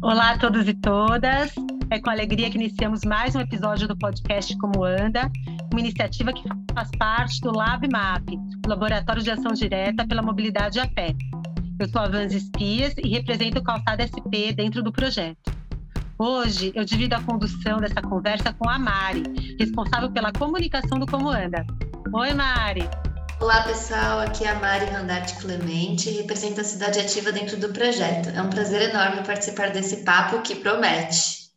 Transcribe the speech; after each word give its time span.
Olá 0.00 0.30
a 0.30 0.38
todos 0.38 0.68
e 0.68 0.74
todas. 0.74 1.52
É 1.90 1.98
com 1.98 2.08
alegria 2.08 2.48
que 2.48 2.56
iniciamos 2.56 3.02
mais 3.04 3.34
um 3.34 3.40
episódio 3.40 3.88
do 3.88 3.96
podcast 3.96 4.56
Como 4.58 4.84
Anda, 4.84 5.28
uma 5.72 5.80
iniciativa 5.80 6.32
que 6.32 6.44
faz 6.72 6.88
parte 6.96 7.40
do 7.40 7.50
LabMap, 7.50 8.22
Laboratório 8.64 9.22
de 9.22 9.30
Ação 9.32 9.52
Direta 9.52 10.06
pela 10.06 10.22
Mobilidade 10.22 10.78
a 10.78 10.86
Pé. 10.86 11.16
Eu 11.80 11.88
sou 11.88 12.00
a 12.00 12.08
Vanz 12.08 12.32
Espias 12.32 12.94
e 12.96 13.08
represento 13.08 13.58
o 13.58 13.62
Calçada 13.64 14.06
SP 14.06 14.54
dentro 14.54 14.84
do 14.84 14.92
projeto. 14.92 15.52
Hoje 16.16 16.70
eu 16.76 16.84
divido 16.84 17.16
a 17.16 17.22
condução 17.22 17.78
dessa 17.78 18.00
conversa 18.00 18.52
com 18.52 18.68
a 18.68 18.78
Mari, 18.78 19.56
responsável 19.58 20.12
pela 20.12 20.32
comunicação 20.32 20.98
do 21.00 21.06
Como 21.06 21.28
Anda. 21.28 21.66
Oi, 22.12 22.34
Mari! 22.34 23.07
Olá, 23.40 23.62
pessoal. 23.62 24.18
Aqui 24.18 24.44
é 24.44 24.48
a 24.48 24.58
Mari 24.58 24.86
Randarte 24.86 25.40
Clemente, 25.40 26.10
represento 26.10 26.60
a 26.60 26.64
Cidade 26.64 26.98
Ativa 26.98 27.30
dentro 27.30 27.56
do 27.56 27.72
projeto. 27.72 28.30
É 28.30 28.42
um 28.42 28.50
prazer 28.50 28.90
enorme 28.90 29.24
participar 29.24 29.70
desse 29.70 30.04
papo 30.04 30.42
que 30.42 30.56
promete. 30.56 31.52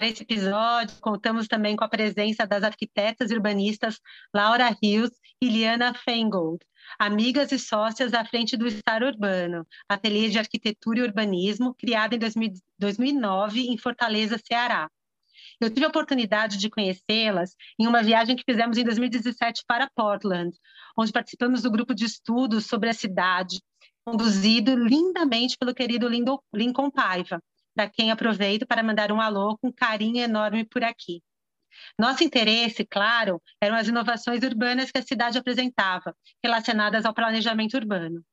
Nesse 0.00 0.22
episódio, 0.22 0.96
contamos 0.98 1.46
também 1.46 1.76
com 1.76 1.84
a 1.84 1.88
presença 1.88 2.46
das 2.46 2.62
arquitetas 2.62 3.30
urbanistas 3.30 4.00
Laura 4.34 4.74
Rios 4.82 5.10
e 5.42 5.50
Liana 5.50 5.92
Feingold, 5.92 6.64
amigas 6.98 7.52
e 7.52 7.58
sócias 7.58 8.14
à 8.14 8.24
frente 8.24 8.56
do 8.56 8.66
Estar 8.66 9.02
Urbano, 9.02 9.66
ateliê 9.86 10.30
de 10.30 10.38
arquitetura 10.38 11.00
e 11.00 11.02
urbanismo, 11.02 11.74
criado 11.74 12.14
em 12.14 12.18
2009 12.78 13.68
em 13.68 13.76
Fortaleza, 13.76 14.40
Ceará. 14.42 14.88
Eu 15.60 15.68
tive 15.68 15.84
a 15.84 15.88
oportunidade 15.88 16.56
de 16.56 16.70
conhecê-las 16.70 17.54
em 17.78 17.86
uma 17.86 18.02
viagem 18.02 18.34
que 18.34 18.44
fizemos 18.44 18.78
em 18.78 18.84
2017 18.84 19.62
para 19.66 19.90
Portland, 19.94 20.56
onde 20.96 21.12
participamos 21.12 21.62
do 21.62 21.70
grupo 21.70 21.94
de 21.94 22.06
estudos 22.06 22.64
sobre 22.64 22.88
a 22.88 22.94
cidade, 22.94 23.60
conduzido 24.02 24.74
lindamente 24.74 25.58
pelo 25.58 25.74
querido 25.74 26.08
Lincoln 26.08 26.90
Paiva, 26.90 27.42
da 27.76 27.86
quem 27.86 28.10
aproveito 28.10 28.66
para 28.66 28.82
mandar 28.82 29.12
um 29.12 29.20
alô 29.20 29.58
com 29.58 29.70
carinho 29.70 30.22
enorme 30.22 30.64
por 30.64 30.82
aqui. 30.82 31.22
Nosso 31.98 32.24
interesse, 32.24 32.84
claro, 32.84 33.40
eram 33.60 33.76
as 33.76 33.86
inovações 33.86 34.42
urbanas 34.42 34.90
que 34.90 34.98
a 34.98 35.02
cidade 35.02 35.38
apresentava, 35.38 36.16
relacionadas 36.42 37.04
ao 37.04 37.12
planejamento 37.12 37.74
urbano 37.74 38.24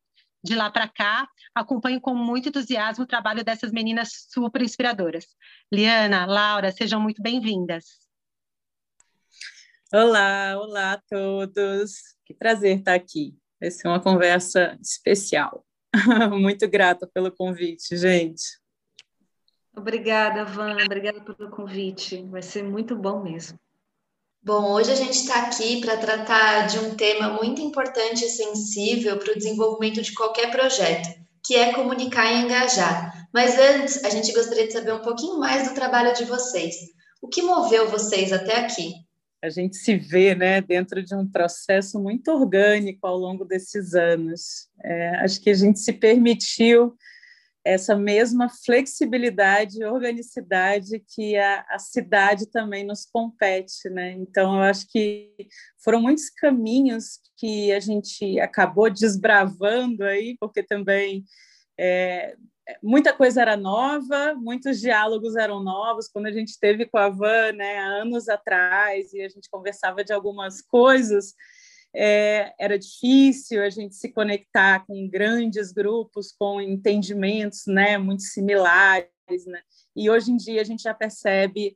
de 0.48 0.56
lá 0.56 0.72
para 0.72 0.88
cá, 0.88 1.28
acompanho 1.54 2.00
com 2.00 2.16
muito 2.16 2.50
entusiasmo 2.50 3.04
o 3.04 3.08
trabalho 3.08 3.44
dessas 3.44 3.72
meninas 3.72 4.28
super 4.30 4.62
inspiradoras. 4.62 5.26
Liana, 5.72 6.26
Laura, 6.26 6.72
sejam 6.72 7.02
muito 7.02 7.22
bem-vindas. 7.22 7.86
Olá, 9.94 10.58
olá 10.58 10.94
a 10.94 11.02
todos. 11.10 12.16
Que 12.26 12.34
prazer 12.34 12.80
estar 12.80 12.94
aqui. 12.94 13.36
Vai 13.60 13.72
ser 13.72 13.88
uma 13.88 14.02
conversa 14.02 14.78
especial. 14.82 15.66
muito 16.32 16.68
grata 16.70 17.06
pelo 17.08 17.32
convite, 17.32 17.98
gente. 17.98 18.44
Obrigada, 19.76 20.46
Van. 20.46 20.78
Obrigada 20.84 21.22
pelo 21.22 21.50
convite. 21.50 22.24
Vai 22.24 22.42
ser 22.42 22.64
muito 22.64 22.96
bom 22.96 23.22
mesmo. 23.22 23.60
Bom, 24.48 24.72
hoje 24.72 24.90
a 24.94 24.96
gente 24.96 25.12
está 25.12 25.42
aqui 25.42 25.82
para 25.82 25.98
tratar 25.98 26.68
de 26.68 26.80
um 26.80 26.96
tema 26.96 27.34
muito 27.34 27.62
importante 27.62 28.24
e 28.24 28.30
sensível 28.30 29.20
para 29.20 29.34
o 29.34 29.38
desenvolvimento 29.38 30.02
de 30.02 30.14
qualquer 30.14 30.50
projeto, 30.52 31.10
que 31.46 31.54
é 31.54 31.74
comunicar 31.74 32.32
e 32.32 32.46
engajar. 32.46 33.28
Mas 33.34 33.60
antes, 33.60 34.02
a 34.06 34.10
gente 34.10 34.32
gostaria 34.32 34.66
de 34.66 34.72
saber 34.72 34.94
um 34.94 35.02
pouquinho 35.02 35.38
mais 35.38 35.68
do 35.68 35.76
trabalho 35.76 36.16
de 36.16 36.24
vocês. 36.24 36.76
O 37.22 37.28
que 37.28 37.42
moveu 37.42 37.90
vocês 37.90 38.32
até 38.32 38.62
aqui? 38.62 38.94
A 39.44 39.50
gente 39.50 39.76
se 39.76 39.98
vê 39.98 40.34
né, 40.34 40.62
dentro 40.62 41.04
de 41.04 41.14
um 41.14 41.30
processo 41.30 42.00
muito 42.00 42.32
orgânico 42.32 43.06
ao 43.06 43.18
longo 43.18 43.44
desses 43.44 43.96
anos. 43.96 44.70
É, 44.82 45.10
acho 45.26 45.42
que 45.42 45.50
a 45.50 45.56
gente 45.56 45.80
se 45.80 45.92
permitiu 45.92 46.96
essa 47.68 47.96
mesma 47.96 48.48
flexibilidade 48.50 49.82
e 49.82 49.86
organicidade 49.86 51.04
que 51.14 51.36
a, 51.36 51.66
a, 51.70 51.78
cidade 51.78 52.46
também 52.50 52.86
nos 52.86 53.06
compete, 53.06 53.90
né? 53.90 54.14
Então, 54.14 54.56
eu 54.56 54.62
acho 54.64 54.88
que 54.90 55.30
foram 55.84 56.02
muitos 56.02 56.30
caminhos 56.30 57.20
que 57.36 57.74
a 57.74 57.80
gente 57.82 58.40
acabou 58.40 58.90
desbravando 58.90 60.06
aí, 60.06 60.38
porque 60.40 60.64
também 60.64 61.26
é, 61.78 62.38
muita 62.82 63.14
coisa 63.14 63.42
era 63.42 63.58
nova, 63.58 64.34
muitos 64.36 64.80
diálogos 64.80 65.36
eram 65.36 65.62
novos. 65.62 66.08
Quando 66.08 66.28
a 66.28 66.32
gente 66.32 66.58
teve 66.58 66.86
com 66.86 66.98
a 66.98 67.10
Van, 67.10 67.52
né, 67.52 67.80
há 67.80 68.02
anos 68.02 68.30
atrás, 68.30 69.12
e 69.14 69.22
a 69.22 69.28
gente 69.28 69.50
conversava 69.50 70.06
de 70.06 70.14
algumas 70.14 70.62
coisas, 70.62 71.34
é, 71.96 72.54
era 72.60 72.78
difícil 72.78 73.64
a 73.64 73.70
gente 73.70 73.96
se 73.96 74.12
conectar 74.12 74.86
com 74.86 75.08
grandes 75.10 75.72
grupos 75.72 76.32
com 76.32 76.62
entendimentos 76.62 77.64
né, 77.68 77.98
muito 77.98 78.24
similares. 78.24 79.10
Né? 79.46 79.62
E 79.96 80.10
hoje 80.10 80.32
em 80.32 80.38
dia 80.38 80.62
a 80.62 80.64
gente 80.64 80.84
já 80.84 80.94
percebe 80.94 81.76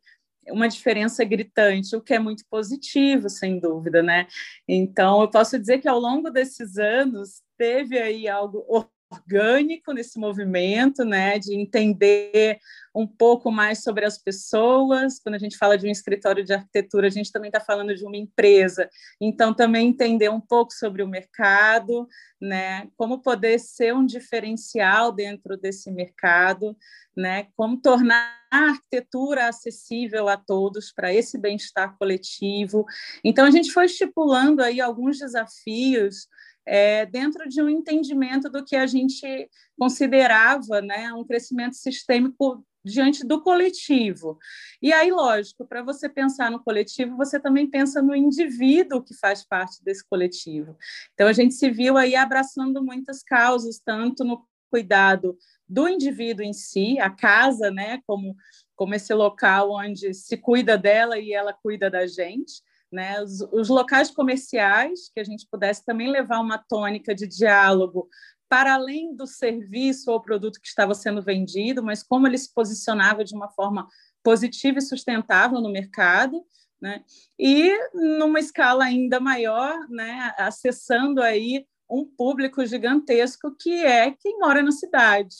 uma 0.50 0.68
diferença 0.68 1.24
gritante, 1.24 1.96
o 1.96 2.02
que 2.02 2.14
é 2.14 2.20
muito 2.20 2.44
positivo, 2.50 3.30
sem 3.30 3.60
dúvida, 3.60 4.02
né? 4.02 4.28
Então, 4.68 5.22
eu 5.22 5.30
posso 5.30 5.60
dizer 5.60 5.80
que 5.80 5.88
ao 5.88 6.00
longo 6.00 6.32
desses 6.32 6.78
anos 6.78 7.42
teve 7.58 8.00
aí 8.00 8.28
algo 8.28 8.66
orgânico 9.12 9.92
nesse 9.92 10.18
movimento, 10.18 11.04
né, 11.04 11.38
de 11.38 11.54
entender 11.54 12.60
um 12.96 13.06
pouco 13.06 13.52
mais 13.52 13.84
sobre 13.84 14.06
as 14.06 14.18
pessoas. 14.18 15.20
Quando 15.20 15.36
a 15.36 15.40
gente 15.40 15.58
fala 15.58 15.78
de 15.78 15.88
um 15.88 15.92
escritório 15.92 16.44
de 16.44 16.54
arquitetura, 16.54 17.08
a 17.08 17.10
gente 17.10 17.32
também 17.32 17.50
está 17.50 17.60
falando 17.60 17.94
de 17.96 18.06
uma 18.06 18.18
empresa. 18.18 18.90
Então, 19.20 19.54
também 19.54 19.88
entender 19.88 20.30
um 20.30 20.40
pouco 20.40 20.74
sobre 20.74 21.04
o 21.04 21.08
mercado, 21.08 22.08
né, 22.40 22.88
como 22.98 23.22
poder 23.22 23.60
ser 23.60 23.94
um 23.94 24.06
diferencial 24.06 25.12
dentro 25.12 25.58
desse 25.58 25.92
mercado, 25.92 26.76
né, 27.16 27.48
como 27.56 27.82
tornar 27.82 28.40
a 28.52 28.72
arquitetura 28.72 29.48
acessível 29.48 30.28
a 30.28 30.38
todos 30.38 30.92
para 30.92 31.14
esse 31.14 31.38
bem-estar 31.38 31.98
coletivo. 31.98 32.86
Então, 33.24 33.46
a 33.46 33.52
gente 33.52 33.72
foi 33.72 33.86
estipulando 33.86 34.62
aí 34.62 34.82
alguns 34.82 35.20
desafios 35.20 36.28
é, 36.66 37.06
dentro 37.06 37.48
de 37.48 37.62
um 37.62 37.70
entendimento 37.70 38.50
do 38.50 38.64
que 38.64 38.76
a 38.76 38.86
gente 38.86 39.50
considerava 39.78 40.82
né, 40.82 41.12
um 41.14 41.26
crescimento 41.26 41.76
sistêmico 41.76 42.64
diante 42.84 43.26
do 43.26 43.42
coletivo. 43.42 44.38
E 44.82 44.92
aí, 44.92 45.12
lógico, 45.12 45.66
para 45.68 45.84
você 45.84 46.10
pensar 46.10 46.50
no 46.50 46.64
coletivo, 46.64 47.16
você 47.16 47.40
também 47.40 47.70
pensa 47.70 48.02
no 48.02 48.16
indivíduo 48.16 49.04
que 49.04 49.14
faz 49.14 49.46
parte 49.46 49.84
desse 49.84 50.08
coletivo. 50.08 50.76
Então, 51.14 51.28
a 51.28 51.34
gente 51.34 51.54
se 51.54 51.70
viu 51.70 51.98
aí 51.98 52.16
abraçando 52.16 52.84
muitas 52.84 53.24
causas, 53.24 53.80
tanto 53.80 54.24
no 54.24 54.44
cuidado 54.70 55.38
do 55.68 55.88
indivíduo 55.88 56.44
em 56.44 56.54
si, 56.54 56.98
a 57.00 57.10
casa, 57.10 57.70
né, 57.70 58.02
como, 58.08 58.36
como 58.76 58.96
esse 58.96 59.14
local 59.14 59.72
onde 59.72 60.14
se 60.14 60.38
cuida 60.38 60.78
dela 60.78 61.20
e 61.20 61.34
ela 61.34 61.54
cuida 61.54 61.90
da 61.90 62.08
gente, 62.08 62.64
né? 62.92 63.22
Os, 63.22 63.42
os, 63.52 63.70
locais 63.70 64.12
comerciais, 64.12 65.10
que 65.14 65.20
a 65.20 65.24
gente 65.24 65.48
pudesse 65.50 65.86
também 65.86 66.12
levar 66.12 66.40
uma 66.40 66.58
tônica 66.58 67.16
de 67.16 67.28
diálogo 67.28 68.10
para 68.50 68.74
além 68.74 69.16
do 69.16 69.26
serviço 69.26 70.12
ou 70.12 70.22
produto 70.22 70.60
que 70.60 70.68
estava 70.68 70.94
sendo 70.94 71.22
vendido, 71.22 71.82
mas 71.82 72.04
como 72.04 72.28
ele 72.28 72.38
se 72.38 72.54
posicionava 72.54 73.24
de 73.24 73.34
uma 73.34 73.50
forma 73.50 73.88
positiva 74.22 74.80
e 74.80 74.82
sustentável 74.82 75.62
no 75.62 75.72
mercado, 75.72 76.44
né? 76.82 77.04
E 77.40 77.72
numa 77.94 78.40
escala 78.40 78.84
ainda 78.84 79.20
maior, 79.20 79.88
né? 79.90 80.34
Acessando 80.38 81.22
aí 81.22 81.66
um 81.90 82.06
público 82.06 82.66
gigantesco 82.66 83.56
que 83.60 83.86
é 83.86 84.12
quem 84.12 84.40
mora 84.40 84.62
na 84.62 84.72
cidade, 84.72 85.36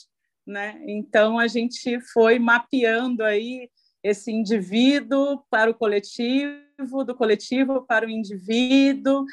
né? 0.46 0.80
Então 0.86 1.38
a 1.38 1.46
gente 1.46 2.00
foi 2.12 2.38
mapeando 2.38 3.24
aí 3.24 3.68
esse 4.02 4.32
indivíduo 4.32 5.42
para 5.48 5.70
o 5.70 5.74
coletivo, 5.74 6.62
do 7.04 7.14
coletivo 7.14 7.82
para 7.82 8.06
o 8.06 8.10
indivíduo, 8.10 9.24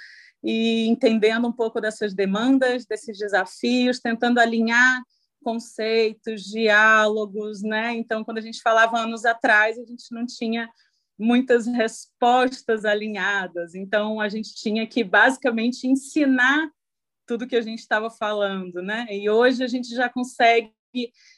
e 0.43 0.87
entendendo 0.87 1.47
um 1.47 1.51
pouco 1.51 1.81
dessas 1.81 2.13
demandas, 2.13 2.85
desses 2.85 3.17
desafios, 3.17 3.99
tentando 3.99 4.39
alinhar 4.39 5.01
conceitos, 5.43 6.43
diálogos, 6.43 7.61
né? 7.61 7.93
Então, 7.93 8.23
quando 8.23 8.37
a 8.37 8.41
gente 8.41 8.61
falava 8.61 8.99
anos 8.99 9.25
atrás, 9.25 9.77
a 9.77 9.85
gente 9.85 10.11
não 10.11 10.25
tinha 10.25 10.69
muitas 11.17 11.67
respostas 11.67 12.85
alinhadas, 12.85 13.75
então 13.75 14.21
a 14.21 14.29
gente 14.29 14.55
tinha 14.55 14.87
que 14.87 15.03
basicamente 15.03 15.85
ensinar 15.85 16.71
tudo 17.27 17.47
que 17.47 17.57
a 17.57 17.61
gente 17.61 17.79
estava 17.79 18.09
falando, 18.09 18.81
né? 18.81 19.05
E 19.11 19.29
hoje 19.29 19.63
a 19.63 19.67
gente 19.67 19.89
já 19.89 20.07
consegue 20.07 20.73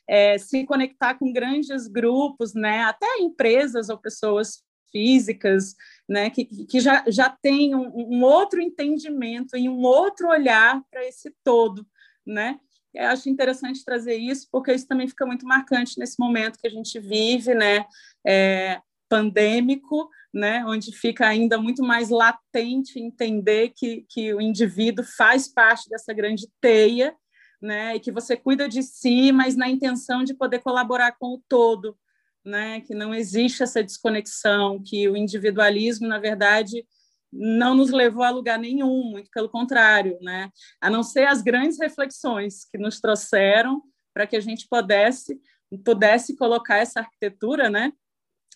é, 0.07 0.37
se 0.37 0.65
conectar 0.65 1.15
com 1.15 1.33
grandes 1.33 1.87
grupos, 1.87 2.53
né, 2.53 2.83
até 2.83 3.05
empresas 3.19 3.89
ou 3.89 3.97
pessoas 3.97 4.63
físicas, 4.91 5.75
né, 6.07 6.29
que, 6.29 6.45
que 6.45 6.79
já, 6.79 7.03
já 7.07 7.29
têm 7.29 7.75
um, 7.75 7.89
um 7.95 8.23
outro 8.23 8.61
entendimento 8.61 9.57
e 9.57 9.69
um 9.69 9.81
outro 9.81 10.27
olhar 10.27 10.81
para 10.91 11.05
esse 11.05 11.33
todo, 11.43 11.85
né? 12.25 12.59
Eu 12.93 13.07
acho 13.07 13.29
interessante 13.29 13.85
trazer 13.85 14.17
isso, 14.17 14.49
porque 14.51 14.73
isso 14.73 14.87
também 14.87 15.07
fica 15.07 15.25
muito 15.25 15.45
marcante 15.45 15.97
nesse 15.97 16.19
momento 16.19 16.59
que 16.59 16.67
a 16.67 16.71
gente 16.71 16.99
vive, 16.99 17.53
né, 17.53 17.85
é, 18.27 18.81
pandêmico, 19.07 20.09
né, 20.33 20.63
onde 20.65 20.91
fica 20.91 21.25
ainda 21.27 21.57
muito 21.57 21.83
mais 21.83 22.09
latente 22.09 22.99
entender 22.99 23.73
que, 23.75 24.05
que 24.09 24.33
o 24.33 24.41
indivíduo 24.41 25.05
faz 25.05 25.47
parte 25.47 25.89
dessa 25.89 26.13
grande 26.13 26.47
teia 26.59 27.15
né? 27.61 27.95
E 27.95 27.99
que 27.99 28.11
você 28.11 28.35
cuida 28.35 28.67
de 28.67 28.81
si, 28.81 29.31
mas 29.31 29.55
na 29.55 29.69
intenção 29.69 30.23
de 30.23 30.33
poder 30.33 30.59
colaborar 30.59 31.13
com 31.13 31.35
o 31.35 31.43
todo, 31.47 31.95
né? 32.45 32.81
Que 32.81 32.93
não 32.93 33.13
existe 33.13 33.63
essa 33.63 33.83
desconexão, 33.83 34.81
que 34.83 35.07
o 35.09 35.15
individualismo, 35.15 36.07
na 36.07 36.19
verdade, 36.19 36.85
não 37.31 37.75
nos 37.75 37.91
levou 37.91 38.23
a 38.23 38.29
lugar 38.29 38.59
nenhum, 38.59 39.03
muito 39.03 39.29
pelo 39.31 39.49
contrário, 39.49 40.17
né? 40.21 40.49
A 40.81 40.89
não 40.89 41.03
ser 41.03 41.25
as 41.27 41.41
grandes 41.41 41.79
reflexões 41.79 42.65
que 42.65 42.77
nos 42.77 42.99
trouxeram 42.99 43.81
para 44.13 44.27
que 44.27 44.35
a 44.35 44.41
gente 44.41 44.67
pudesse 44.69 45.39
pudesse 45.85 46.35
colocar 46.35 46.79
essa 46.79 46.99
arquitetura, 46.99 47.69
né, 47.69 47.93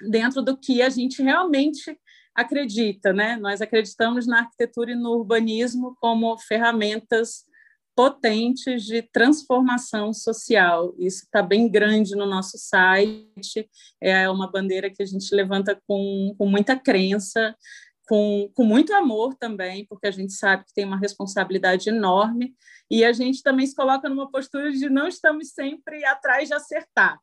dentro 0.09 0.41
do 0.41 0.57
que 0.57 0.81
a 0.81 0.89
gente 0.89 1.23
realmente 1.23 1.97
acredita, 2.35 3.13
né? 3.13 3.37
Nós 3.37 3.61
acreditamos 3.61 4.27
na 4.27 4.39
arquitetura 4.39 4.91
e 4.91 4.95
no 4.95 5.11
urbanismo 5.11 5.95
como 6.01 6.37
ferramentas 6.37 7.45
potentes 7.95 8.83
de 8.83 9.01
transformação 9.01 10.13
social. 10.13 10.93
Isso 10.99 11.23
está 11.23 11.41
bem 11.41 11.69
grande 11.69 12.15
no 12.15 12.25
nosso 12.25 12.57
site, 12.57 13.69
é 14.01 14.29
uma 14.29 14.51
bandeira 14.51 14.89
que 14.89 15.01
a 15.01 15.05
gente 15.05 15.33
levanta 15.33 15.79
com, 15.87 16.35
com 16.37 16.45
muita 16.45 16.75
crença, 16.75 17.55
com, 18.07 18.51
com 18.53 18.63
muito 18.63 18.93
amor 18.93 19.35
também, 19.35 19.85
porque 19.85 20.07
a 20.07 20.11
gente 20.11 20.33
sabe 20.33 20.65
que 20.65 20.73
tem 20.73 20.85
uma 20.85 20.99
responsabilidade 20.99 21.89
enorme, 21.89 22.53
e 22.89 23.03
a 23.03 23.13
gente 23.13 23.41
também 23.41 23.65
se 23.65 23.75
coloca 23.75 24.07
numa 24.09 24.29
postura 24.29 24.71
de 24.71 24.89
não 24.89 25.07
estamos 25.07 25.49
sempre 25.49 26.03
atrás 26.05 26.47
de 26.47 26.53
acertar. 26.53 27.19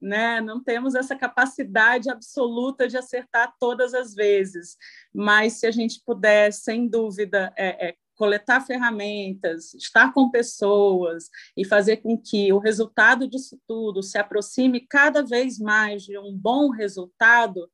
Né? 0.00 0.40
Não 0.40 0.62
temos 0.62 0.96
essa 0.96 1.14
capacidade 1.14 2.10
absoluta 2.10 2.88
de 2.88 2.96
acertar 2.96 3.54
todas 3.58 3.94
as 3.94 4.14
vezes, 4.14 4.76
mas 5.14 5.54
se 5.54 5.66
a 5.66 5.70
gente 5.70 6.02
puder, 6.04 6.52
sem 6.52 6.88
dúvida, 6.88 7.52
é, 7.56 7.88
é, 7.88 7.96
coletar 8.16 8.60
ferramentas, 8.60 9.74
estar 9.74 10.12
com 10.12 10.30
pessoas 10.30 11.28
e 11.56 11.64
fazer 11.64 11.98
com 11.98 12.16
que 12.16 12.52
o 12.52 12.58
resultado 12.58 13.28
disso 13.28 13.58
tudo 13.66 14.02
se 14.02 14.18
aproxime 14.18 14.86
cada 14.88 15.22
vez 15.22 15.58
mais 15.58 16.02
de 16.02 16.18
um 16.18 16.32
bom 16.36 16.70
resultado, 16.70 17.68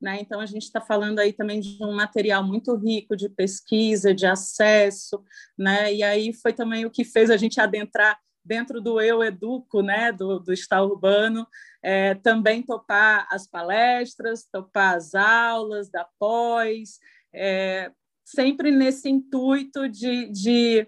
né? 0.00 0.18
Então, 0.20 0.40
a 0.40 0.46
gente 0.46 0.62
está 0.62 0.80
falando 0.80 1.18
aí 1.18 1.32
também 1.32 1.60
de 1.60 1.82
um 1.82 1.94
material 1.94 2.44
muito 2.44 2.74
rico 2.76 3.16
de 3.16 3.28
pesquisa, 3.28 4.14
de 4.14 4.26
acesso, 4.26 5.22
né? 5.56 5.92
e 5.92 6.02
aí 6.02 6.32
foi 6.32 6.52
também 6.52 6.86
o 6.86 6.90
que 6.90 7.04
fez 7.04 7.30
a 7.30 7.36
gente 7.36 7.60
adentrar 7.60 8.18
dentro 8.44 8.80
do 8.80 9.00
Eu 9.00 9.22
Educo, 9.22 9.82
né? 9.82 10.12
do, 10.12 10.38
do 10.38 10.52
Está 10.52 10.82
Urbano, 10.82 11.46
é, 11.82 12.14
também 12.14 12.62
topar 12.62 13.26
as 13.30 13.46
palestras, 13.46 14.44
topar 14.44 14.96
as 14.96 15.14
aulas 15.14 15.90
da 15.90 16.06
pós, 16.18 16.98
é, 17.32 17.90
sempre 18.30 18.70
nesse 18.70 19.08
intuito 19.08 19.88
de, 19.88 20.30
de 20.30 20.86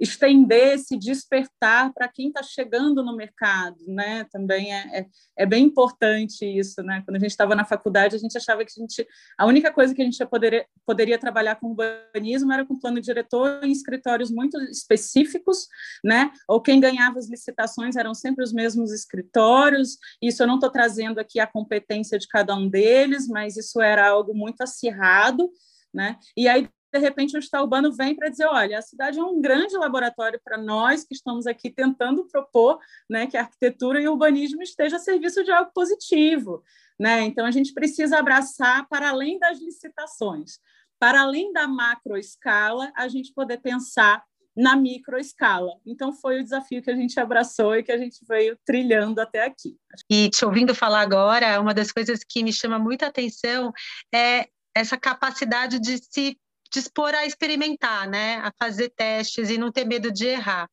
estender 0.00 0.74
esse 0.74 0.96
despertar 0.96 1.92
para 1.92 2.08
quem 2.08 2.28
está 2.28 2.42
chegando 2.42 3.04
no 3.04 3.14
mercado, 3.14 3.76
né? 3.86 4.24
Também 4.32 4.74
é, 4.74 5.00
é, 5.00 5.06
é, 5.36 5.46
bem 5.46 5.66
importante 5.66 6.46
isso, 6.46 6.82
né? 6.82 7.02
Quando 7.04 7.16
a 7.16 7.18
gente 7.18 7.30
estava 7.30 7.54
na 7.54 7.66
faculdade, 7.66 8.16
a 8.16 8.18
gente 8.18 8.36
achava 8.36 8.64
que 8.64 8.72
a, 8.74 8.80
gente, 8.80 9.06
a 9.36 9.44
única 9.44 9.70
coisa 9.70 9.94
que 9.94 10.00
a 10.00 10.04
gente 10.04 10.24
poderia, 10.26 10.64
poderia 10.86 11.18
trabalhar 11.18 11.56
com 11.56 11.68
urbanismo 11.68 12.50
era 12.50 12.64
com 12.64 12.80
plano 12.80 12.98
diretor 12.98 13.62
em 13.62 13.70
escritórios 13.70 14.30
muito 14.30 14.58
específicos, 14.70 15.68
né? 16.02 16.32
Ou 16.48 16.62
quem 16.62 16.80
ganhava 16.80 17.18
as 17.18 17.28
licitações 17.28 17.94
eram 17.94 18.14
sempre 18.14 18.42
os 18.42 18.54
mesmos 18.54 18.92
escritórios. 18.92 19.98
Isso 20.22 20.42
eu 20.42 20.46
não 20.46 20.54
estou 20.54 20.70
trazendo 20.70 21.20
aqui 21.20 21.38
a 21.38 21.46
competência 21.46 22.18
de 22.18 22.26
cada 22.26 22.56
um 22.56 22.70
deles, 22.70 23.28
mas 23.28 23.58
isso 23.58 23.82
era 23.82 24.08
algo 24.08 24.34
muito 24.34 24.62
acirrado, 24.62 25.50
né? 25.92 26.18
E 26.36 26.48
aí 26.48 26.68
de 26.92 26.98
repente 26.98 27.36
o 27.36 27.38
Estado 27.38 27.62
Urbano 27.62 27.92
vem 27.92 28.14
para 28.14 28.28
dizer, 28.28 28.46
olha, 28.46 28.78
a 28.78 28.82
cidade 28.82 29.18
é 29.18 29.22
um 29.22 29.40
grande 29.40 29.76
laboratório 29.76 30.40
para 30.42 30.58
nós 30.58 31.04
que 31.04 31.14
estamos 31.14 31.46
aqui 31.46 31.70
tentando 31.70 32.26
propor 32.26 32.78
né, 33.08 33.26
que 33.26 33.36
a 33.36 33.42
arquitetura 33.42 34.00
e 34.00 34.08
o 34.08 34.12
urbanismo 34.12 34.62
estejam 34.62 34.96
a 34.96 35.00
serviço 35.00 35.44
de 35.44 35.52
algo 35.52 35.70
positivo. 35.72 36.62
Né? 36.98 37.22
Então, 37.22 37.46
a 37.46 37.50
gente 37.50 37.72
precisa 37.72 38.18
abraçar 38.18 38.86
para 38.88 39.10
além 39.10 39.38
das 39.38 39.60
licitações, 39.60 40.58
para 40.98 41.22
além 41.22 41.52
da 41.52 41.66
macroescala, 41.66 42.92
a 42.96 43.08
gente 43.08 43.32
poder 43.32 43.58
pensar 43.58 44.22
na 44.56 44.74
microescala. 44.76 45.72
Então, 45.86 46.12
foi 46.12 46.40
o 46.40 46.42
desafio 46.42 46.82
que 46.82 46.90
a 46.90 46.96
gente 46.96 47.18
abraçou 47.18 47.76
e 47.76 47.84
que 47.84 47.92
a 47.92 47.96
gente 47.96 48.18
veio 48.28 48.58
trilhando 48.66 49.20
até 49.20 49.46
aqui. 49.46 49.78
E 50.10 50.28
te 50.28 50.44
ouvindo 50.44 50.74
falar 50.74 51.00
agora, 51.00 51.60
uma 51.60 51.72
das 51.72 51.92
coisas 51.92 52.20
que 52.28 52.42
me 52.42 52.52
chama 52.52 52.78
muita 52.78 53.06
atenção 53.06 53.72
é 54.12 54.48
essa 54.74 54.96
capacidade 54.96 55.78
de 55.78 55.98
se 55.98 56.38
dispor 56.72 57.14
a 57.14 57.26
experimentar, 57.26 58.08
né, 58.08 58.36
a 58.36 58.52
fazer 58.58 58.90
testes 58.90 59.50
e 59.50 59.58
não 59.58 59.72
ter 59.72 59.84
medo 59.84 60.10
de 60.12 60.26
errar. 60.26 60.68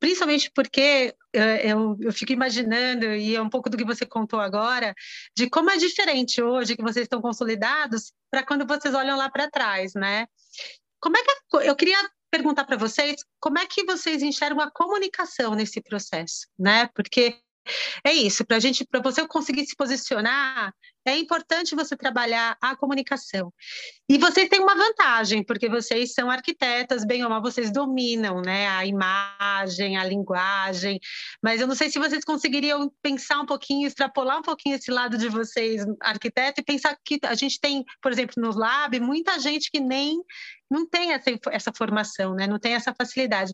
Principalmente 0.00 0.50
porque 0.54 1.14
eu, 1.32 1.96
eu 2.00 2.12
fico 2.12 2.32
imaginando, 2.32 3.04
e 3.04 3.36
é 3.36 3.42
um 3.42 3.50
pouco 3.50 3.68
do 3.68 3.76
que 3.76 3.84
você 3.84 4.06
contou 4.06 4.40
agora, 4.40 4.94
de 5.36 5.48
como 5.48 5.70
é 5.70 5.76
diferente 5.76 6.42
hoje 6.42 6.74
que 6.74 6.82
vocês 6.82 7.04
estão 7.04 7.20
consolidados 7.20 8.12
para 8.30 8.44
quando 8.44 8.66
vocês 8.66 8.94
olham 8.94 9.16
lá 9.16 9.30
para 9.30 9.50
trás, 9.50 9.92
né? 9.94 10.26
Como 10.98 11.16
é 11.16 11.22
que 11.22 11.68
eu 11.68 11.76
queria 11.76 11.98
perguntar 12.30 12.64
para 12.64 12.76
vocês 12.76 13.16
como 13.38 13.58
é 13.58 13.66
que 13.66 13.84
vocês 13.84 14.22
enxergam 14.22 14.60
a 14.60 14.70
comunicação 14.70 15.54
nesse 15.54 15.82
processo, 15.82 16.46
né? 16.58 16.88
Porque 16.94 17.38
é 18.02 18.12
isso, 18.12 18.44
para 18.44 18.58
gente, 18.58 18.86
para 18.86 19.00
você 19.00 19.26
conseguir 19.26 19.66
se 19.66 19.76
posicionar, 19.76 20.74
é 21.10 21.18
importante 21.18 21.74
você 21.74 21.96
trabalhar 21.96 22.56
a 22.60 22.76
comunicação. 22.76 23.52
E 24.08 24.18
vocês 24.18 24.48
têm 24.48 24.60
uma 24.60 24.74
vantagem, 24.74 25.44
porque 25.44 25.68
vocês 25.68 26.12
são 26.12 26.30
arquitetas, 26.30 27.04
bem 27.04 27.22
ou 27.22 27.30
mal, 27.30 27.40
vocês 27.40 27.72
dominam 27.72 28.40
né, 28.40 28.68
a 28.68 28.84
imagem, 28.84 29.96
a 29.96 30.04
linguagem, 30.04 30.98
mas 31.42 31.60
eu 31.60 31.66
não 31.66 31.74
sei 31.74 31.90
se 31.90 31.98
vocês 31.98 32.24
conseguiriam 32.24 32.90
pensar 33.02 33.40
um 33.40 33.46
pouquinho, 33.46 33.86
extrapolar 33.86 34.38
um 34.38 34.42
pouquinho 34.42 34.76
esse 34.76 34.90
lado 34.90 35.16
de 35.16 35.28
vocês, 35.28 35.84
arquiteto, 36.00 36.60
e 36.60 36.64
pensar 36.64 36.96
que 37.04 37.18
a 37.24 37.34
gente 37.34 37.60
tem, 37.60 37.84
por 38.02 38.10
exemplo, 38.10 38.34
no 38.38 38.50
Lab, 38.56 38.98
muita 39.00 39.38
gente 39.38 39.70
que 39.70 39.80
nem 39.80 40.20
não 40.70 40.86
tem 40.86 41.12
essa, 41.12 41.30
essa 41.50 41.72
formação, 41.76 42.34
né? 42.34 42.46
não 42.46 42.58
tem 42.58 42.74
essa 42.74 42.94
facilidade. 42.94 43.52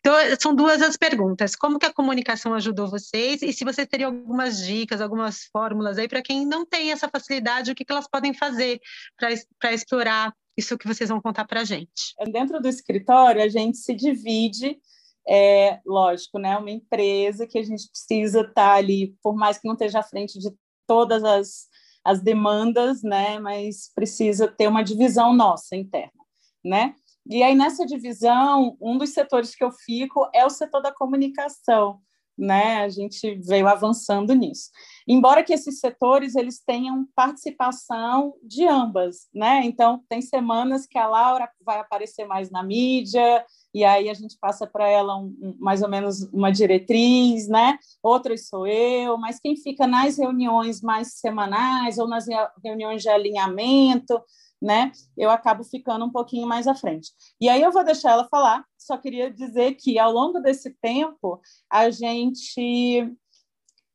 Então, 0.00 0.14
são 0.40 0.54
duas 0.54 0.80
as 0.80 0.96
perguntas. 0.96 1.54
Como 1.54 1.78
que 1.78 1.84
a 1.84 1.92
comunicação 1.92 2.54
ajudou 2.54 2.88
vocês? 2.88 3.42
E 3.42 3.52
se 3.52 3.64
vocês 3.64 3.86
teriam 3.86 4.10
algumas 4.10 4.58
dicas, 4.64 5.00
algumas 5.00 5.44
fórmulas 5.52 5.98
aí 5.98 6.08
para 6.08 6.22
quem 6.22 6.46
não 6.46 6.64
tem 6.64 6.90
essa 6.94 7.08
facilidade, 7.08 7.70
o 7.70 7.74
que, 7.74 7.84
que 7.84 7.92
elas 7.92 8.08
podem 8.08 8.32
fazer 8.32 8.80
para 9.18 9.72
explorar 9.72 10.34
isso 10.56 10.78
que 10.78 10.86
vocês 10.86 11.10
vão 11.10 11.20
contar 11.20 11.44
para 11.44 11.60
a 11.60 11.64
gente? 11.64 12.14
Dentro 12.30 12.60
do 12.60 12.68
escritório, 12.68 13.42
a 13.42 13.48
gente 13.48 13.76
se 13.78 13.94
divide 13.94 14.78
é 15.26 15.80
lógico, 15.86 16.38
né? 16.38 16.56
Uma 16.58 16.70
empresa 16.70 17.46
que 17.46 17.58
a 17.58 17.62
gente 17.62 17.88
precisa 17.90 18.40
estar 18.40 18.52
tá 18.52 18.74
ali, 18.74 19.16
por 19.22 19.34
mais 19.34 19.56
que 19.56 19.66
não 19.66 19.72
esteja 19.72 20.00
à 20.00 20.02
frente 20.02 20.38
de 20.38 20.50
todas 20.86 21.24
as, 21.24 21.66
as 22.04 22.20
demandas, 22.20 23.02
né? 23.02 23.38
Mas 23.38 23.90
precisa 23.94 24.46
ter 24.46 24.68
uma 24.68 24.84
divisão 24.84 25.34
nossa 25.34 25.74
interna 25.74 26.24
né? 26.64 26.94
E 27.26 27.42
aí 27.42 27.54
nessa 27.54 27.84
divisão, 27.84 28.76
um 28.80 28.96
dos 28.96 29.10
setores 29.10 29.54
que 29.54 29.62
eu 29.62 29.70
fico 29.70 30.28
é 30.34 30.44
o 30.44 30.50
setor 30.50 30.80
da 30.80 30.92
comunicação, 30.92 32.00
né? 32.36 32.82
A 32.82 32.88
gente 32.88 33.34
veio 33.36 33.68
avançando 33.68 34.34
nisso. 34.34 34.70
Embora 35.06 35.42
que 35.42 35.52
esses 35.52 35.80
setores 35.80 36.34
eles 36.34 36.60
tenham 36.64 37.06
participação 37.14 38.34
de 38.42 38.66
ambas, 38.66 39.28
né? 39.34 39.62
Então 39.64 40.02
tem 40.08 40.20
semanas 40.20 40.86
que 40.86 40.98
a 40.98 41.06
Laura 41.06 41.48
vai 41.64 41.78
aparecer 41.78 42.26
mais 42.26 42.50
na 42.50 42.62
mídia 42.62 43.44
e 43.72 43.84
aí 43.84 44.08
a 44.08 44.14
gente 44.14 44.36
passa 44.40 44.66
para 44.66 44.88
ela 44.88 45.16
um, 45.16 45.26
um, 45.42 45.56
mais 45.58 45.82
ou 45.82 45.88
menos 45.88 46.22
uma 46.32 46.50
diretriz, 46.50 47.48
né? 47.48 47.78
Outras 48.02 48.48
sou 48.48 48.66
eu, 48.66 49.16
mas 49.18 49.38
quem 49.38 49.56
fica 49.56 49.86
nas 49.86 50.18
reuniões 50.18 50.80
mais 50.80 51.18
semanais 51.18 51.98
ou 51.98 52.08
nas 52.08 52.26
reuniões 52.62 53.02
de 53.02 53.08
alinhamento 53.08 54.20
né? 54.64 54.90
Eu 55.16 55.30
acabo 55.30 55.62
ficando 55.62 56.06
um 56.06 56.10
pouquinho 56.10 56.48
mais 56.48 56.66
à 56.66 56.74
frente. 56.74 57.10
E 57.38 57.50
aí 57.50 57.60
eu 57.60 57.70
vou 57.70 57.84
deixar 57.84 58.12
ela 58.12 58.26
falar. 58.28 58.64
Só 58.78 58.96
queria 58.96 59.30
dizer 59.30 59.74
que 59.74 59.98
ao 59.98 60.10
longo 60.10 60.40
desse 60.40 60.70
tempo 60.80 61.40
a 61.70 61.90
gente 61.90 63.14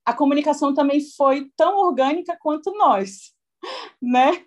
a 0.06 0.14
comunicação 0.14 0.74
também 0.74 1.02
foi 1.02 1.52
tão 1.56 1.78
orgânica 1.78 2.38
quanto 2.40 2.72
nós, 2.76 3.34
né? 4.02 4.44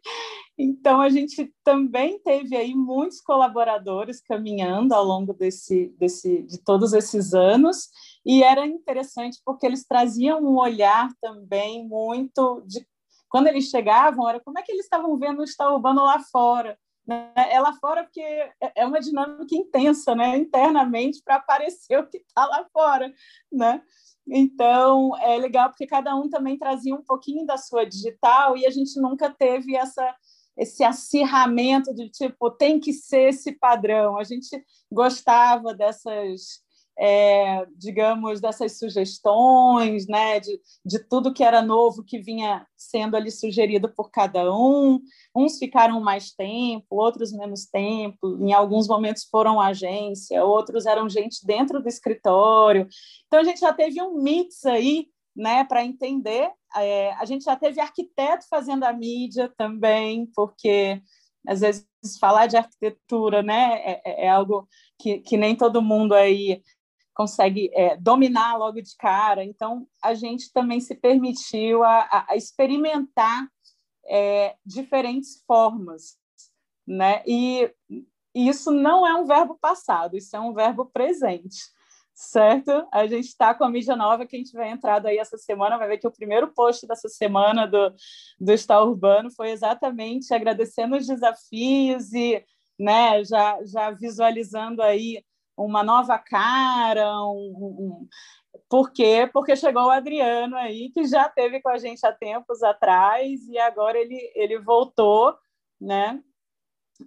Então 0.57 1.01
a 1.01 1.09
gente 1.09 1.53
também 1.65 2.19
teve 2.21 2.57
aí 2.57 2.75
muitos 2.75 3.21
colaboradores 3.21 4.21
caminhando 4.21 4.93
ao 4.93 5.05
longo 5.05 5.33
desse, 5.33 5.89
desse 5.99 6.43
de 6.43 6.59
todos 6.59 6.93
esses 6.93 7.33
anos 7.33 7.89
e 8.25 8.43
era 8.43 8.67
interessante 8.67 9.41
porque 9.45 9.67
eles 9.67 9.85
traziam 9.87 10.41
um 10.41 10.57
olhar 10.59 11.09
também 11.21 11.87
muito 11.87 12.63
de 12.67 12.87
quando 13.33 13.47
eles 13.47 13.71
chegavam, 13.71 14.29
era 14.29 14.39
como 14.41 14.59
é 14.59 14.63
que 14.63 14.71
eles 14.71 14.85
estavam 14.85 15.19
vendo 15.19 15.41
o 15.41 15.45
estado 15.45 15.73
urbano 15.73 16.05
lá 16.05 16.19
fora. 16.21 16.79
Né? 17.07 17.33
É 17.35 17.59
lá 17.59 17.73
fora 17.81 18.05
porque 18.05 18.21
é, 18.21 18.53
é 18.77 18.87
uma 18.87 19.01
dinâmica 19.01 19.57
intensa, 19.57 20.15
né? 20.15 20.37
internamente, 20.37 21.23
para 21.25 21.37
aparecer 21.37 21.97
o 21.99 22.07
que 22.07 22.19
está 22.19 22.45
lá 22.45 22.67
fora. 22.71 23.11
Né? 23.51 23.83
Então, 24.29 25.17
é 25.17 25.39
legal 25.39 25.71
porque 25.71 25.87
cada 25.87 26.15
um 26.15 26.29
também 26.29 26.59
trazia 26.59 26.95
um 26.95 27.03
pouquinho 27.03 27.47
da 27.47 27.57
sua 27.57 27.87
digital 27.87 28.55
e 28.55 28.67
a 28.67 28.71
gente 28.71 29.01
nunca 29.01 29.31
teve 29.31 29.75
essa 29.75 30.15
esse 30.55 30.85
acirramento 30.85 31.95
de 31.95 32.11
tipo 32.11 32.51
tem 32.51 32.79
que 32.79 32.93
ser 32.93 33.31
esse 33.31 33.53
padrão. 33.53 34.19
A 34.19 34.25
gente 34.25 34.63
gostava 34.93 35.73
dessas 35.73 36.62
é, 36.99 37.67
digamos, 37.77 38.41
dessas 38.41 38.79
sugestões, 38.79 40.07
né, 40.07 40.41
de, 40.41 40.61
de 40.85 40.99
tudo 40.99 41.33
que 41.33 41.43
era 41.43 41.63
novo 41.63 42.05
que 42.05 42.19
vinha 42.19 42.67
sendo 42.77 43.17
ali 43.17 43.31
sugerido 43.31 43.89
por 43.89 44.11
cada 44.11 44.55
um. 44.55 45.01
Uns 45.35 45.59
ficaram 45.59 46.01
mais 46.01 46.33
tempo, 46.33 46.87
outros 46.91 47.33
menos 47.33 47.67
tempo, 47.67 48.39
em 48.41 48.53
alguns 48.53 48.87
momentos 48.87 49.25
foram 49.25 49.61
agência, 49.61 50.45
outros 50.45 50.87
eram 50.87 51.09
gente 51.09 51.45
dentro 51.47 51.83
do 51.83 51.89
escritório. 51.89 52.87
Então, 53.27 53.41
a 53.41 53.45
gente 53.45 53.61
já 53.61 53.73
teve 53.73 54.01
um 54.03 54.23
mix 54.23 54.65
aí 54.67 55.07
né, 55.35 55.65
para 55.65 55.85
entender. 55.85 56.51
É, 56.77 57.13
a 57.15 57.25
gente 57.25 57.45
já 57.45 57.57
teve 57.57 57.81
arquiteto 57.81 58.47
fazendo 58.49 58.85
a 58.85 58.93
mídia 58.93 59.53
também, 59.57 60.27
porque 60.35 61.01
às 61.47 61.61
vezes 61.61 61.87
falar 62.21 62.47
de 62.47 62.57
arquitetura 62.57 63.43
né, 63.43 63.81
é, 63.85 64.03
é, 64.05 64.27
é 64.27 64.29
algo 64.29 64.69
que, 64.99 65.19
que 65.19 65.37
nem 65.37 65.57
todo 65.57 65.83
mundo 65.83 66.15
aí 66.15 66.63
consegue 67.15 67.71
é, 67.75 67.97
dominar 67.97 68.57
logo 68.57 68.81
de 68.81 68.97
cara. 68.97 69.45
Então, 69.45 69.87
a 70.03 70.15
gente 70.15 70.53
também 70.53 70.81
se 70.81 70.95
permitiu 70.95 71.83
a, 71.83 72.27
a 72.29 72.37
experimentar 72.37 73.47
é, 74.07 74.57
diferentes 74.65 75.43
formas. 75.47 76.17
Né? 76.87 77.23
E 77.27 77.71
isso 78.35 78.71
não 78.71 79.07
é 79.07 79.15
um 79.15 79.27
verbo 79.27 79.57
passado, 79.61 80.17
isso 80.17 80.35
é 80.35 80.41
um 80.41 80.53
verbo 80.53 80.87
presente 80.87 81.59
certo? 82.15 82.87
A 82.93 83.07
gente 83.07 83.27
está 83.27 83.55
com 83.55 83.65
a 83.65 83.71
mídia 83.71 83.97
nova, 83.97 84.27
quem 84.27 84.43
tiver 84.43 84.69
entrado 84.69 85.07
aí 85.07 85.19
essa 85.19 85.37
semana 85.37 85.79
vai 85.79 85.89
ver 85.89 85.99
que 85.99 86.07
o 86.07 86.13
primeiro 86.13 86.53
post 86.53 86.87
dessa 86.87 87.09
semana 87.09 87.67
do, 87.67 87.93
do 88.39 88.53
Está 88.53 88.83
Urbano 88.83 89.31
foi 89.31 89.51
exatamente 89.51 90.33
agradecendo 90.33 90.97
os 90.97 91.07
desafios 91.07 92.13
e 92.13 92.45
né, 92.79 93.25
já, 93.25 93.59
já 93.65 93.91
visualizando 93.91 94.83
aí 94.83 95.25
uma 95.57 95.83
nova 95.83 96.19
cara, 96.19 97.13
um, 97.23 97.55
um, 97.59 98.09
por 98.69 98.93
quê? 98.93 99.29
Porque 99.33 99.55
chegou 99.57 99.85
o 99.85 99.91
Adriano 99.91 100.57
aí, 100.57 100.91
que 100.93 101.05
já 101.05 101.29
teve 101.29 101.61
com 101.61 101.69
a 101.69 101.79
gente 101.79 102.05
há 102.07 102.13
tempos 102.13 102.63
atrás, 102.63 103.47
e 103.49 103.59
agora 103.59 103.99
ele, 103.99 104.19
ele 104.35 104.59
voltou, 104.59 105.35
né? 105.81 106.23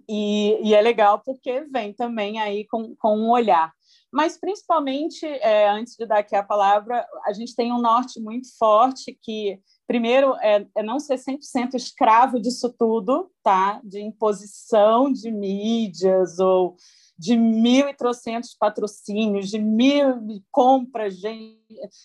E, 0.08 0.58
e 0.62 0.74
é 0.74 0.80
legal 0.80 1.22
porque 1.24 1.62
vem 1.72 1.92
também 1.92 2.40
aí 2.40 2.66
com, 2.66 2.94
com 2.96 3.16
um 3.16 3.30
olhar. 3.30 3.72
Mas, 4.12 4.38
principalmente, 4.38 5.26
é, 5.26 5.68
antes 5.68 5.94
de 5.96 6.06
dar 6.06 6.18
aqui 6.18 6.34
a 6.34 6.42
palavra, 6.42 7.06
a 7.24 7.32
gente 7.32 7.54
tem 7.54 7.72
um 7.72 7.80
norte 7.80 8.20
muito 8.20 8.48
forte 8.56 9.18
que, 9.20 9.60
primeiro, 9.86 10.34
é, 10.36 10.66
é 10.76 10.82
não 10.82 10.98
ser 10.98 11.16
100% 11.16 11.74
escravo 11.74 12.40
disso 12.40 12.74
tudo, 12.78 13.30
tá? 13.42 13.80
De 13.84 14.00
imposição 14.00 15.12
de 15.12 15.30
mídias 15.30 16.38
ou 16.38 16.76
de 17.18 17.36
mil 17.36 17.88
e 17.88 17.94
trocentos 17.94 18.54
patrocínios, 18.54 19.48
de 19.48 19.58
mil 19.58 20.42
compras, 20.50 21.18
de... 21.18 21.58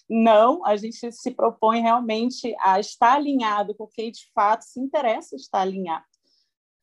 não, 0.10 0.66
a 0.66 0.76
gente 0.76 1.12
se 1.12 1.32
propõe 1.32 1.82
realmente 1.82 2.56
a 2.60 2.80
estar 2.80 3.14
alinhado 3.14 3.76
com 3.76 3.88
quem 3.88 4.12
de 4.12 4.32
fato 4.34 4.64
se 4.64 4.80
interessa 4.80 5.36
estar 5.36 5.62
alinhado, 5.62 6.06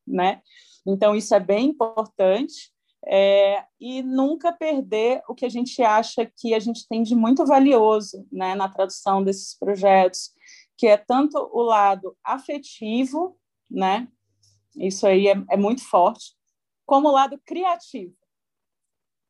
né? 0.07 0.43
Então 0.87 1.15
isso 1.17 1.35
é 1.35 1.41
bem 1.41 1.67
importante 1.71 2.73
é, 3.07 3.65
e 3.81 4.03
nunca 4.03 4.53
perder 4.53 5.23
o 5.29 5.35
que 5.35 5.47
a 5.47 5.49
gente 5.49 5.83
acha 5.83 6.31
que 6.37 6.53
a 6.53 6.59
gente 6.59 6.87
tem 6.87 7.03
de 7.03 7.15
muito 7.15 7.47
valioso 7.47 8.27
né, 8.31 8.55
na 8.55 8.69
tradução 8.69 9.23
desses 9.23 9.57
projetos, 9.57 10.33
que 10.77 10.87
é 10.87 10.97
tanto 10.97 11.39
o 11.53 11.63
lado 11.63 12.17
afetivo, 12.25 13.39
né, 13.71 14.09
isso 14.77 15.07
aí 15.07 15.29
é, 15.29 15.35
é 15.51 15.57
muito 15.57 15.83
forte, 15.83 16.37
como 16.85 17.09
o 17.09 17.13
lado 17.13 17.41
criativo. 17.45 18.15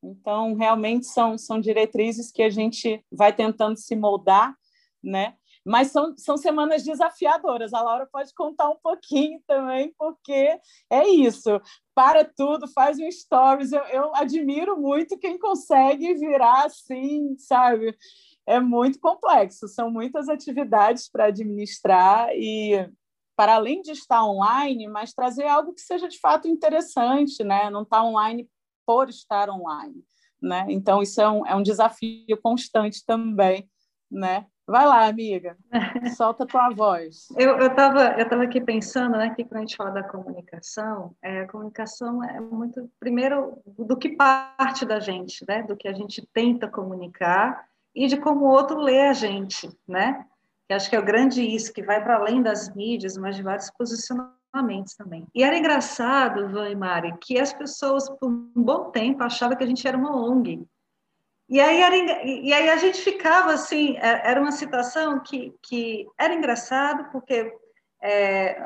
Então, 0.03 0.55
realmente 0.55 1.07
são, 1.07 1.37
são 1.37 1.61
diretrizes 1.61 2.31
que 2.31 2.43
a 2.43 2.51
gente 2.51 3.05
vai 3.11 3.33
tentando 3.33 3.77
se 3.77 3.97
moldar, 3.97 4.55
né? 5.03 5.35
Mas 5.65 5.89
são, 5.89 6.17
são 6.17 6.37
semanas 6.37 6.83
desafiadoras. 6.83 7.75
A 7.75 7.83
Laura 7.83 8.09
pode 8.11 8.33
contar 8.33 8.71
um 8.71 8.77
pouquinho 8.83 9.39
também, 9.47 9.93
porque 9.99 10.59
é 10.89 11.07
isso. 11.09 11.61
Para 11.95 12.25
tudo, 12.25 12.67
faz 12.69 12.99
um 12.99 13.11
stories. 13.11 13.73
Eu, 13.73 13.83
eu 13.83 14.17
admiro 14.17 14.81
muito 14.81 15.19
quem 15.19 15.39
consegue 15.39 16.15
virar 16.15 16.65
assim, 16.65 17.37
sabe? 17.37 17.95
É 18.47 18.59
muito 18.59 18.99
complexo. 18.99 19.69
São 19.69 19.91
muitas 19.91 20.29
atividades 20.29 21.11
para 21.11 21.27
administrar 21.27 22.31
e 22.33 22.89
para 23.37 23.55
além 23.55 23.83
de 23.83 23.93
estar 23.93 24.25
online, 24.25 24.89
mas 24.89 25.13
trazer 25.13 25.47
algo 25.47 25.73
que 25.75 25.81
seja 25.81 26.09
de 26.09 26.19
fato 26.19 26.49
interessante, 26.49 27.45
né? 27.45 27.69
Não 27.69 27.83
estar 27.83 27.99
tá 27.99 28.05
online 28.05 28.49
por 28.89 29.11
estar 29.11 29.51
online, 29.51 30.03
né? 30.41 30.65
Então 30.71 31.03
isso 31.03 31.21
é 31.21 31.29
um, 31.29 31.47
é 31.47 31.55
um 31.55 31.63
desafio 31.63 32.41
constante 32.43 33.05
também, 33.05 33.69
né? 34.11 34.47
Vai 34.67 34.87
lá, 34.87 35.07
amiga, 35.07 35.59
solta 36.17 36.45
a 36.45 36.47
tua 36.47 36.71
voz. 36.71 37.27
Eu 37.37 37.67
estava 37.67 38.19
eu 38.19 38.27
tava 38.27 38.45
aqui 38.45 38.63
pensando, 38.63 39.19
né, 39.19 39.35
que 39.35 39.45
quando 39.45 39.59
a 39.59 39.61
gente 39.61 39.77
fala 39.77 39.91
da 39.91 40.03
comunicação, 40.03 41.15
é, 41.23 41.43
a 41.43 41.49
comunicação 41.49 42.25
é 42.25 42.41
muito, 42.41 42.91
primeiro, 42.99 43.61
do 43.67 43.95
que 43.95 44.17
parte 44.17 44.87
da 44.87 44.99
gente, 45.01 45.45
né, 45.47 45.63
do 45.65 45.77
que 45.77 45.87
a 45.87 45.93
gente 45.93 46.27
tenta 46.33 46.67
comunicar 46.67 47.67
e 47.95 48.07
de 48.07 48.17
como 48.17 48.47
o 48.47 48.51
outro 48.51 48.81
lê 48.81 49.03
a 49.03 49.13
gente, 49.13 49.69
né? 49.87 50.25
Que 50.67 50.73
acho 50.73 50.89
que 50.89 50.97
é 50.97 50.99
o 50.99 51.05
grande 51.05 51.43
isso, 51.43 51.75
que 51.75 51.83
vai 51.83 52.03
para 52.03 52.17
além 52.17 52.41
das 52.43 52.75
mídias, 52.75 53.19
mas 53.19 53.37
de 53.37 53.43
vários 53.43 53.71
posicionamentos 53.71 54.38
também. 54.97 55.27
E 55.35 55.43
era 55.43 55.57
engraçado, 55.57 56.49
Van 56.49 56.69
e 56.69 56.75
Mari, 56.75 57.15
que 57.21 57.39
as 57.39 57.53
pessoas, 57.53 58.09
por 58.09 58.29
um 58.29 58.51
bom 58.57 58.91
tempo, 58.91 59.23
achavam 59.23 59.57
que 59.57 59.65
a 59.65 59.67
gente 59.67 59.87
era 59.87 59.97
uma 59.97 60.17
ONG, 60.17 60.67
e 61.49 61.61
aí, 61.61 61.81
era, 61.81 61.97
e 62.27 62.53
aí 62.53 62.69
a 62.69 62.77
gente 62.77 63.01
ficava 63.01 63.55
assim, 63.55 63.97
é, 63.97 64.31
era 64.31 64.39
uma 64.39 64.53
situação 64.53 65.19
que, 65.21 65.55
que 65.63 66.07
era 66.19 66.35
engraçado, 66.35 67.11
porque 67.11 67.51
é, 68.03 68.61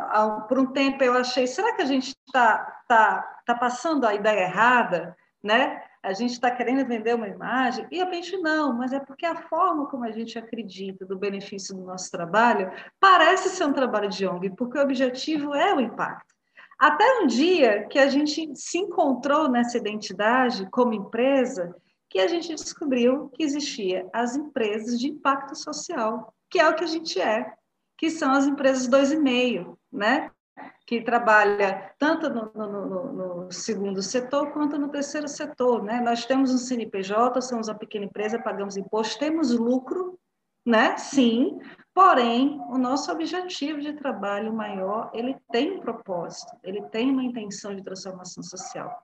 por 0.48 0.58
um 0.58 0.66
tempo 0.66 1.02
eu 1.04 1.14
achei, 1.14 1.46
será 1.46 1.76
que 1.76 1.82
a 1.82 1.86
gente 1.86 2.12
está 2.26 2.58
tá, 2.88 3.40
tá 3.46 3.54
passando 3.54 4.04
a 4.04 4.14
ideia 4.14 4.40
errada, 4.40 5.16
né? 5.42 5.80
A 6.02 6.12
gente 6.12 6.32
está 6.32 6.50
querendo 6.50 6.86
vender 6.86 7.14
uma 7.14 7.28
imagem, 7.28 7.86
e 7.90 7.98
eu 7.98 8.08
penso, 8.08 8.40
não, 8.42 8.72
mas 8.72 8.92
é 8.92 8.98
porque 8.98 9.24
a 9.24 9.36
forma 9.48 9.86
como 9.86 10.04
a 10.04 10.10
gente 10.10 10.36
acredita 10.36 11.06
do 11.06 11.16
benefício 11.16 11.76
do 11.76 11.84
nosso 11.84 12.10
trabalho 12.10 12.72
parece 12.98 13.48
ser 13.50 13.64
um 13.64 13.72
trabalho 13.72 14.08
de 14.08 14.26
ONG, 14.26 14.50
porque 14.56 14.76
o 14.76 14.82
objetivo 14.82 15.54
é 15.54 15.72
o 15.72 15.80
impacto. 15.80 16.32
Até 16.76 17.20
um 17.20 17.28
dia 17.28 17.86
que 17.86 18.00
a 18.00 18.08
gente 18.08 18.56
se 18.56 18.78
encontrou 18.78 19.48
nessa 19.48 19.78
identidade 19.78 20.68
como 20.72 20.92
empresa 20.92 21.72
que 22.10 22.18
a 22.18 22.26
gente 22.26 22.52
descobriu 22.52 23.28
que 23.28 23.44
existia 23.44 24.10
as 24.12 24.34
empresas 24.34 24.98
de 24.98 25.08
impacto 25.08 25.54
social, 25.54 26.34
que 26.50 26.58
é 26.58 26.68
o 26.68 26.74
que 26.74 26.82
a 26.82 26.88
gente 26.88 27.20
é, 27.20 27.54
que 27.96 28.10
são 28.10 28.32
as 28.32 28.46
empresas 28.46 28.88
2,5, 28.88 29.78
né? 29.92 30.31
Que 30.86 31.00
trabalha 31.00 31.92
tanto 31.98 32.28
no, 32.28 32.52
no, 32.54 33.12
no, 33.12 33.52
segundo 33.52 34.02
setor 34.02 34.50
quanto 34.52 34.78
no 34.78 34.88
terceiro 34.88 35.28
setor. 35.28 35.82
Né? 35.82 36.00
Nós 36.00 36.26
temos 36.26 36.52
um 36.52 36.58
CNPJ, 36.58 37.40
somos 37.40 37.68
uma 37.68 37.74
pequena 37.74 38.04
empresa, 38.04 38.38
pagamos 38.38 38.76
imposto, 38.76 39.18
temos 39.18 39.52
lucro, 39.52 40.18
né? 40.66 40.96
sim, 40.96 41.58
porém, 41.94 42.60
o 42.68 42.78
nosso 42.78 43.10
objetivo 43.10 43.80
de 43.80 43.92
trabalho 43.94 44.52
maior, 44.52 45.10
ele 45.14 45.36
tem 45.50 45.76
um 45.76 45.80
propósito, 45.80 46.56
ele 46.62 46.82
tem 46.82 47.10
uma 47.10 47.24
intenção 47.24 47.74
de 47.74 47.82
transformação 47.82 48.42
social. 48.42 49.02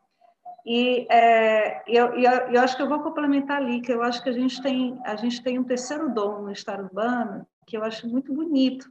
E 0.66 1.06
é, 1.10 1.82
eu, 1.86 2.14
eu, 2.14 2.30
eu, 2.52 2.60
acho 2.60 2.76
que 2.76 2.82
eu 2.82 2.88
vou 2.88 3.00
complementar 3.00 3.56
ali, 3.56 3.80
que 3.80 3.92
eu 3.92 4.02
acho 4.02 4.22
que 4.22 4.28
a 4.28 4.32
gente 4.32 4.60
tem, 4.60 5.00
a 5.04 5.16
gente 5.16 5.42
tem 5.42 5.58
um 5.58 5.64
terceiro 5.64 6.12
dom 6.12 6.42
no 6.42 6.52
Estado 6.52 6.84
urbano, 6.84 7.46
que 7.66 7.76
eu 7.76 7.84
acho 7.84 8.08
muito 8.08 8.32
bonito, 8.34 8.90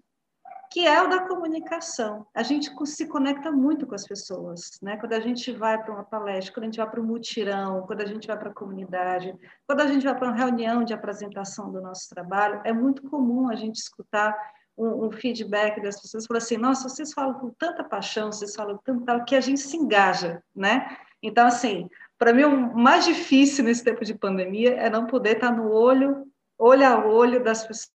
que 0.71 0.85
é 0.85 1.01
o 1.01 1.07
da 1.07 1.21
comunicação. 1.21 2.25
A 2.33 2.43
gente 2.43 2.71
se 2.85 3.07
conecta 3.07 3.51
muito 3.51 3.87
com 3.87 3.95
as 3.95 4.05
pessoas, 4.05 4.77
né? 4.81 4.97
Quando 4.97 5.13
a 5.13 5.19
gente 5.19 5.51
vai 5.51 5.81
para 5.81 5.93
uma 5.93 6.03
palestra, 6.03 6.53
quando 6.53 6.63
a 6.63 6.67
gente 6.67 6.77
vai 6.77 6.89
para 6.89 7.01
um 7.01 7.05
mutirão, 7.05 7.85
quando 7.87 8.01
a 8.01 8.05
gente 8.05 8.27
vai 8.27 8.37
para 8.37 8.49
a 8.49 8.53
comunidade, 8.53 9.35
quando 9.65 9.81
a 9.81 9.87
gente 9.87 10.03
vai 10.03 10.15
para 10.15 10.27
uma 10.27 10.35
reunião 10.35 10.83
de 10.83 10.93
apresentação 10.93 11.71
do 11.71 11.81
nosso 11.81 12.09
trabalho, 12.09 12.61
é 12.63 12.73
muito 12.73 13.09
comum 13.09 13.49
a 13.49 13.55
gente 13.55 13.75
escutar 13.75 14.35
um, 14.77 15.07
um 15.07 15.11
feedback 15.11 15.81
das 15.81 15.99
pessoas, 15.99 16.25
falar 16.27 16.37
assim, 16.37 16.57
nossa, 16.57 16.87
vocês 16.87 17.13
falam 17.13 17.33
com 17.35 17.49
tanta 17.49 17.83
paixão, 17.83 18.31
vocês 18.31 18.53
falam 18.55 18.79
tanto 18.83 19.05
tal, 19.05 19.25
que 19.25 19.35
a 19.35 19.41
gente 19.41 19.59
se 19.59 19.75
engaja, 19.75 20.43
né? 20.55 20.97
Então, 21.23 21.47
assim, 21.47 21.89
para 22.17 22.33
mim, 22.33 22.43
o 22.43 22.77
mais 22.77 23.05
difícil 23.05 23.63
nesse 23.63 23.83
tempo 23.83 24.05
de 24.05 24.13
pandemia 24.13 24.75
é 24.75 24.89
não 24.89 25.07
poder 25.07 25.35
estar 25.35 25.51
no 25.51 25.71
olho, 25.71 26.27
olho 26.57 26.85
a 26.85 27.05
olho 27.05 27.43
das 27.43 27.65
pessoas 27.65 27.96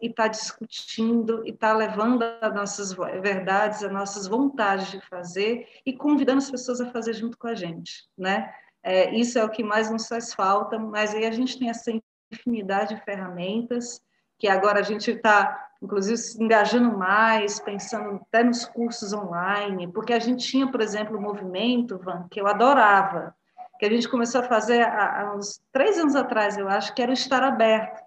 e 0.00 0.06
estar 0.06 0.28
discutindo 0.28 1.46
e 1.46 1.50
estar 1.50 1.74
levando 1.74 2.22
as 2.40 2.54
nossas 2.54 2.92
verdades, 2.92 3.82
as 3.82 3.92
nossas 3.92 4.26
vontades 4.26 4.90
de 4.90 5.00
fazer 5.02 5.68
e 5.84 5.92
convidando 5.92 6.38
as 6.38 6.50
pessoas 6.50 6.80
a 6.80 6.90
fazer 6.90 7.12
junto 7.12 7.36
com 7.36 7.48
a 7.48 7.54
gente, 7.54 8.08
né? 8.16 8.52
É, 8.82 9.14
isso 9.14 9.38
é 9.38 9.44
o 9.44 9.50
que 9.50 9.62
mais 9.62 9.90
nos 9.90 10.08
faz 10.08 10.34
falta, 10.34 10.78
mas 10.78 11.14
aí 11.14 11.26
a 11.26 11.30
gente 11.30 11.58
tem 11.58 11.70
essa 11.70 11.90
infinidade 12.32 12.94
de 12.94 13.00
ferramentas 13.02 14.00
que 14.38 14.48
agora 14.48 14.80
a 14.80 14.82
gente 14.82 15.10
está 15.10 15.70
inclusive 15.84 16.16
se 16.16 16.42
engajando 16.42 16.96
mais, 16.96 17.60
pensando 17.60 18.20
até 18.22 18.42
nos 18.42 18.64
cursos 18.64 19.12
online, 19.12 19.86
porque 19.92 20.12
a 20.14 20.18
gente 20.18 20.46
tinha, 20.46 20.66
por 20.70 20.80
exemplo, 20.80 21.18
o 21.18 21.20
movimento, 21.20 21.98
Van, 21.98 22.26
que 22.30 22.40
eu 22.40 22.46
adorava, 22.46 23.34
que 23.78 23.84
a 23.84 23.90
gente 23.90 24.08
começou 24.08 24.40
a 24.40 24.44
fazer 24.44 24.82
há, 24.82 25.20
há 25.20 25.34
uns 25.34 25.60
três 25.70 25.98
anos 25.98 26.16
atrás, 26.16 26.56
eu 26.56 26.68
acho, 26.68 26.94
que 26.94 27.02
era 27.02 27.10
o 27.10 27.14
Estar 27.14 27.42
Aberto. 27.42 28.02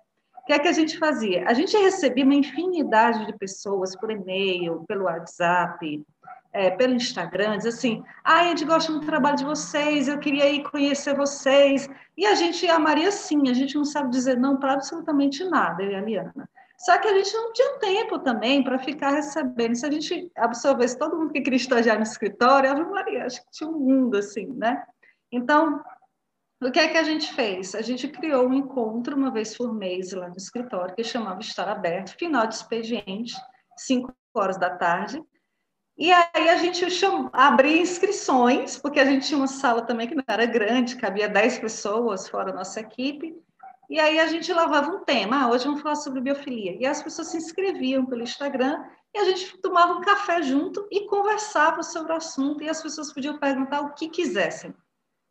Que 0.47 0.53
é 0.53 0.59
que 0.59 0.67
a 0.69 0.71
gente 0.71 0.97
fazia? 0.97 1.45
A 1.45 1.53
gente 1.53 1.75
recebia 1.75 2.23
uma 2.23 2.33
infinidade 2.33 3.25
de 3.25 3.37
pessoas 3.37 3.97
por 3.97 4.09
e-mail, 4.09 4.85
pelo 4.87 5.03
WhatsApp, 5.03 6.05
é, 6.53 6.71
pelo 6.71 6.93
Instagram, 6.93 7.57
diz 7.57 7.65
assim, 7.65 8.01
ah, 8.23 8.39
a 8.39 8.43
gente 8.45 8.63
gosta 8.63 8.89
muito 8.89 9.03
do 9.03 9.09
trabalho 9.09 9.35
de 9.35 9.43
vocês, 9.43 10.07
eu 10.07 10.17
queria 10.17 10.49
ir 10.49 10.63
conhecer 10.63 11.13
vocês. 11.13 11.89
E 12.17 12.25
a 12.25 12.33
gente 12.33 12.65
amaria 12.67 13.11
sim, 13.11 13.49
a 13.49 13.53
gente 13.53 13.75
não 13.75 13.83
sabe 13.83 14.09
dizer 14.09 14.37
não 14.37 14.55
para 14.55 14.71
absolutamente 14.71 15.43
nada, 15.43 15.83
eu 15.83 15.91
e 15.91 15.95
a 15.95 16.01
Liana. 16.01 16.49
Só 16.77 16.97
que 16.97 17.09
a 17.09 17.13
gente 17.13 17.33
não 17.33 17.51
tinha 17.51 17.79
tempo 17.79 18.17
também 18.19 18.63
para 18.63 18.79
ficar 18.79 19.09
recebendo. 19.11 19.75
Se 19.75 19.85
a 19.85 19.91
gente 19.91 20.31
absorvesse 20.37 20.97
todo 20.97 21.17
mundo 21.17 21.33
que 21.33 21.41
queria 21.41 21.57
estagiar 21.57 21.97
no 21.97 22.03
escritório, 22.03 22.71
Ave 22.71 22.85
Maria, 22.85 23.25
acho 23.25 23.41
que 23.41 23.51
tinha 23.51 23.69
um 23.69 23.79
mundo 23.79 24.15
assim, 24.15 24.47
né? 24.53 24.81
Então, 25.29 25.83
o 26.61 26.71
que 26.71 26.79
é 26.79 26.87
que 26.87 26.97
a 26.97 27.03
gente 27.03 27.31
fez? 27.33 27.75
A 27.75 27.81
gente 27.81 28.07
criou 28.07 28.47
um 28.47 28.53
encontro 28.53 29.15
uma 29.15 29.31
vez 29.31 29.55
por 29.55 29.73
mês 29.73 30.11
lá 30.11 30.27
no 30.27 30.37
escritório, 30.37 30.95
que 30.95 31.03
chamava 31.03 31.39
Estar 31.39 31.69
Aberto, 31.69 32.17
final 32.17 32.47
de 32.47 32.55
expediente, 32.55 33.35
5 33.77 34.13
horas 34.33 34.57
da 34.57 34.69
tarde. 34.75 35.21
E 35.97 36.11
aí 36.11 36.49
a 36.49 36.57
gente 36.57 36.85
abria 37.33 37.81
inscrições, 37.81 38.77
porque 38.77 38.99
a 38.99 39.05
gente 39.05 39.27
tinha 39.27 39.37
uma 39.37 39.47
sala 39.47 39.81
também 39.81 40.07
que 40.07 40.15
não 40.15 40.23
era 40.27 40.45
grande, 40.45 40.95
cabia 40.95 41.27
10 41.27 41.59
pessoas 41.59 42.29
fora 42.29 42.51
a 42.51 42.55
nossa 42.55 42.79
equipe, 42.79 43.35
e 43.89 43.99
aí 43.99 44.19
a 44.19 44.27
gente 44.27 44.51
lavava 44.51 44.91
um 44.91 45.03
tema, 45.05 45.43
ah, 45.43 45.49
hoje 45.49 45.63
vamos 45.63 45.81
falar 45.81 45.95
sobre 45.95 46.19
biofilia. 46.19 46.77
E 46.77 46.85
as 46.85 47.01
pessoas 47.01 47.29
se 47.29 47.37
inscreviam 47.37 48.05
pelo 48.05 48.21
Instagram 48.21 48.83
e 49.13 49.17
a 49.17 49.23
gente 49.23 49.57
tomava 49.59 49.93
um 49.93 50.01
café 50.01 50.41
junto 50.41 50.85
e 50.91 51.07
conversava 51.07 51.81
sobre 51.81 52.11
o 52.11 52.17
assunto 52.17 52.61
e 52.61 52.69
as 52.69 52.83
pessoas 52.83 53.13
podiam 53.13 53.37
perguntar 53.37 53.81
o 53.81 53.93
que 53.93 54.09
quisessem, 54.09 54.75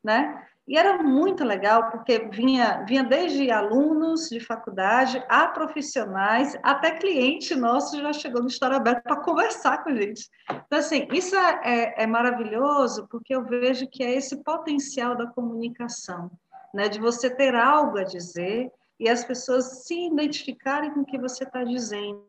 né? 0.03 0.47
E 0.67 0.77
era 0.77 1.01
muito 1.01 1.45
legal 1.45 1.91
porque 1.91 2.29
vinha, 2.33 2.85
vinha 2.89 3.05
desde 3.05 3.51
alunos 3.53 4.29
de 4.29 4.41
faculdade 4.41 5.23
a 5.29 5.47
profissionais, 5.47 6.59
até 6.61 6.91
cliente 6.91 7.55
nosso 7.55 8.01
já 8.01 8.13
chegou 8.13 8.43
no 8.43 8.49
História 8.49 8.77
Aberta 8.77 9.03
para 9.03 9.23
conversar 9.23 9.85
com 9.85 9.91
a 9.91 9.95
gente. 9.95 10.29
Então, 10.67 10.79
assim, 10.81 11.07
isso 11.13 11.37
é, 11.37 11.61
é, 11.63 12.03
é 12.03 12.07
maravilhoso 12.07 13.07
porque 13.09 13.35
eu 13.35 13.45
vejo 13.45 13.87
que 13.89 14.03
é 14.03 14.13
esse 14.17 14.43
potencial 14.43 15.17
da 15.17 15.29
comunicação 15.29 16.31
né, 16.75 16.89
de 16.89 16.99
você 16.99 17.31
ter 17.31 17.55
algo 17.55 17.99
a 17.99 18.05
dizer 18.05 18.73
e 18.99 19.09
as 19.09 19.25
pessoas 19.25 19.85
se 19.87 20.07
identificarem 20.09 20.93
com 20.93 21.01
o 21.01 21.07
que 21.07 21.19
você 21.19 21.45
está 21.45 21.63
dizendo, 21.63 22.27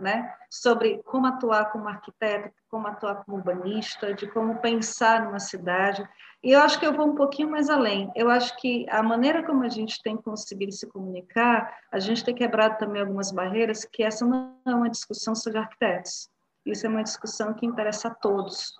né, 0.00 0.32
sobre 0.48 1.02
como 1.04 1.26
atuar 1.26 1.72
como 1.72 1.88
arquiteto, 1.88 2.54
como 2.68 2.86
atuar 2.86 3.24
como 3.24 3.38
urbanista, 3.38 4.14
de 4.14 4.26
como 4.28 4.60
pensar 4.60 5.24
numa 5.24 5.40
cidade. 5.40 6.08
E 6.42 6.52
eu 6.52 6.60
acho 6.60 6.78
que 6.78 6.86
eu 6.86 6.92
vou 6.92 7.08
um 7.08 7.14
pouquinho 7.14 7.50
mais 7.50 7.68
além. 7.68 8.10
Eu 8.14 8.30
acho 8.30 8.56
que 8.58 8.86
a 8.88 9.02
maneira 9.02 9.44
como 9.44 9.64
a 9.64 9.68
gente 9.68 10.00
tem 10.02 10.16
conseguido 10.16 10.72
se 10.72 10.86
comunicar, 10.86 11.76
a 11.90 11.98
gente 11.98 12.24
tem 12.24 12.34
quebrado 12.34 12.78
também 12.78 13.02
algumas 13.02 13.32
barreiras, 13.32 13.84
que 13.84 14.02
essa 14.02 14.24
não 14.24 14.56
é 14.66 14.74
uma 14.74 14.90
discussão 14.90 15.34
sobre 15.34 15.58
arquitetos. 15.58 16.30
Isso 16.64 16.86
é 16.86 16.88
uma 16.88 17.02
discussão 17.02 17.54
que 17.54 17.66
interessa 17.66 18.08
a 18.08 18.14
todos, 18.14 18.72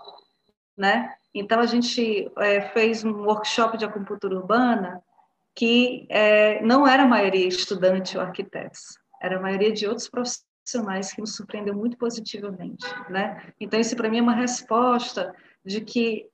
né? 0.77 1.15
Então, 1.35 1.61
a 1.61 1.67
gente 1.67 2.31
é, 2.39 2.61
fez 2.73 3.05
um 3.05 3.25
workshop 3.25 3.77
de 3.77 3.85
acupuntura 3.85 4.37
urbana 4.37 5.03
que 5.55 6.07
é, 6.09 6.63
não 6.63 6.87
era 6.87 7.03
a 7.03 7.09
maioria 7.09 7.49
estudante 7.49 8.17
ou 8.17 8.23
arquitetos, 8.23 8.97
era 9.21 9.39
a 9.39 9.41
maioria 9.41 9.73
de 9.73 9.89
outros 9.89 10.09
profissionais 10.09 10.48
que 11.15 11.21
nos 11.21 11.37
surpreendeu 11.37 11.75
muito 11.75 11.97
positivamente, 11.97 12.87
né? 13.09 13.53
Então, 13.61 13.79
isso 13.79 13.97
para 13.97 14.09
mim 14.09 14.19
é 14.19 14.23
uma 14.23 14.35
resposta 14.35 15.35
de 15.65 15.81
que 15.81 16.27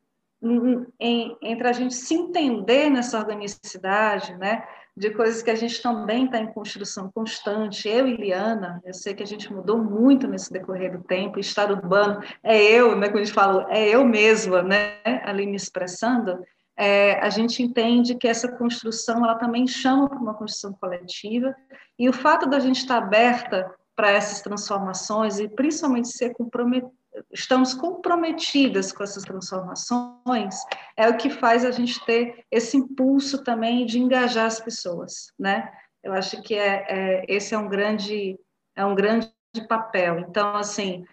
em, 1.01 1.37
entre 1.41 1.69
a 1.69 1.73
gente 1.73 1.95
se 1.95 2.15
entender 2.15 2.91
nessa 2.91 3.19
organicidade, 3.19 4.37
né, 4.37 4.63
de 4.97 5.11
coisas 5.11 5.43
que 5.43 5.51
a 5.51 5.55
gente 5.55 5.83
também 5.83 6.27
está 6.27 6.39
em 6.39 6.53
construção 6.53 7.11
constante. 7.13 7.89
Eu 7.89 8.07
e 8.07 8.17
Liana, 8.17 8.81
eu 8.85 8.95
sei 8.95 9.13
que 9.13 9.23
a 9.23 9.27
gente 9.27 9.53
mudou 9.53 9.79
muito 9.79 10.29
nesse 10.29 10.53
decorrer 10.53 10.97
do 10.97 11.03
tempo. 11.03 11.41
Estar 11.41 11.71
urbano 11.71 12.23
é 12.43 12.63
eu, 12.63 12.97
né? 12.97 13.09
Quando 13.09 13.23
a 13.23 13.25
gente 13.25 13.35
fala, 13.35 13.67
é 13.71 13.89
eu 13.89 14.05
mesma, 14.05 14.63
né? 14.63 14.99
Ali 15.25 15.47
me 15.47 15.57
expressando. 15.57 16.45
É, 16.77 17.19
a 17.21 17.29
gente 17.29 17.61
entende 17.61 18.15
que 18.15 18.29
essa 18.29 18.49
construção 18.57 19.25
ela 19.25 19.35
também 19.35 19.67
chama 19.67 20.09
para 20.09 20.19
uma 20.19 20.35
construção 20.35 20.73
coletiva 20.73 21.55
e 21.99 22.09
o 22.09 22.13
fato 22.13 22.47
da 22.47 22.59
gente 22.59 22.79
estar 22.79 22.99
aberta 22.99 23.73
para 23.97 24.11
essas 24.11 24.41
transformações 24.41 25.39
e 25.39 25.49
principalmente 25.49 26.09
ser 26.09 26.33
comprometida 26.35 26.91
estamos 27.33 27.75
comprometidas 27.75 28.93
com 28.93 29.05
essas 29.05 29.23
transformações, 29.23 30.57
é 30.97 31.09
o 31.09 31.17
que 31.17 31.31
faz 31.31 31.65
a 31.65 31.71
gente 31.71 32.05
ter 32.05 32.45
esse 32.51 32.77
impulso 32.77 33.43
também 33.45 33.87
de 33.87 33.99
engajar 33.99 34.47
as 34.47 34.61
pessoas, 34.61 35.33
né? 35.39 35.71
Eu 36.03 36.13
acho 36.13 36.43
que 36.43 36.55
é, 36.55 36.85
é 36.89 37.25
esse 37.29 37.55
é 37.55 37.59
um 37.59 37.69
grande 37.69 38.39
é 38.77 38.85
um 38.85 38.95
grande 38.95 39.31
papel. 39.69 40.19
Então, 40.19 40.57
assim, 40.57 41.05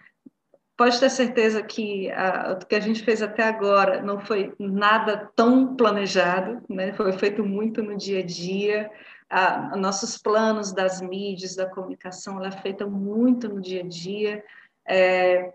pode 0.76 0.98
ter 0.98 1.08
certeza 1.08 1.62
que 1.62 2.10
o 2.60 2.66
que 2.66 2.74
a 2.74 2.80
gente 2.80 3.04
fez 3.04 3.22
até 3.22 3.44
agora 3.44 4.02
não 4.02 4.18
foi 4.18 4.52
nada 4.58 5.30
tão 5.36 5.76
planejado, 5.76 6.60
né? 6.68 6.92
Foi 6.94 7.12
feito 7.12 7.44
muito 7.44 7.82
no 7.82 7.96
dia 7.96 8.18
a 8.18 8.26
dia. 8.26 8.90
A, 9.32 9.74
nossos 9.78 10.18
planos 10.18 10.72
das 10.72 11.00
mídias, 11.00 11.56
da 11.56 11.64
comunicação, 11.64 12.36
ela 12.36 12.48
é 12.48 12.52
feita 12.60 12.86
muito 12.86 13.48
no 13.48 13.62
dia 13.62 13.82
a 13.82 13.88
dia. 13.88 14.44
É, 14.86 15.54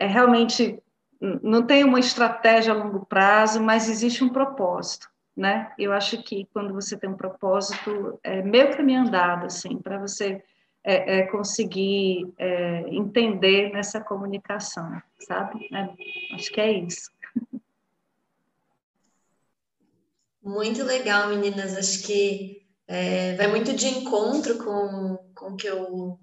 é 0.00 0.06
realmente 0.06 0.82
não 1.20 1.66
tem 1.66 1.84
uma 1.84 2.00
estratégia 2.00 2.72
a 2.72 2.76
longo 2.76 3.04
prazo, 3.04 3.62
mas 3.62 3.88
existe 3.88 4.22
um 4.22 4.28
propósito, 4.28 5.08
né? 5.36 5.72
Eu 5.78 5.92
acho 5.92 6.22
que 6.22 6.46
quando 6.52 6.74
você 6.74 6.96
tem 6.96 7.08
um 7.08 7.16
propósito, 7.16 8.18
é 8.22 8.42
meio 8.42 8.76
caminho 8.76 9.02
andado, 9.02 9.46
assim, 9.46 9.78
para 9.78 9.98
você 9.98 10.42
é, 10.84 11.18
é, 11.18 11.22
conseguir 11.26 12.32
é, 12.38 12.84
entender 12.88 13.72
nessa 13.72 14.00
comunicação, 14.00 15.02
sabe? 15.20 15.68
É, 15.72 16.34
acho 16.34 16.50
que 16.50 16.60
é 16.60 16.72
isso. 16.72 17.10
Muito 20.42 20.84
legal, 20.84 21.28
meninas. 21.28 21.76
Acho 21.76 22.06
que 22.06 22.65
é, 22.88 23.34
vai 23.34 23.46
muito 23.48 23.72
de 23.72 23.88
encontro 23.88 24.58
com, 24.58 25.18
com 25.34 25.52
o 25.52 25.56
que 25.56 25.66
eu 25.66 26.18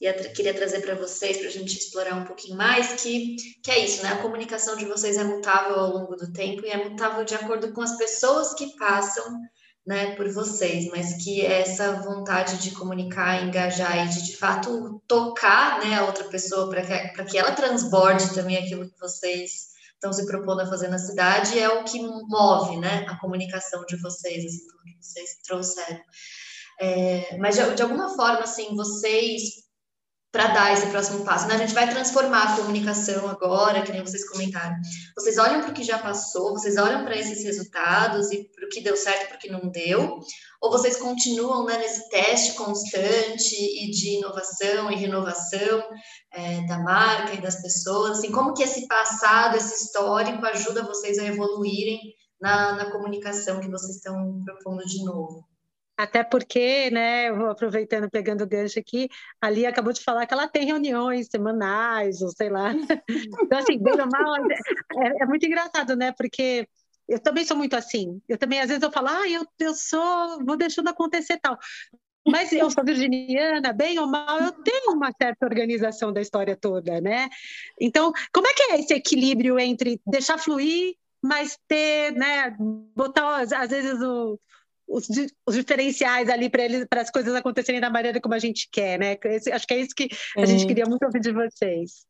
e 0.00 0.12
queria 0.30 0.52
trazer 0.52 0.80
para 0.80 0.96
vocês, 0.96 1.36
para 1.36 1.46
a 1.46 1.50
gente 1.50 1.78
explorar 1.78 2.14
um 2.16 2.24
pouquinho 2.24 2.56
mais, 2.56 3.00
que, 3.00 3.36
que 3.62 3.70
é 3.70 3.84
isso, 3.84 4.02
né? 4.02 4.10
A 4.10 4.20
comunicação 4.20 4.76
de 4.76 4.84
vocês 4.84 5.16
é 5.16 5.22
mutável 5.22 5.78
ao 5.78 5.92
longo 5.92 6.16
do 6.16 6.32
tempo 6.32 6.66
e 6.66 6.70
é 6.70 6.76
mutável 6.76 7.24
de 7.24 7.36
acordo 7.36 7.72
com 7.72 7.80
as 7.80 7.96
pessoas 7.96 8.52
que 8.54 8.76
passam 8.76 9.24
né, 9.86 10.14
por 10.16 10.28
vocês, 10.32 10.86
mas 10.90 11.22
que 11.22 11.44
essa 11.44 12.00
vontade 12.02 12.58
de 12.58 12.72
comunicar, 12.72 13.44
engajar 13.44 14.04
e 14.04 14.08
de 14.08 14.22
de 14.22 14.36
fato 14.36 15.00
tocar 15.06 15.80
né, 15.80 15.94
a 15.94 16.04
outra 16.04 16.24
pessoa 16.24 16.68
para 16.68 16.82
que, 16.82 17.24
que 17.24 17.38
ela 17.38 17.52
transborde 17.52 18.34
também 18.34 18.56
aquilo 18.56 18.88
que 18.88 18.98
vocês 18.98 19.71
estão 20.02 20.12
se 20.12 20.26
propondo 20.26 20.60
a 20.60 20.66
fazer 20.66 20.88
na 20.88 20.98
cidade 20.98 21.56
é 21.56 21.68
o 21.68 21.84
que 21.84 22.02
move 22.02 22.76
né, 22.78 23.06
a 23.08 23.16
comunicação 23.20 23.84
de 23.86 23.94
vocês, 23.96 24.44
assim, 24.44 24.66
que 24.84 24.96
vocês 25.00 25.36
trouxeram. 25.46 26.00
É, 26.80 27.38
mas 27.38 27.54
de, 27.54 27.74
de, 27.76 27.82
alguma 27.82 28.08
forma, 28.08 28.40
assim, 28.40 28.74
vocês 28.74 29.62
para 30.32 30.46
dar 30.46 30.72
esse 30.72 30.86
próximo 30.86 31.24
passo. 31.26 31.46
Né? 31.46 31.54
A 31.54 31.58
gente 31.58 31.74
vai 31.74 31.88
transformar 31.88 32.42
a 32.44 32.56
comunicação 32.56 33.28
agora, 33.28 33.82
que 33.82 33.92
nem 33.92 34.00
vocês 34.00 34.26
comentaram. 34.26 34.74
Vocês 35.14 35.36
olham 35.36 35.60
para 35.60 35.70
o 35.70 35.74
que 35.74 35.84
já 35.84 35.98
passou, 35.98 36.52
vocês 36.52 36.78
olham 36.78 37.04
para 37.04 37.14
esses 37.14 37.44
resultados 37.44 38.32
e 38.32 38.44
para 38.44 38.64
o 38.64 38.68
que 38.70 38.80
deu 38.80 38.96
certo 38.96 39.28
para 39.28 39.36
o 39.36 39.38
que 39.38 39.50
não 39.50 39.68
deu, 39.68 40.18
ou 40.62 40.70
vocês 40.70 40.96
continuam 40.96 41.66
né, 41.66 41.76
nesse 41.76 42.08
teste 42.08 42.54
constante 42.54 43.54
e 43.54 43.90
de 43.90 44.16
inovação 44.16 44.90
e 44.90 44.96
renovação 44.96 45.82
é, 46.32 46.66
da 46.66 46.78
marca 46.78 47.34
e 47.34 47.40
das 47.42 47.60
pessoas? 47.60 48.18
Assim, 48.18 48.32
como 48.32 48.54
que 48.54 48.62
esse 48.62 48.88
passado, 48.88 49.58
esse 49.58 49.84
histórico 49.84 50.46
ajuda 50.46 50.82
vocês 50.82 51.18
a 51.18 51.26
evoluírem 51.26 52.00
na, 52.40 52.72
na 52.72 52.90
comunicação 52.90 53.60
que 53.60 53.70
vocês 53.70 53.96
estão 53.96 54.40
propondo 54.46 54.82
de 54.86 55.04
novo? 55.04 55.51
Até 55.96 56.24
porque, 56.24 56.90
né, 56.90 57.30
vou 57.32 57.50
aproveitando, 57.50 58.10
pegando 58.10 58.42
o 58.42 58.46
gancho 58.46 58.78
aqui, 58.78 59.08
ali 59.40 59.66
acabou 59.66 59.92
de 59.92 60.02
falar 60.02 60.26
que 60.26 60.32
ela 60.32 60.48
tem 60.48 60.66
reuniões 60.66 61.28
semanais, 61.30 62.22
ou 62.22 62.30
sei 62.30 62.48
lá. 62.48 62.72
Então, 63.42 63.58
assim, 63.58 63.78
bem 63.78 64.00
ou 64.00 64.08
mal, 64.10 64.34
é, 64.98 65.22
é, 65.22 65.26
muito 65.26 65.44
engraçado, 65.44 65.94
né? 65.94 66.12
Porque 66.12 66.66
eu 67.08 67.18
também 67.18 67.44
sou 67.44 67.56
muito 67.56 67.76
assim. 67.76 68.20
Eu 68.28 68.38
também, 68.38 68.60
às 68.60 68.68
vezes, 68.68 68.82
eu 68.82 68.90
falo, 68.90 69.08
ah, 69.08 69.28
eu, 69.28 69.46
eu 69.60 69.74
sou, 69.74 70.44
vou 70.44 70.56
deixando 70.56 70.88
acontecer 70.88 71.38
tal. 71.40 71.58
Mas 72.26 72.52
eu 72.52 72.70
sou 72.70 72.84
virginiana, 72.84 73.72
bem 73.72 73.98
ou 73.98 74.06
mal, 74.06 74.38
eu 74.38 74.52
tenho 74.52 74.92
uma 74.92 75.12
certa 75.20 75.44
organização 75.44 76.12
da 76.12 76.20
história 76.20 76.56
toda, 76.56 77.00
né? 77.00 77.28
Então, 77.80 78.12
como 78.32 78.46
é 78.46 78.54
que 78.54 78.62
é 78.62 78.80
esse 78.80 78.94
equilíbrio 78.94 79.58
entre 79.58 80.00
deixar 80.06 80.38
fluir, 80.38 80.94
mas 81.20 81.58
ter, 81.66 82.12
né, 82.12 82.56
botar, 82.94 83.40
às 83.40 83.70
vezes, 83.70 84.00
o 84.00 84.38
os, 84.92 85.08
os 85.46 85.54
diferenciais 85.54 86.28
ali 86.28 86.50
para 86.50 87.00
as 87.00 87.10
coisas 87.10 87.34
acontecerem 87.34 87.80
da 87.80 87.90
maneira 87.90 88.20
como 88.20 88.34
a 88.34 88.38
gente 88.38 88.68
quer, 88.70 88.98
né? 88.98 89.16
Acho 89.52 89.66
que 89.66 89.74
é 89.74 89.80
isso 89.80 89.94
que 89.94 90.08
a 90.36 90.44
gente 90.44 90.66
queria 90.66 90.84
muito 90.86 91.04
ouvir 91.04 91.20
de 91.20 91.32
vocês. 91.32 92.06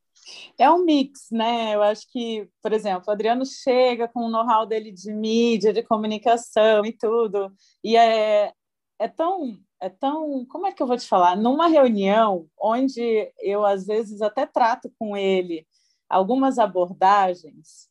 É 0.58 0.70
um 0.70 0.84
mix, 0.84 1.28
né? 1.30 1.74
Eu 1.74 1.82
acho 1.82 2.06
que, 2.10 2.48
por 2.62 2.72
exemplo, 2.72 3.04
o 3.08 3.10
Adriano 3.10 3.44
chega 3.44 4.08
com 4.08 4.20
o 4.20 4.30
know-how 4.30 4.66
dele 4.66 4.92
de 4.92 5.12
mídia, 5.12 5.72
de 5.72 5.82
comunicação 5.82 6.84
e 6.84 6.92
tudo, 6.92 7.52
e 7.82 7.96
é, 7.96 8.52
é 8.98 9.08
tão 9.08 9.58
é 9.80 9.88
tão, 9.88 10.46
como 10.46 10.64
é 10.64 10.72
que 10.72 10.80
eu 10.80 10.86
vou 10.86 10.96
te 10.96 11.08
falar? 11.08 11.36
Numa 11.36 11.66
reunião 11.66 12.46
onde 12.56 13.32
eu 13.40 13.66
às 13.66 13.84
vezes 13.84 14.22
até 14.22 14.46
trato 14.46 14.88
com 14.96 15.16
ele 15.16 15.66
algumas 16.08 16.56
abordagens, 16.56 17.88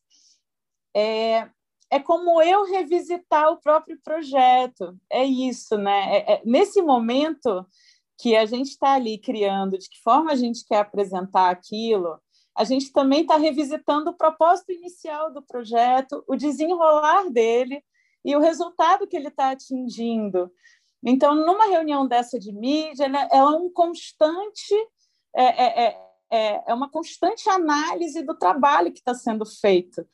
é, 0.96 1.50
é 1.92 2.00
como 2.00 2.40
eu 2.40 2.64
revisitar 2.64 3.52
o 3.52 3.58
próprio 3.58 4.00
projeto. 4.02 4.98
É 5.10 5.22
isso, 5.22 5.76
né? 5.76 6.16
É, 6.16 6.32
é, 6.32 6.42
nesse 6.42 6.80
momento 6.80 7.66
que 8.18 8.34
a 8.34 8.46
gente 8.46 8.68
está 8.68 8.94
ali 8.94 9.18
criando, 9.18 9.76
de 9.76 9.90
que 9.90 10.00
forma 10.02 10.32
a 10.32 10.34
gente 10.34 10.64
quer 10.64 10.78
apresentar 10.78 11.50
aquilo, 11.50 12.18
a 12.56 12.64
gente 12.64 12.90
também 12.92 13.20
está 13.20 13.36
revisitando 13.36 14.08
o 14.08 14.16
propósito 14.16 14.72
inicial 14.72 15.30
do 15.34 15.42
projeto, 15.42 16.24
o 16.26 16.34
desenrolar 16.34 17.28
dele 17.28 17.84
e 18.24 18.34
o 18.34 18.40
resultado 18.40 19.06
que 19.06 19.14
ele 19.14 19.28
está 19.28 19.50
atingindo. 19.50 20.50
Então, 21.04 21.34
numa 21.34 21.66
reunião 21.66 22.08
dessa 22.08 22.38
de 22.38 22.52
mídia, 22.54 23.04
ela 23.04 23.28
é 23.30 23.44
um 23.44 23.70
constante, 23.70 24.74
é, 25.36 25.44
é, 25.44 25.84
é, 25.84 25.98
é, 26.30 26.62
é 26.68 26.74
uma 26.74 26.88
constante 26.88 27.50
análise 27.50 28.22
do 28.22 28.34
trabalho 28.34 28.90
que 28.90 29.00
está 29.00 29.12
sendo 29.12 29.44
feito. 29.44 30.06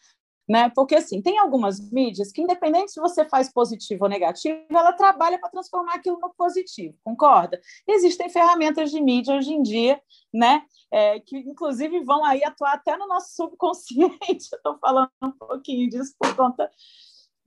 Né? 0.49 0.71
Porque 0.75 0.95
assim, 0.95 1.21
tem 1.21 1.39
algumas 1.39 1.79
mídias 1.91 2.33
que, 2.33 2.41
independente 2.41 2.93
se 2.93 3.01
você 3.01 3.25
faz 3.29 3.53
positivo 3.53 4.05
ou 4.05 4.09
negativo, 4.09 4.65
ela 4.71 4.93
trabalha 4.93 5.39
para 5.39 5.51
transformar 5.51 5.95
aquilo 5.97 6.19
no 6.19 6.33
positivo, 6.35 6.97
concorda? 7.05 7.61
Existem 7.87 8.31
ferramentas 8.31 8.91
de 8.91 8.99
mídia 9.01 9.37
hoje 9.37 9.53
em 9.53 9.61
dia, 9.63 10.01
né? 10.33 10.63
É, 10.91 11.21
que 11.21 11.37
inclusive 11.37 12.03
vão 12.03 12.25
aí 12.25 12.43
atuar 12.43 12.73
até 12.73 12.97
no 12.97 13.07
nosso 13.07 13.35
subconsciente. 13.35 14.19
Estou 14.51 14.79
falando 14.79 15.11
um 15.23 15.33
pouquinho 15.33 15.87
disso 15.91 16.15
por 16.19 16.35
conta 16.35 16.71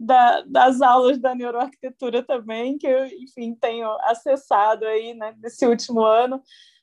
da, 0.01 0.41
das 0.41 0.81
aulas 0.81 1.19
da 1.19 1.35
neuroarquitetura 1.35 2.23
também, 2.23 2.77
que 2.77 2.87
eu, 2.87 3.05
enfim, 3.05 3.53
tenho 3.53 3.87
acessado 4.01 4.85
aí, 4.85 5.13
né, 5.13 5.35
nesse 5.39 5.65
último 5.67 6.03
ano 6.03 6.41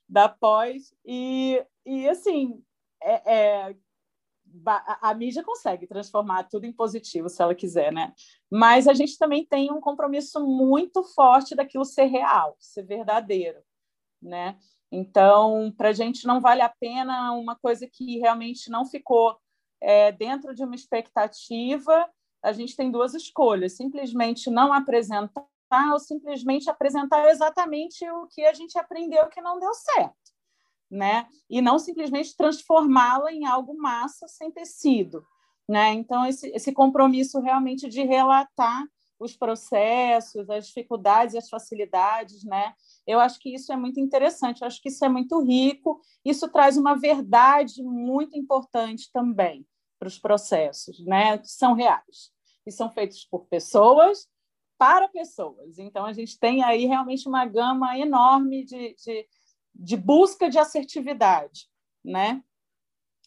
da 0.09 0.29
pós, 0.29 0.95
e, 1.05 1.63
e 1.85 2.09
assim, 2.09 2.63
é, 3.03 3.35
é, 3.35 3.77
a, 4.67 5.15
mídia 5.15 5.43
consegue 5.43 5.87
transformar 5.87 6.45
tudo 6.45 6.65
em 6.65 6.73
positivo, 6.73 7.29
se 7.29 7.43
ela 7.43 7.55
quiser, 7.55 7.93
né? 7.93 8.13
Mas 8.51 8.87
a 8.89 8.95
gente 8.95 9.17
também 9.19 9.45
tem 9.45 9.73
um 9.73 9.81
compromisso 9.81 10.45
muito 10.47 11.03
forte 11.03 11.55
daquilo 11.55 11.85
ser 11.85 12.05
real, 12.05 12.57
ser 12.59 12.85
verdadeiro, 12.85 13.61
né? 14.21 14.59
Então, 14.91 15.73
para 15.77 15.91
a 15.91 15.93
gente 15.93 16.27
não 16.27 16.41
vale 16.41 16.63
a 16.63 16.69
pena 16.69 17.33
uma 17.33 17.57
coisa 17.57 17.87
que 17.87 18.19
realmente 18.19 18.71
não 18.71 18.87
ficou 18.87 19.39
é, 19.81 20.11
dentro 20.13 20.55
de 20.55 20.65
uma 20.65 20.75
expectativa 20.75 22.09
a 22.43 22.53
gente 22.53 22.77
tem 22.77 22.91
duas 22.91 23.15
escolhas: 23.15 23.77
simplesmente 23.77 24.51
não 24.51 24.73
apresentar 24.73 25.45
ou 25.93 25.99
simplesmente 25.99 26.71
apresentar 26.71 27.29
exatamente 27.29 28.09
o 28.11 28.27
que 28.27 28.45
a 28.45 28.53
gente 28.53 28.79
aprendeu 28.79 29.29
que 29.29 29.41
não 29.41 29.59
deu 29.59 29.73
certo, 29.75 30.33
né? 30.91 31.27
E 31.49 31.61
não 31.61 31.79
simplesmente 31.79 32.37
transformá-la 32.37 33.33
em 33.33 33.45
algo 33.45 33.77
massa 33.77 34.27
sem 34.29 34.51
tecido, 34.51 35.25
né? 35.69 35.93
Então 35.93 36.27
esse, 36.27 36.49
esse 36.51 36.73
compromisso 36.73 37.41
realmente 37.41 37.89
de 37.89 38.03
relatar 38.03 38.85
os 39.19 39.37
processos, 39.37 40.49
as 40.49 40.69
dificuldades, 40.69 41.35
as 41.35 41.49
facilidades, 41.49 42.45
né? 42.45 42.73
Eu 43.07 43.19
acho 43.19 43.39
que 43.41 43.53
isso 43.53 43.73
é 43.73 43.77
muito 43.77 43.99
interessante, 43.99 44.61
eu 44.63 44.67
acho 44.67 44.81
que 44.81 44.89
isso 44.89 45.05
é 45.05 45.09
muito 45.09 45.41
rico, 45.43 46.01
isso 46.25 46.49
traz 46.49 46.77
uma 46.77 46.95
verdade 46.95 47.83
muito 47.83 48.39
importante 48.39 49.11
também 49.13 49.67
para 49.99 50.09
os 50.09 50.19
processos, 50.19 51.05
né, 51.05 51.39
que 51.39 51.49
são 51.49 51.75
reais, 51.75 52.31
e 52.65 52.71
são 52.71 52.89
feitos 52.89 53.25
por 53.25 53.47
pessoas 53.47 54.29
para 54.79 55.09
pessoas. 55.09 55.79
Então, 55.79 56.07
a 56.07 56.13
gente 56.13 56.39
tem 56.39 56.63
aí 56.63 56.87
realmente 56.87 57.29
uma 57.29 57.45
gama 57.45 57.99
enorme 57.99 58.65
de, 58.65 58.95
de, 58.95 59.27
de 59.79 59.97
busca 59.97 60.51
de 60.51 60.59
assertividade, 60.59 61.69
né? 62.05 62.43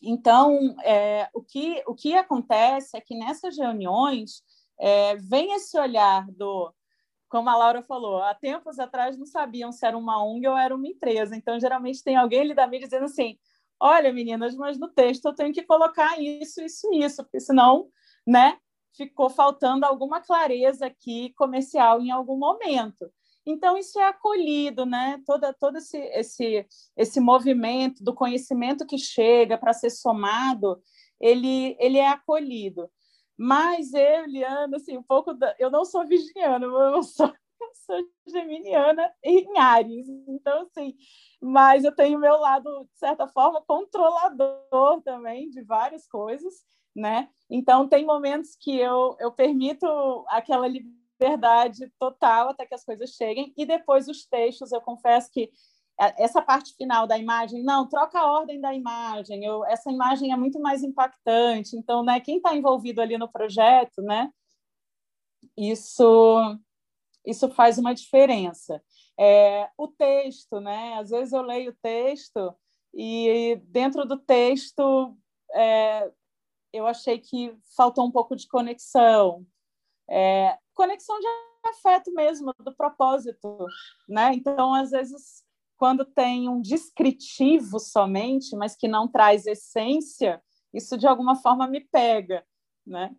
Então, 0.02 0.76
é, 0.84 1.30
o, 1.34 1.42
que, 1.42 1.84
o 1.86 1.94
que 1.94 2.16
acontece 2.16 2.98
é 2.98 3.02
que 3.02 3.16
nessas 3.16 3.58
reuniões 3.58 4.44
é, 4.80 5.16
vem 5.16 5.54
esse 5.54 5.80
olhar 5.80 6.26
do, 6.32 6.74
como 7.30 7.50
a 7.50 7.56
Laura 7.56 7.82
falou, 7.82 8.22
há 8.22 8.34
tempos 8.34 8.80
atrás 8.80 9.18
não 9.18 9.26
sabiam 9.26 9.72
se 9.72 9.86
era 9.86 9.98
uma 9.98 10.22
ONG 10.24 10.48
ou 10.48 10.58
era 10.58 10.76
uma 10.76 10.88
empresa. 10.88 11.36
Então, 11.36 11.60
geralmente 11.60 12.04
tem 12.04 12.18
alguém 12.18 12.42
ali 12.42 12.54
da 12.54 12.68
mídia 12.68 12.88
dizendo 12.88 13.06
assim: 13.06 13.38
olha, 13.80 14.12
meninas, 14.12 14.56
mas 14.56 14.78
no 14.78 14.90
texto 14.90 15.26
eu 15.26 15.34
tenho 15.34 15.54
que 15.54 15.64
colocar 15.64 16.20
isso, 16.20 16.62
isso, 16.62 16.92
isso, 16.94 17.24
porque 17.24 17.40
senão, 17.40 17.88
né, 18.28 18.58
ficou 18.96 19.30
faltando 19.30 19.86
alguma 19.86 20.20
clareza 20.20 20.88
aqui 20.88 21.34
comercial 21.36 22.02
em 22.02 22.12
algum 22.12 22.38
momento. 22.38 23.10
Então 23.46 23.78
isso 23.78 24.00
é 24.00 24.08
acolhido, 24.08 24.86
né? 24.86 25.22
Todo, 25.26 25.54
todo 25.60 25.78
esse, 25.78 25.98
esse, 25.98 26.66
esse 26.96 27.20
movimento 27.20 28.04
do 28.04 28.14
conhecimento 28.14 28.86
que 28.86 28.98
chega 28.98 29.58
para 29.58 29.74
ser 29.74 29.90
somado, 29.90 30.82
ele, 31.20 31.76
ele 31.80 31.98
é 31.98 32.08
acolhido. 32.08 32.90
Mas 33.38 33.94
eu, 33.94 34.26
Liana, 34.26 34.78
assim, 34.78 34.98
um 34.98 35.04
pouco 35.04 35.34
da... 35.34 35.56
eu 35.58 35.72
não 35.72 35.84
sou 35.84 36.06
virginiana, 36.08 36.66
eu 36.66 37.02
sou 37.04 37.34
sou 37.86 37.98
geminiana 38.28 39.12
em 39.24 39.58
Ares. 39.58 40.08
Então, 40.28 40.62
assim, 40.64 40.96
mas 41.42 41.84
eu 41.84 41.94
tenho 41.94 42.20
meu 42.20 42.38
lado, 42.38 42.88
de 42.92 43.00
certa 43.00 43.28
forma, 43.28 43.64
controlador 43.64 45.02
também 45.04 45.50
de 45.50 45.62
várias 45.64 46.08
coisas, 46.08 46.54
né? 46.96 47.30
Então, 47.50 47.88
tem 47.88 48.06
momentos 48.06 48.56
que 48.56 48.78
eu, 48.78 49.16
eu 49.20 49.32
permito 49.32 49.86
aquela 50.28 50.68
liberdade 50.68 51.01
total 52.00 52.50
até 52.50 52.66
que 52.66 52.74
as 52.76 52.84
coisas 52.84 53.12
cheguem, 53.12 53.54
e 53.58 53.66
depois 53.66 54.08
os 54.08 54.26
textos, 54.26 54.72
eu 54.72 54.82
confesso 54.82 55.30
que 55.32 55.50
essa 56.18 56.42
parte 56.42 56.76
final 56.76 57.06
da 57.06 57.18
imagem, 57.18 57.64
não, 57.64 57.88
troca 57.88 58.20
a 58.20 58.32
ordem 58.32 58.60
da 58.60 58.74
imagem, 58.74 59.44
eu, 59.46 59.64
essa 59.66 59.92
imagem 59.92 60.34
é 60.34 60.36
muito 60.36 60.60
mais 60.60 60.82
impactante, 60.84 61.76
então, 61.76 62.04
né, 62.04 62.20
quem 62.20 62.38
está 62.38 62.56
envolvido 62.56 63.02
ali 63.02 63.18
no 63.18 63.32
projeto, 63.32 64.02
né, 64.02 64.32
isso 65.58 66.58
isso 67.26 67.50
faz 67.52 67.78
uma 67.78 67.94
diferença. 67.94 68.82
É, 69.20 69.70
o 69.78 69.88
texto, 69.88 70.60
né? 70.60 70.96
Às 70.96 71.12
vezes 71.12 71.34
eu 71.34 71.42
leio 71.42 71.72
o 71.72 71.78
texto 71.82 72.56
e 72.94 73.62
dentro 73.66 74.06
do 74.06 74.18
texto 74.18 75.16
é, 75.54 76.10
eu 76.74 76.88
achei 76.88 77.20
que 77.20 77.56
faltou 77.76 78.06
um 78.06 78.12
pouco 78.12 78.36
de 78.36 78.48
conexão, 78.48 79.46
é, 80.10 80.58
conexão 80.82 81.20
de 81.20 81.28
afeto 81.64 82.12
mesmo, 82.12 82.56
do 82.60 82.76
propósito, 82.76 83.56
né? 84.10 84.34
Então, 84.34 84.74
às 84.74 84.90
vezes, 84.90 85.44
quando 85.78 86.04
tem 86.04 86.50
um 86.50 86.60
descritivo 86.60 87.80
somente, 87.80 88.56
mas 88.56 88.76
que 88.76 88.88
não 88.88 89.08
traz 89.08 89.46
essência, 89.46 90.42
isso 90.74 90.98
de 90.98 91.06
alguma 91.06 91.36
forma 91.36 91.68
me 91.68 91.82
pega, 91.82 92.44
né? 92.86 93.16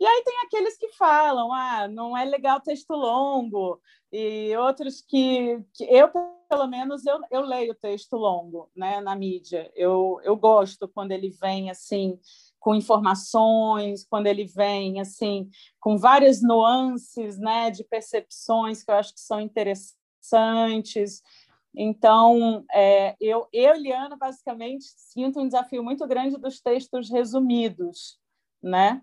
E 0.00 0.04
aí 0.04 0.22
tem 0.24 0.38
aqueles 0.40 0.76
que 0.76 0.88
falam, 0.88 1.52
ah, 1.52 1.86
não 1.86 2.16
é 2.16 2.24
legal 2.24 2.58
texto 2.60 2.90
longo, 2.90 3.80
e 4.10 4.56
outros 4.56 5.00
que, 5.00 5.62
que 5.72 5.84
eu, 5.84 6.10
pelo 6.48 6.66
menos, 6.66 7.06
eu, 7.06 7.20
eu 7.30 7.42
leio 7.42 7.72
texto 7.72 8.16
longo 8.16 8.68
né, 8.74 9.00
na 9.00 9.14
mídia. 9.14 9.70
Eu, 9.76 10.18
eu 10.24 10.34
gosto 10.34 10.88
quando 10.88 11.12
ele 11.12 11.30
vem 11.30 11.70
assim 11.70 12.18
com 12.60 12.74
informações, 12.74 14.04
quando 14.04 14.26
ele 14.26 14.44
vem 14.44 15.00
assim 15.00 15.50
com 15.80 15.96
várias 15.96 16.42
nuances 16.42 17.38
né, 17.38 17.70
de 17.70 17.82
percepções 17.82 18.82
que 18.82 18.90
eu 18.90 18.94
acho 18.94 19.14
que 19.14 19.20
são 19.20 19.40
interessantes. 19.40 21.22
Então, 21.74 22.64
é, 22.72 23.16
eu, 23.20 23.48
eu, 23.52 23.74
Liana, 23.74 24.16
basicamente, 24.16 24.84
sinto 24.96 25.40
um 25.40 25.46
desafio 25.46 25.82
muito 25.82 26.06
grande 26.06 26.36
dos 26.36 26.60
textos 26.60 27.10
resumidos, 27.10 28.18
né? 28.62 29.02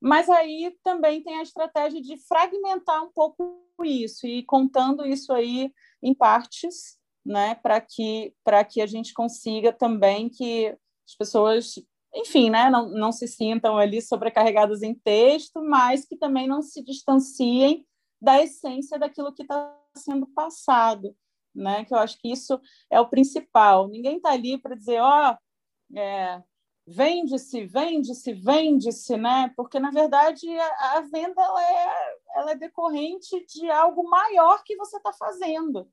Mas 0.00 0.28
aí 0.30 0.74
também 0.82 1.22
tem 1.22 1.38
a 1.38 1.42
estratégia 1.42 2.00
de 2.00 2.16
fragmentar 2.16 3.04
um 3.04 3.12
pouco 3.12 3.62
isso 3.84 4.26
e 4.26 4.42
contando 4.42 5.06
isso 5.06 5.32
aí 5.32 5.72
em 6.02 6.14
partes, 6.14 6.98
né, 7.24 7.54
para 7.56 7.80
que 7.82 8.34
para 8.42 8.64
que 8.64 8.80
a 8.80 8.86
gente 8.86 9.12
consiga 9.12 9.72
também 9.72 10.30
que 10.30 10.74
as 11.06 11.14
pessoas, 11.16 11.74
enfim, 12.14 12.50
né, 12.50 12.68
não, 12.70 12.88
não 12.90 13.12
se 13.12 13.28
sintam 13.28 13.78
ali 13.78 14.02
sobrecarregadas 14.02 14.82
em 14.82 14.94
texto, 14.94 15.62
mas 15.62 16.04
que 16.04 16.16
também 16.16 16.48
não 16.48 16.62
se 16.62 16.82
distanciem 16.82 17.86
da 18.20 18.42
essência 18.42 18.98
daquilo 18.98 19.32
que 19.32 19.42
está 19.42 19.76
sendo 19.96 20.26
passado, 20.26 21.16
né? 21.54 21.84
Que 21.84 21.94
eu 21.94 21.98
acho 21.98 22.18
que 22.18 22.30
isso 22.30 22.60
é 22.90 23.00
o 23.00 23.08
principal. 23.08 23.88
Ninguém 23.88 24.16
está 24.16 24.32
ali 24.32 24.58
para 24.58 24.76
dizer, 24.76 25.00
ó, 25.00 25.32
oh, 25.32 25.98
é, 25.98 26.42
vende-se, 26.86 27.66
vende-se, 27.66 28.32
vende-se, 28.32 29.16
né? 29.16 29.52
Porque 29.56 29.78
na 29.78 29.90
verdade 29.90 30.46
a, 30.58 30.98
a 30.98 31.00
venda 31.02 31.40
ela 31.40 31.64
é, 31.64 32.16
ela 32.36 32.50
é 32.52 32.56
decorrente 32.56 33.44
de 33.46 33.70
algo 33.70 34.08
maior 34.08 34.62
que 34.64 34.76
você 34.76 34.96
está 34.96 35.12
fazendo, 35.12 35.88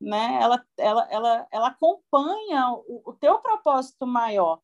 né? 0.00 0.38
Ela, 0.40 0.64
ela, 0.78 1.08
ela, 1.10 1.48
ela 1.50 1.68
acompanha 1.68 2.72
o, 2.72 3.02
o 3.06 3.12
teu 3.14 3.38
propósito 3.40 4.06
maior, 4.06 4.60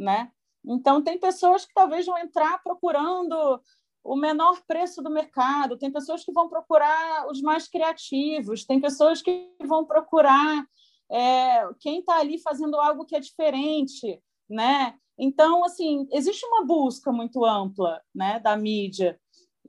né? 0.00 0.30
Então 0.64 1.02
tem 1.02 1.18
pessoas 1.18 1.64
que 1.64 1.74
talvez 1.74 2.06
vão 2.06 2.18
entrar 2.18 2.62
procurando 2.62 3.60
o 4.02 4.16
menor 4.16 4.62
preço 4.66 5.02
do 5.02 5.10
mercado, 5.10 5.76
tem 5.76 5.92
pessoas 5.92 6.24
que 6.24 6.32
vão 6.32 6.48
procurar 6.48 7.28
os 7.30 7.42
mais 7.42 7.68
criativos, 7.68 8.64
tem 8.64 8.80
pessoas 8.80 9.20
que 9.20 9.50
vão 9.66 9.84
procurar 9.84 10.64
é, 11.10 11.68
quem 11.78 12.00
está 12.00 12.18
ali 12.18 12.38
fazendo 12.38 12.80
algo 12.80 13.04
que 13.04 13.14
é 13.14 13.20
diferente, 13.20 14.20
né? 14.48 14.94
Então, 15.18 15.62
assim, 15.64 16.08
existe 16.12 16.46
uma 16.46 16.64
busca 16.64 17.12
muito 17.12 17.44
ampla, 17.44 18.00
né, 18.14 18.40
da 18.40 18.56
mídia. 18.56 19.20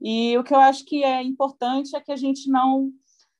E 0.01 0.37
o 0.37 0.43
que 0.43 0.53
eu 0.53 0.59
acho 0.59 0.85
que 0.85 1.03
é 1.03 1.21
importante 1.21 1.93
é 1.95 1.99
que 1.99 2.11
a 2.11 2.15
gente 2.15 2.49
não 2.49 2.89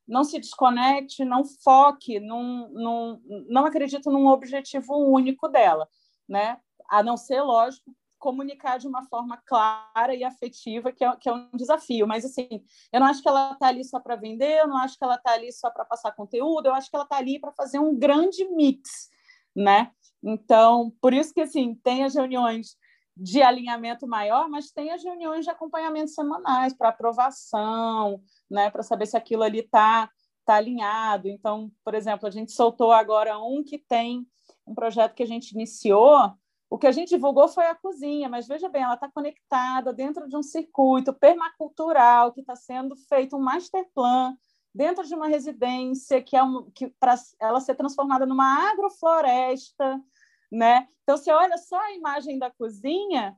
não 0.08 0.26
se 0.26 0.38
desconecte, 0.38 1.24
não 1.24 1.46
foque, 1.46 2.20
num, 2.20 2.68
num, 2.74 3.22
não 3.48 3.66
acredite 3.66 4.10
num 4.10 4.28
objetivo 4.28 4.94
único 4.98 5.48
dela, 5.48 5.88
né? 6.28 6.58
A 6.92 7.02
não 7.02 7.16
ser, 7.18 7.42
lógico, 7.42 7.96
comunicar 8.20 8.78
de 8.78 8.88
uma 8.88 9.04
forma 9.06 9.42
clara 9.46 10.14
e 10.14 10.24
afetiva, 10.24 10.92
que 10.92 11.04
é, 11.04 11.16
que 11.16 11.28
é 11.28 11.34
um 11.34 11.50
desafio. 11.56 12.08
Mas, 12.08 12.24
assim, 12.24 12.48
eu 12.94 13.00
não 13.00 13.08
acho 13.08 13.22
que 13.22 13.28
ela 13.28 13.54
está 13.54 13.68
ali 13.68 13.84
só 13.84 14.00
para 14.00 14.16
vender, 14.16 14.60
eu 14.60 14.68
não 14.68 14.78
acho 14.78 14.98
que 14.98 15.04
ela 15.04 15.16
está 15.16 15.32
ali 15.32 15.52
só 15.52 15.72
para 15.72 15.86
passar 15.86 16.12
conteúdo, 16.12 16.68
eu 16.68 16.74
acho 16.74 16.90
que 16.90 16.96
ela 16.96 17.06
está 17.06 17.18
ali 17.18 17.40
para 17.40 17.52
fazer 17.52 17.80
um 17.80 17.98
grande 17.98 18.48
mix, 18.50 19.10
né? 19.56 19.92
Então, 20.24 20.94
por 21.02 21.14
isso 21.14 21.34
que 21.34 21.42
assim, 21.42 21.74
tem 21.84 22.04
as 22.04 22.14
reuniões 22.14 22.78
de 23.18 23.42
alinhamento 23.42 24.08
maior, 24.08 24.48
mas 24.50 24.72
tem 24.72 24.92
as 24.92 25.04
reuniões 25.04 25.46
de 25.46 25.52
acompanhamento 25.52 26.12
semanais 26.12 26.74
para 26.74 26.90
aprovação, 26.90 28.22
né, 28.50 28.70
para 28.70 28.84
saber 28.84 29.06
se 29.06 29.18
aquilo 29.18 29.44
ali 29.44 29.60
está 29.60 30.10
tá 30.46 30.56
alinhado. 30.56 31.28
Então, 31.28 31.72
por 31.84 31.94
exemplo, 31.94 32.28
a 32.28 32.32
gente 32.32 32.52
soltou 32.52 32.92
agora 32.92 33.38
um 33.40 33.64
que 33.64 33.78
tem 33.78 34.26
um 34.66 34.74
projeto 34.74 35.14
que 35.14 35.24
a 35.24 35.28
gente 35.28 35.52
iniciou. 35.52 36.34
O 36.72 36.78
que 36.78 36.88
a 36.88 36.92
gente 36.94 37.10
divulgou 37.10 37.50
foi 37.50 37.66
a 37.66 37.76
cozinha, 37.76 38.30
mas 38.30 38.48
veja 38.48 38.70
bem, 38.70 38.82
ela 38.82 38.94
está 38.94 39.12
conectada 39.12 39.92
dentro 39.92 40.30
de 40.30 40.38
um 40.38 40.42
circuito 40.42 41.12
permacultural 41.12 42.32
que 42.32 42.40
está 42.40 42.56
sendo 42.56 42.96
feito 42.96 43.36
um 43.36 43.42
master 43.42 43.86
plan 43.94 44.38
dentro 44.74 45.06
de 45.06 45.14
uma 45.14 45.28
residência 45.28 46.24
que 46.24 46.34
é 46.34 46.42
um, 46.42 46.72
que 46.72 46.88
para 46.98 47.16
ela 47.42 47.60
ser 47.60 47.76
transformada 47.76 48.26
numa 48.26 48.72
agrofloresta, 48.72 50.02
né? 50.50 50.88
Então 51.04 51.18
você 51.18 51.30
olha 51.30 51.58
só 51.58 51.78
a 51.78 51.92
imagem 51.92 52.40
da 52.40 52.50
cozinha, 52.50 53.36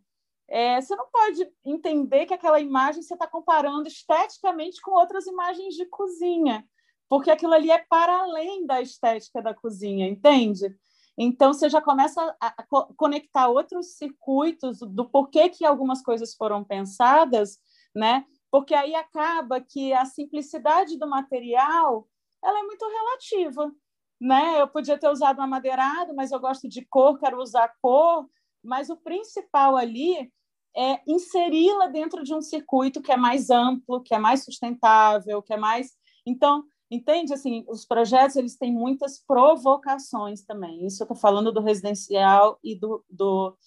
é, 0.47 0.79
você 0.79 0.95
não 0.95 1.07
pode 1.11 1.51
entender 1.65 2.27
que 2.27 2.35
aquela 2.35 2.59
imagem 2.59 3.01
você 3.01 3.15
está 3.15 3.25
comparando 3.25 3.87
esteticamente 3.87 4.79
com 4.79 4.91
outras 4.91 5.25
imagens 5.25 5.73
de 5.73 5.87
cozinha, 5.87 6.63
porque 7.09 7.31
aquilo 7.31 7.53
ali 7.53 7.71
é 7.71 7.79
para 7.79 8.15
além 8.15 8.63
da 8.67 8.79
estética 8.79 9.41
da 9.41 9.55
cozinha, 9.55 10.07
entende? 10.07 10.77
Então 11.17 11.53
você 11.53 11.69
já 11.69 11.81
começa 11.81 12.35
a 12.39 12.63
conectar 12.95 13.47
outros 13.47 13.97
circuitos 13.97 14.79
do 14.79 15.07
porquê 15.07 15.49
que 15.49 15.65
algumas 15.65 16.01
coisas 16.01 16.33
foram 16.33 16.63
pensadas, 16.63 17.59
né? 17.95 18.25
porque 18.53 18.75
aí 18.75 18.93
acaba 18.93 19.59
que 19.59 19.91
a 19.93 20.05
simplicidade 20.05 20.95
do 20.99 21.09
material 21.09 22.07
ela 22.43 22.59
é 22.59 22.61
muito 22.61 22.85
relativa. 22.87 23.73
Né? 24.21 24.61
Eu 24.61 24.67
podia 24.67 24.95
ter 24.95 25.09
usado 25.09 25.39
um 25.39 25.43
amadeirado, 25.43 26.13
mas 26.13 26.31
eu 26.31 26.39
gosto 26.39 26.69
de 26.69 26.85
cor, 26.85 27.17
quero 27.17 27.41
usar 27.41 27.73
cor, 27.81 28.29
mas 28.63 28.91
o 28.91 28.95
principal 28.95 29.75
ali 29.75 30.31
é 30.77 31.01
inseri-la 31.07 31.87
dentro 31.87 32.23
de 32.23 32.31
um 32.31 32.43
circuito 32.43 33.01
que 33.01 33.11
é 33.11 33.17
mais 33.17 33.49
amplo, 33.49 34.03
que 34.03 34.13
é 34.13 34.19
mais 34.19 34.43
sustentável, 34.43 35.41
que 35.41 35.51
é 35.51 35.57
mais. 35.57 35.97
Então, 36.23 36.63
entende? 36.93 37.33
Assim, 37.33 37.65
os 37.67 37.85
projetos 37.85 38.35
eles 38.35 38.57
têm 38.57 38.71
muitas 38.71 39.19
provocações 39.19 40.43
também. 40.43 40.85
Isso 40.85 41.01
eu 41.01 41.05
estou 41.05 41.17
falando 41.17 41.51
do 41.51 41.61
residencial 41.61 42.59
e 42.63 42.75
do, 42.75 43.03
do, 43.09 43.57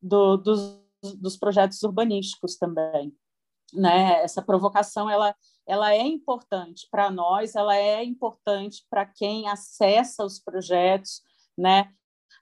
do 0.00 0.36
dos, 0.36 0.80
dos 1.18 1.36
projetos 1.36 1.82
urbanísticos 1.82 2.56
também 2.56 3.12
né? 3.72 4.22
Essa 4.22 4.42
provocação 4.42 5.08
ela 5.08 5.34
ela 5.64 5.94
é 5.94 6.00
importante 6.00 6.88
para 6.90 7.08
nós, 7.08 7.54
ela 7.54 7.76
é 7.76 8.02
importante 8.02 8.84
para 8.90 9.06
quem 9.06 9.48
acessa 9.48 10.24
os 10.24 10.40
projetos, 10.40 11.22
né? 11.56 11.88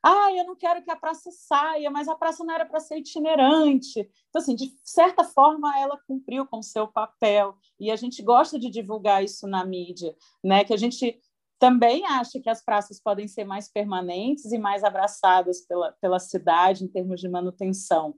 Ah, 0.02 0.32
eu 0.32 0.46
não 0.46 0.56
quero 0.56 0.82
que 0.82 0.90
a 0.90 0.96
praça 0.96 1.30
saia, 1.30 1.90
mas 1.90 2.08
a 2.08 2.14
praça 2.14 2.42
não 2.42 2.54
era 2.54 2.64
para 2.64 2.80
ser 2.80 2.98
itinerante. 2.98 4.00
Então, 4.28 4.40
assim, 4.40 4.54
de 4.54 4.74
certa 4.82 5.24
forma, 5.24 5.78
ela 5.78 5.98
cumpriu 6.06 6.46
com 6.46 6.58
o 6.58 6.62
seu 6.62 6.88
papel. 6.88 7.54
E 7.78 7.90
a 7.90 7.96
gente 7.96 8.22
gosta 8.22 8.58
de 8.58 8.70
divulgar 8.70 9.22
isso 9.22 9.46
na 9.46 9.64
mídia, 9.64 10.16
né? 10.42 10.64
Que 10.64 10.72
a 10.72 10.76
gente 10.76 11.20
também 11.58 12.06
acha 12.06 12.40
que 12.40 12.48
as 12.48 12.64
praças 12.64 12.98
podem 12.98 13.28
ser 13.28 13.44
mais 13.44 13.68
permanentes 13.68 14.50
e 14.50 14.58
mais 14.58 14.82
abraçadas 14.82 15.60
pela, 15.60 15.92
pela 16.00 16.18
cidade 16.18 16.82
em 16.82 16.88
termos 16.88 17.20
de 17.20 17.28
manutenção. 17.28 18.14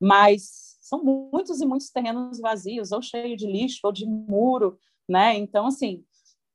Mas 0.00 0.78
são 0.80 1.04
muitos 1.04 1.60
e 1.60 1.66
muitos 1.66 1.90
terrenos 1.90 2.40
vazios, 2.40 2.92
ou 2.92 3.02
cheios 3.02 3.36
de 3.36 3.46
lixo, 3.46 3.80
ou 3.84 3.92
de 3.92 4.06
muro, 4.06 4.78
né? 5.06 5.36
Então, 5.36 5.66
assim, 5.66 6.02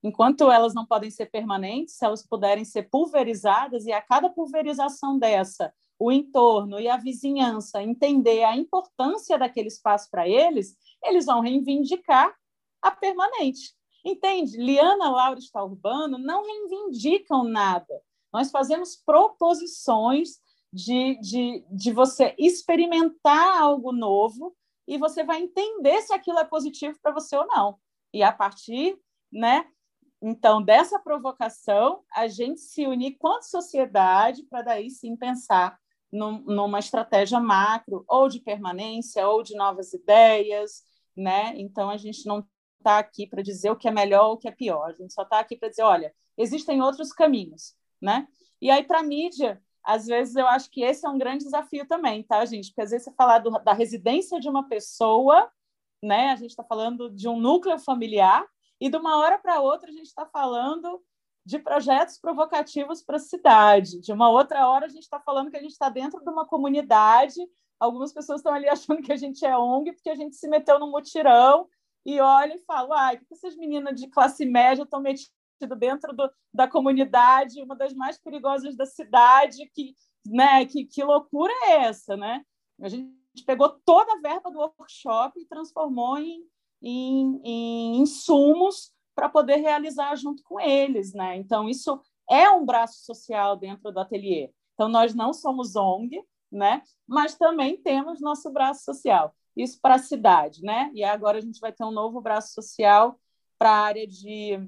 enquanto 0.04 0.52
elas 0.52 0.74
não 0.74 0.86
podem 0.86 1.10
ser 1.10 1.28
permanentes, 1.28 1.96
se 1.96 2.06
elas 2.06 2.26
puderem 2.26 2.66
ser 2.66 2.90
pulverizadas, 2.90 3.86
e 3.86 3.92
a 3.92 4.02
cada 4.02 4.30
pulverização 4.30 5.18
dessa, 5.18 5.74
o 6.00 6.12
entorno 6.12 6.80
e 6.80 6.88
a 6.88 6.98
vizinhança 6.98 7.84
entender 7.84 8.44
a 8.44 8.58
importância 8.58 9.38
daquele 9.38 9.68
espaço 9.68 10.10
para 10.10 10.28
eles, 10.28 10.76
eles 11.04 11.26
vão 11.26 11.42
reivindicar 11.42 12.34
a 12.82 12.90
permanente. 12.90 13.76
Entende? 14.04 14.58
Liana, 14.58 15.12
Laura 15.12 15.38
está 15.38 15.64
urbano 15.64 16.18
não 16.18 16.44
reivindicam 16.44 17.44
nada. 17.44 18.02
Nós 18.34 18.50
fazemos 18.50 18.96
proposições 18.96 20.40
de, 20.74 21.20
de, 21.20 21.66
de 21.70 21.92
você 21.92 22.34
experimentar 22.38 23.62
algo 23.62 23.92
novo 23.92 24.56
e 24.88 24.98
você 24.98 25.24
vai 25.24 25.42
entender 25.42 26.02
se 26.02 26.14
aquilo 26.14 26.40
é 26.40 26.46
positivo 26.46 26.98
para 27.02 27.14
você 27.14 27.36
ou 27.36 27.46
não. 27.46 27.78
E 28.14 28.24
a 28.24 28.32
partir, 28.32 28.98
né? 29.32 29.68
Então, 30.22 30.62
dessa 30.62 31.00
provocação, 31.00 32.04
a 32.14 32.28
gente 32.28 32.62
se 32.62 32.86
unir 32.86 33.18
quanto 33.18 33.50
sociedade 33.50 34.44
para 34.44 34.62
daí 34.62 34.90
sim 34.90 35.16
pensar 35.16 35.80
num, 36.12 36.40
numa 36.42 36.80
estratégia 36.80 37.40
macro, 37.40 38.06
ou 38.08 38.30
de 38.30 38.40
permanência, 38.40 39.28
ou 39.28 39.42
de 39.42 39.56
novas 39.56 39.94
ideias, 39.94 40.84
né? 41.16 41.54
Então, 41.56 41.90
a 41.90 41.98
gente 41.98 42.28
não 42.28 42.46
está 42.78 43.00
aqui 43.00 43.26
para 43.26 43.42
dizer 43.42 43.72
o 43.72 43.76
que 43.76 43.88
é 43.88 43.92
melhor 43.92 44.28
ou 44.28 44.34
o 44.34 44.38
que 44.38 44.48
é 44.48 44.52
pior, 44.52 44.90
a 44.90 44.94
gente 44.94 45.14
só 45.14 45.24
está 45.24 45.40
aqui 45.40 45.56
para 45.56 45.70
dizer, 45.70 45.84
olha, 45.84 46.14
existem 46.38 46.82
outros 46.82 47.12
caminhos, 47.12 47.76
né? 48.02 48.28
E 48.62 48.70
aí, 48.70 48.84
para 48.84 49.00
a 49.00 49.04
mídia, 49.04 49.62
às 49.84 50.06
vezes 50.06 50.36
eu 50.36 50.48
acho 50.48 50.70
que 50.70 50.84
esse 50.84 51.06
é 51.06 51.10
um 51.10 51.18
grande 51.18 51.46
desafio 51.46 51.88
também, 51.88 52.24
tá, 52.24 52.46
gente? 52.46 52.70
Porque 52.70 52.82
às 52.82 52.92
vezes 52.92 53.06
você 53.06 53.14
falar 53.14 53.40
do, 53.40 53.50
da 53.50 53.74
residência 53.74 54.40
de 54.40 54.48
uma 54.50 54.68
pessoa, 54.68 55.50
né? 56.04 56.32
A 56.32 56.36
gente 56.36 56.52
está 56.52 56.64
falando 56.64 57.10
de 57.10 57.28
um 57.28 57.40
núcleo 57.40 57.80
familiar, 57.80 58.46
e 58.82 58.90
de 58.90 58.98
uma 58.98 59.20
hora 59.20 59.38
para 59.38 59.62
outra 59.62 59.92
a 59.92 59.94
gente 59.94 60.08
está 60.08 60.26
falando 60.26 61.00
de 61.46 61.60
projetos 61.60 62.18
provocativos 62.18 63.04
para 63.04 63.18
a 63.18 63.20
cidade. 63.20 64.02
De 64.02 64.12
uma 64.12 64.30
outra 64.30 64.68
hora 64.68 64.88
a 64.88 64.90
gente 64.90 65.04
está 65.04 65.20
falando 65.20 65.52
que 65.52 65.58
a 65.58 65.62
gente 65.62 65.72
está 65.72 65.88
dentro 65.88 66.24
de 66.24 66.30
uma 66.30 66.48
comunidade. 66.48 67.40
Algumas 67.80 68.12
pessoas 68.12 68.40
estão 68.40 68.54
ali 68.54 68.68
achando 68.70 69.04
que 69.04 69.14
a 69.14 69.16
gente 69.16 69.46
é 69.46 69.56
ONG 69.56 69.94
porque 69.94 70.10
a 70.10 70.16
gente 70.16 70.36
se 70.36 70.48
meteu 70.48 70.80
no 70.80 70.90
mutirão 70.90 71.70
e 72.04 72.20
olha 72.20 72.56
e 72.56 72.66
fala: 72.66 73.00
ai, 73.00 73.18
que 73.18 73.32
essas 73.32 73.56
meninas 73.56 74.00
de 74.00 74.10
classe 74.10 74.46
média 74.46 74.82
estão 74.82 75.00
metidas 75.00 75.32
dentro 75.78 76.12
do, 76.12 76.28
da 76.52 76.68
comunidade, 76.68 77.62
uma 77.62 77.76
das 77.76 77.94
mais 77.94 78.18
perigosas 78.18 78.76
da 78.76 78.88
cidade, 78.88 79.70
que, 79.76 79.96
né, 80.26 80.66
que, 80.66 80.86
que 80.86 81.04
loucura 81.04 81.54
é 81.66 81.84
essa, 81.84 82.18
né? 82.18 82.44
A 82.82 82.90
gente 82.90 83.14
pegou 83.46 83.70
toda 83.86 84.12
a 84.14 84.20
verba 84.20 84.50
do 84.50 84.58
workshop 84.58 85.40
e 85.40 85.46
transformou 85.46 86.18
em, 86.18 86.42
em, 86.82 87.42
em 87.44 88.02
insumos 88.02 88.92
para 89.16 89.30
poder 89.30 89.58
realizar 89.58 90.16
junto 90.16 90.44
com 90.44 90.60
eles, 90.60 91.14
né? 91.14 91.36
Então, 91.38 91.70
isso 91.70 92.02
é 92.30 92.50
um 92.50 92.66
braço 92.66 93.06
social 93.06 93.56
dentro 93.56 93.92
do 93.92 94.00
ateliê. 94.00 94.52
Então, 94.74 94.88
nós 94.88 95.14
não 95.14 95.34
somos 95.34 95.76
ONG, 95.76 96.24
né? 96.52 96.82
Mas 97.08 97.36
também 97.36 97.78
temos 97.78 98.22
nosso 98.22 98.50
braço 98.52 98.84
social. 98.84 99.36
Isso 99.56 99.80
para 99.82 99.96
a 99.96 100.00
cidade, 100.00 100.64
né? 100.64 100.90
E 100.94 101.04
agora 101.04 101.38
a 101.38 101.42
gente 101.42 101.60
vai 101.60 101.72
ter 101.72 101.84
um 101.84 101.92
novo 101.92 102.22
braço 102.22 102.54
social 102.54 103.20
para 103.60 103.70
a 103.70 103.82
área 103.82 104.08
de 104.08 104.60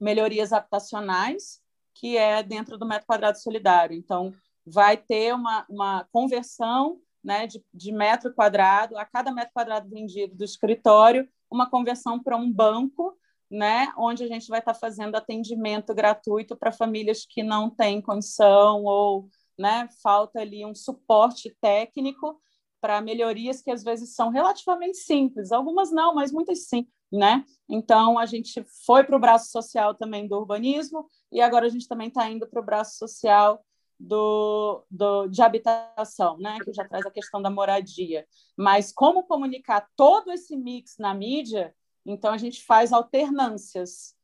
melhorias 0.00 0.52
habitacionais, 0.52 1.62
que 1.94 2.16
é 2.16 2.42
dentro 2.42 2.76
do 2.76 2.86
metro 2.86 3.06
quadrado 3.06 3.38
solidário. 3.38 3.96
Então, 3.96 4.32
vai 4.66 4.96
ter 4.96 5.34
uma, 5.34 5.64
uma 5.68 6.08
conversão 6.10 7.00
né, 7.22 7.46
de, 7.46 7.64
de 7.72 7.92
metro 7.92 8.34
quadrado, 8.34 8.96
a 8.96 9.04
cada 9.04 9.32
metro 9.32 9.52
quadrado 9.52 9.88
vendido 9.88 10.34
do 10.34 10.44
escritório, 10.44 11.28
uma 11.50 11.68
conversão 11.68 12.22
para 12.22 12.36
um 12.36 12.50
banco, 12.50 13.16
né, 13.50 13.92
onde 13.96 14.24
a 14.24 14.26
gente 14.26 14.48
vai 14.48 14.60
estar 14.60 14.74
fazendo 14.74 15.14
atendimento 15.14 15.94
gratuito 15.94 16.56
para 16.56 16.72
famílias 16.72 17.26
que 17.26 17.42
não 17.42 17.68
têm 17.68 18.00
condição 18.00 18.84
ou 18.84 19.28
né, 19.58 19.88
falta 20.02 20.40
ali 20.40 20.64
um 20.64 20.74
suporte 20.74 21.54
técnico 21.60 22.40
para 22.80 23.00
melhorias 23.00 23.62
que 23.62 23.70
às 23.70 23.84
vezes 23.84 24.14
são 24.14 24.30
relativamente 24.30 24.98
simples, 24.98 25.52
algumas 25.52 25.92
não, 25.92 26.14
mas 26.14 26.32
muitas 26.32 26.66
sim, 26.66 26.88
né? 27.12 27.44
Então, 27.68 28.18
a 28.18 28.26
gente 28.26 28.64
foi 28.84 29.04
para 29.04 29.14
o 29.14 29.20
braço 29.20 29.52
social 29.52 29.94
também 29.94 30.26
do 30.26 30.36
urbanismo 30.36 31.06
e 31.30 31.40
agora 31.40 31.66
a 31.66 31.68
gente 31.68 31.86
também 31.86 32.08
está 32.08 32.28
indo 32.28 32.48
para 32.48 32.60
o 32.60 32.64
braço 32.64 32.96
social 32.96 33.64
do, 34.02 34.84
do, 34.90 35.28
de 35.28 35.40
habitação, 35.40 36.36
né? 36.38 36.58
que 36.64 36.72
já 36.72 36.86
traz 36.86 37.06
a 37.06 37.10
questão 37.10 37.40
da 37.40 37.50
moradia. 37.50 38.26
Mas 38.56 38.92
como 38.92 39.24
comunicar 39.24 39.86
todo 39.96 40.32
esse 40.32 40.56
mix 40.56 40.96
na 40.98 41.14
mídia, 41.14 41.74
então 42.04 42.32
a 42.32 42.38
gente 42.38 42.64
faz 42.64 42.92
alternâncias 42.92 44.14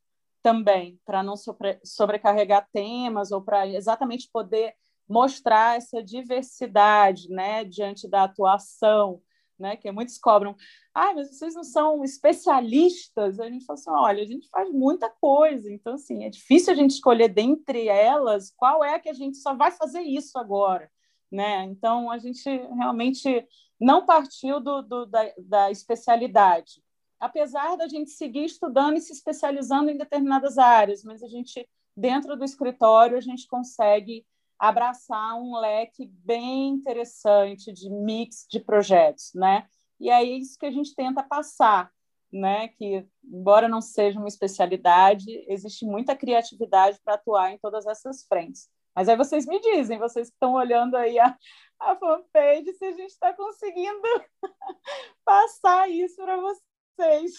também, 0.42 1.00
para 1.04 1.22
não 1.22 1.36
sobre, 1.36 1.78
sobrecarregar 1.84 2.68
temas 2.72 3.30
ou 3.30 3.42
para 3.42 3.66
exatamente 3.68 4.28
poder 4.32 4.74
mostrar 5.08 5.76
essa 5.76 6.02
diversidade 6.02 7.30
né, 7.30 7.64
diante 7.64 8.08
da 8.08 8.24
atuação 8.24 9.22
né? 9.58 9.76
Que 9.76 9.90
muitos 9.90 10.18
cobram, 10.18 10.56
ah, 10.94 11.12
mas 11.14 11.36
vocês 11.36 11.54
não 11.54 11.64
são 11.64 12.04
especialistas? 12.04 13.40
A 13.40 13.48
gente 13.50 13.64
fala 13.64 13.78
assim, 13.78 13.90
olha, 13.90 14.22
a 14.22 14.26
gente 14.26 14.48
faz 14.48 14.70
muita 14.70 15.10
coisa, 15.10 15.70
então 15.72 15.94
assim, 15.94 16.24
é 16.24 16.30
difícil 16.30 16.72
a 16.72 16.76
gente 16.76 16.92
escolher 16.92 17.28
dentre 17.28 17.88
elas 17.88 18.52
qual 18.56 18.84
é 18.84 18.98
que 18.98 19.08
a 19.08 19.14
gente 19.14 19.38
só 19.38 19.54
vai 19.54 19.70
fazer 19.70 20.02
isso 20.02 20.38
agora, 20.38 20.90
né? 21.30 21.64
Então 21.64 22.10
a 22.10 22.18
gente 22.18 22.48
realmente 22.48 23.46
não 23.80 24.06
partiu 24.06 24.60
do, 24.60 24.82
do 24.82 25.06
da, 25.06 25.32
da 25.38 25.70
especialidade, 25.70 26.82
apesar 27.20 27.76
da 27.76 27.88
gente 27.88 28.10
seguir 28.10 28.44
estudando 28.44 28.96
e 28.96 29.00
se 29.00 29.12
especializando 29.12 29.90
em 29.90 29.96
determinadas 29.96 30.58
áreas, 30.58 31.02
mas 31.02 31.22
a 31.22 31.28
gente 31.28 31.68
dentro 31.96 32.36
do 32.36 32.44
escritório 32.44 33.16
a 33.16 33.20
gente 33.20 33.46
consegue 33.48 34.24
abraçar 34.58 35.36
um 35.36 35.56
leque 35.58 36.06
bem 36.24 36.70
interessante 36.70 37.72
de 37.72 37.88
mix 37.88 38.46
de 38.50 38.58
projetos, 38.58 39.30
né? 39.34 39.66
E 40.00 40.10
é 40.10 40.22
isso 40.22 40.58
que 40.58 40.66
a 40.66 40.70
gente 40.70 40.94
tenta 40.94 41.22
passar, 41.22 41.90
né? 42.32 42.68
Que, 42.68 43.06
embora 43.24 43.68
não 43.68 43.80
seja 43.80 44.18
uma 44.18 44.28
especialidade, 44.28 45.44
existe 45.48 45.84
muita 45.84 46.16
criatividade 46.16 46.98
para 47.04 47.14
atuar 47.14 47.52
em 47.52 47.58
todas 47.58 47.86
essas 47.86 48.24
frentes. 48.26 48.68
Mas 48.94 49.08
aí 49.08 49.16
vocês 49.16 49.46
me 49.46 49.60
dizem, 49.60 49.98
vocês 49.98 50.28
que 50.28 50.34
estão 50.34 50.54
olhando 50.54 50.96
aí 50.96 51.18
a, 51.20 51.36
a 51.78 51.96
fanpage, 51.96 52.72
se 52.74 52.84
a 52.84 52.92
gente 52.92 53.10
está 53.10 53.32
conseguindo 53.32 54.02
passar 55.24 55.88
isso 55.88 56.16
para 56.16 56.36
vocês. 56.36 57.32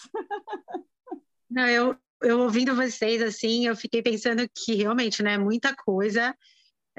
Não, 1.49 1.67
eu, 1.67 1.97
eu 2.21 2.39
ouvindo 2.39 2.75
vocês 2.75 3.21
assim, 3.21 3.67
eu 3.67 3.75
fiquei 3.75 4.01
pensando 4.01 4.47
que 4.55 4.75
realmente, 4.75 5.21
né, 5.21 5.37
muita 5.37 5.75
coisa 5.75 6.33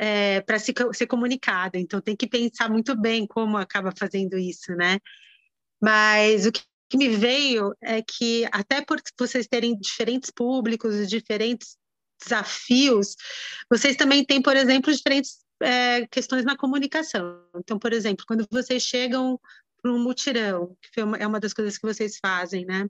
é, 0.02 0.40
para 0.40 0.58
se, 0.58 0.72
ser 0.94 1.06
comunicada. 1.06 1.78
Então 1.78 2.00
tem 2.00 2.16
que 2.16 2.26
pensar 2.26 2.70
muito 2.70 2.98
bem 2.98 3.26
como 3.26 3.58
acaba 3.58 3.92
fazendo 3.96 4.38
isso, 4.38 4.74
né? 4.74 4.98
Mas 5.80 6.46
o 6.46 6.52
que 6.52 6.62
me 6.96 7.10
veio 7.10 7.74
é 7.82 8.00
que 8.00 8.48
até 8.50 8.82
por 8.82 8.98
vocês 9.18 9.46
terem 9.46 9.78
diferentes 9.78 10.30
públicos, 10.30 11.06
diferentes 11.06 11.76
desafios, 12.18 13.14
vocês 13.70 13.94
também 13.94 14.24
têm, 14.24 14.40
por 14.40 14.56
exemplo, 14.56 14.90
diferentes 14.90 15.40
é, 15.62 16.06
questões 16.06 16.46
na 16.46 16.56
comunicação. 16.56 17.44
Então, 17.56 17.78
por 17.78 17.92
exemplo, 17.92 18.24
quando 18.26 18.46
vocês 18.50 18.82
chegam 18.82 19.38
para 19.82 19.92
um 19.92 20.02
mutirão, 20.02 20.76
que 20.94 21.02
uma, 21.02 21.16
é 21.18 21.26
uma 21.26 21.40
das 21.40 21.52
coisas 21.52 21.76
que 21.76 21.86
vocês 21.86 22.16
fazem, 22.22 22.64
né? 22.64 22.88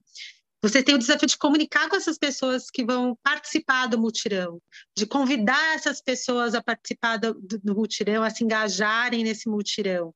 Você 0.63 0.83
tem 0.83 0.93
o 0.93 0.97
desafio 0.99 1.27
de 1.27 1.37
comunicar 1.37 1.89
com 1.89 1.95
essas 1.95 2.19
pessoas 2.19 2.69
que 2.69 2.85
vão 2.85 3.17
participar 3.23 3.87
do 3.87 3.99
mutirão, 3.99 4.61
de 4.95 5.07
convidar 5.07 5.73
essas 5.73 5.99
pessoas 6.01 6.53
a 6.53 6.61
participar 6.61 7.17
do, 7.17 7.33
do 7.33 7.75
mutirão, 7.75 8.23
a 8.23 8.29
se 8.29 8.43
engajarem 8.43 9.23
nesse 9.23 9.49
mutirão. 9.49 10.13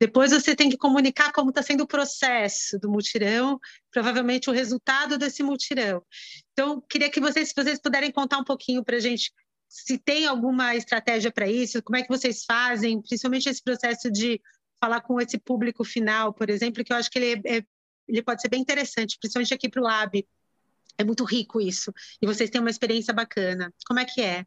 Depois 0.00 0.30
você 0.30 0.54
tem 0.54 0.70
que 0.70 0.76
comunicar 0.76 1.32
como 1.32 1.50
está 1.50 1.60
sendo 1.60 1.82
o 1.82 1.88
processo 1.88 2.78
do 2.78 2.88
mutirão, 2.88 3.58
provavelmente 3.90 4.48
o 4.48 4.52
resultado 4.52 5.18
desse 5.18 5.42
mutirão. 5.42 6.02
Então, 6.52 6.80
queria 6.88 7.10
que 7.10 7.20
vocês, 7.20 7.48
se 7.48 7.54
vocês 7.54 7.80
puderem 7.80 8.12
contar 8.12 8.38
um 8.38 8.44
pouquinho 8.44 8.84
para 8.84 8.96
a 8.96 9.00
gente 9.00 9.32
se 9.68 9.96
tem 9.98 10.26
alguma 10.26 10.74
estratégia 10.74 11.30
para 11.30 11.48
isso, 11.48 11.82
como 11.82 11.96
é 11.96 12.02
que 12.02 12.08
vocês 12.08 12.44
fazem, 12.44 13.00
principalmente 13.00 13.48
esse 13.48 13.62
processo 13.62 14.10
de 14.10 14.40
falar 14.80 15.00
com 15.00 15.20
esse 15.20 15.38
público 15.38 15.84
final, 15.84 16.34
por 16.34 16.50
exemplo, 16.50 16.82
que 16.82 16.92
eu 16.92 16.96
acho 16.96 17.08
que 17.08 17.18
ele 17.18 17.42
é, 17.46 17.58
é 17.58 17.64
ele 18.10 18.22
pode 18.22 18.42
ser 18.42 18.48
bem 18.48 18.60
interessante, 18.60 19.18
principalmente 19.18 19.54
aqui 19.54 19.68
para 19.68 19.80
o 19.80 19.84
Lab. 19.84 20.26
É 20.98 21.04
muito 21.04 21.24
rico 21.24 21.60
isso. 21.60 21.92
E 22.20 22.26
vocês 22.26 22.50
têm 22.50 22.60
uma 22.60 22.70
experiência 22.70 23.14
bacana. 23.14 23.72
Como 23.86 24.00
é 24.00 24.04
que 24.04 24.20
é? 24.20 24.44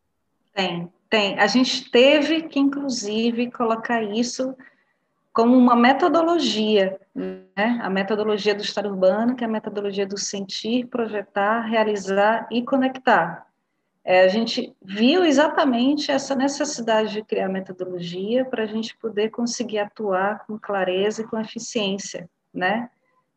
Tem, 0.54 0.92
tem. 1.10 1.40
A 1.40 1.48
gente 1.48 1.90
teve 1.90 2.44
que, 2.44 2.60
inclusive, 2.60 3.50
colocar 3.52 4.04
isso 4.04 4.56
como 5.34 5.58
uma 5.58 5.76
metodologia, 5.76 7.00
né? 7.16 7.80
a 7.82 7.90
metodologia 7.90 8.54
do 8.54 8.62
Estado 8.62 8.90
Urbano, 8.90 9.36
que 9.36 9.44
é 9.44 9.48
a 9.48 9.50
metodologia 9.50 10.06
do 10.06 10.18
sentir, 10.18 10.86
projetar, 10.86 11.62
realizar 11.62 12.48
e 12.52 12.62
conectar. 12.62 13.48
É, 14.06 14.26
a 14.26 14.28
gente 14.28 14.76
viu 14.82 15.24
exatamente 15.24 16.12
essa 16.12 16.36
necessidade 16.36 17.14
de 17.14 17.24
criar 17.24 17.48
metodologia 17.48 18.46
para 18.46 18.64
a 18.64 18.68
gente 18.68 18.96
poder 18.98 19.30
conseguir 19.30 19.80
atuar 19.80 20.46
com 20.46 20.60
clareza 20.60 21.22
e 21.22 21.26
com 21.26 21.40
eficiência, 21.40 22.30
né? 22.54 22.90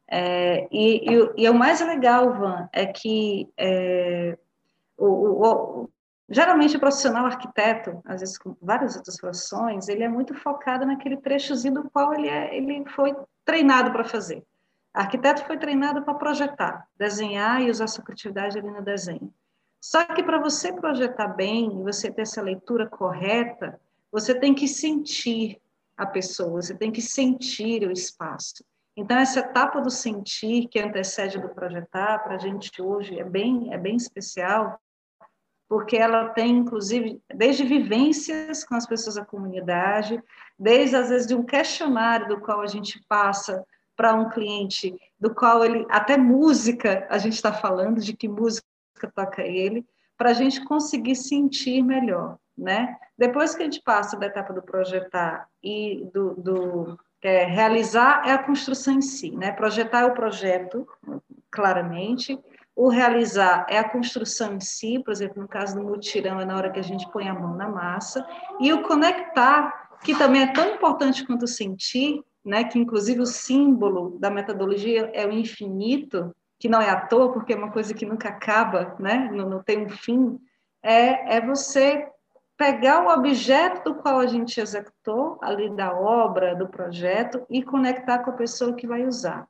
É, 0.08 0.68
e, 0.70 1.10
e, 1.10 1.32
e, 1.36 1.50
o 1.50 1.54
mais 1.54 1.80
legal, 1.80 2.32
Van, 2.34 2.68
é 2.72 2.86
que 2.86 3.48
é, 3.56 4.38
o, 4.96 5.06
o, 5.06 5.82
o, 5.82 5.90
geralmente 6.28 6.76
o 6.76 6.80
profissional 6.80 7.26
arquiteto, 7.26 8.00
às 8.04 8.20
vezes 8.20 8.38
com 8.38 8.56
várias 8.62 8.96
outras 8.96 9.16
profissões, 9.16 9.88
ele 9.88 10.04
é 10.04 10.08
muito 10.08 10.34
focado 10.34 10.86
naquele 10.86 11.16
trechozinho 11.16 11.74
do 11.74 11.90
qual 11.90 12.14
ele, 12.14 12.28
é, 12.28 12.56
ele 12.56 12.84
foi 12.90 13.16
treinado 13.44 13.90
para 13.90 14.04
fazer. 14.04 14.38
O 14.94 14.98
arquiteto 14.98 15.44
foi 15.44 15.58
treinado 15.58 16.02
para 16.02 16.14
projetar, 16.14 16.86
desenhar 16.96 17.60
e 17.60 17.70
usar 17.70 17.86
sua 17.88 18.04
criatividade 18.04 18.58
ali 18.58 18.70
no 18.70 18.82
desenho. 18.82 19.32
Só 19.80 20.04
que 20.04 20.22
para 20.22 20.38
você 20.38 20.72
projetar 20.72 21.28
bem 21.28 21.66
e 21.66 21.82
você 21.82 22.10
ter 22.10 22.22
essa 22.22 22.40
leitura 22.40 22.86
correta, 22.86 23.78
você 24.10 24.34
tem 24.34 24.54
que 24.54 24.66
sentir 24.66 25.60
a 25.96 26.06
pessoa, 26.06 26.62
você 26.62 26.74
tem 26.74 26.90
que 26.90 27.02
sentir 27.02 27.86
o 27.86 27.92
espaço. 27.92 28.64
Então, 28.96 29.18
essa 29.18 29.40
etapa 29.40 29.80
do 29.80 29.90
sentir, 29.90 30.68
que 30.68 30.80
antecede 30.80 31.38
do 31.38 31.50
projetar, 31.50 32.18
para 32.20 32.36
a 32.36 32.38
gente 32.38 32.80
hoje 32.80 33.18
é 33.18 33.24
bem, 33.24 33.72
é 33.72 33.76
bem 33.76 33.94
especial, 33.94 34.80
porque 35.68 35.96
ela 35.96 36.30
tem, 36.30 36.56
inclusive, 36.58 37.20
desde 37.34 37.64
vivências 37.64 38.64
com 38.64 38.74
as 38.74 38.86
pessoas 38.86 39.16
da 39.16 39.24
comunidade, 39.24 40.22
desde, 40.58 40.96
às 40.96 41.10
vezes, 41.10 41.26
de 41.26 41.34
um 41.34 41.42
questionário 41.42 42.28
do 42.28 42.40
qual 42.40 42.62
a 42.62 42.66
gente 42.66 42.98
passa 43.06 43.64
para 43.94 44.14
um 44.14 44.30
cliente, 44.30 44.94
do 45.18 45.34
qual 45.34 45.64
ele, 45.64 45.86
até 45.90 46.16
música, 46.16 47.06
a 47.10 47.18
gente 47.18 47.34
está 47.34 47.52
falando, 47.52 48.00
de 48.00 48.16
que 48.16 48.28
música 48.28 48.66
toca 49.14 49.42
ele, 49.42 49.84
para 50.16 50.30
a 50.30 50.34
gente 50.34 50.64
conseguir 50.64 51.16
sentir 51.16 51.82
melhor, 51.82 52.38
né? 52.56 52.96
Depois 53.18 53.54
que 53.54 53.62
a 53.62 53.64
gente 53.64 53.82
passa 53.82 54.16
da 54.16 54.26
etapa 54.26 54.52
do 54.52 54.62
projetar 54.62 55.48
e 55.62 56.08
do, 56.12 56.34
do 56.34 56.98
é, 57.26 57.44
realizar 57.44 58.22
é 58.24 58.32
a 58.32 58.38
construção 58.38 58.94
em 58.94 59.02
si, 59.02 59.32
né? 59.32 59.50
Projetar 59.50 60.02
é 60.02 60.04
o 60.04 60.14
projeto, 60.14 60.86
claramente. 61.50 62.38
O 62.74 62.88
realizar 62.88 63.66
é 63.68 63.78
a 63.78 63.88
construção 63.88 64.54
em 64.54 64.60
si, 64.60 65.00
por 65.04 65.10
exemplo, 65.10 65.42
no 65.42 65.48
caso 65.48 65.74
do 65.74 65.82
mutirão, 65.82 66.40
é 66.40 66.44
na 66.44 66.56
hora 66.56 66.70
que 66.70 66.78
a 66.78 66.84
gente 66.84 67.10
põe 67.10 67.28
a 67.28 67.34
mão 67.34 67.56
na 67.56 67.68
massa. 67.68 68.24
E 68.60 68.72
o 68.72 68.82
conectar, 68.82 69.98
que 70.04 70.14
também 70.16 70.42
é 70.42 70.52
tão 70.52 70.74
importante 70.74 71.26
quanto 71.26 71.48
sentir, 71.48 72.22
né? 72.44 72.62
Que 72.62 72.78
inclusive 72.78 73.20
o 73.20 73.26
símbolo 73.26 74.16
da 74.20 74.30
metodologia 74.30 75.10
é 75.12 75.26
o 75.26 75.32
infinito, 75.32 76.32
que 76.60 76.68
não 76.68 76.80
é 76.80 76.88
à 76.88 77.00
toa, 77.00 77.32
porque 77.32 77.52
é 77.52 77.56
uma 77.56 77.72
coisa 77.72 77.92
que 77.92 78.06
nunca 78.06 78.28
acaba, 78.28 78.94
né? 79.00 79.28
Não, 79.32 79.50
não 79.50 79.62
tem 79.64 79.84
um 79.84 79.88
fim. 79.88 80.38
É, 80.80 81.38
é 81.38 81.40
você 81.40 82.06
pegar 82.56 83.04
o 83.04 83.12
objeto 83.12 83.84
do 83.84 83.96
qual 83.96 84.18
a 84.18 84.26
gente 84.26 84.60
executou, 84.60 85.38
ali 85.42 85.68
da 85.76 85.94
obra, 85.94 86.54
do 86.54 86.68
projeto, 86.68 87.44
e 87.50 87.62
conectar 87.62 88.20
com 88.20 88.30
a 88.30 88.36
pessoa 88.36 88.74
que 88.74 88.86
vai 88.86 89.06
usar. 89.06 89.46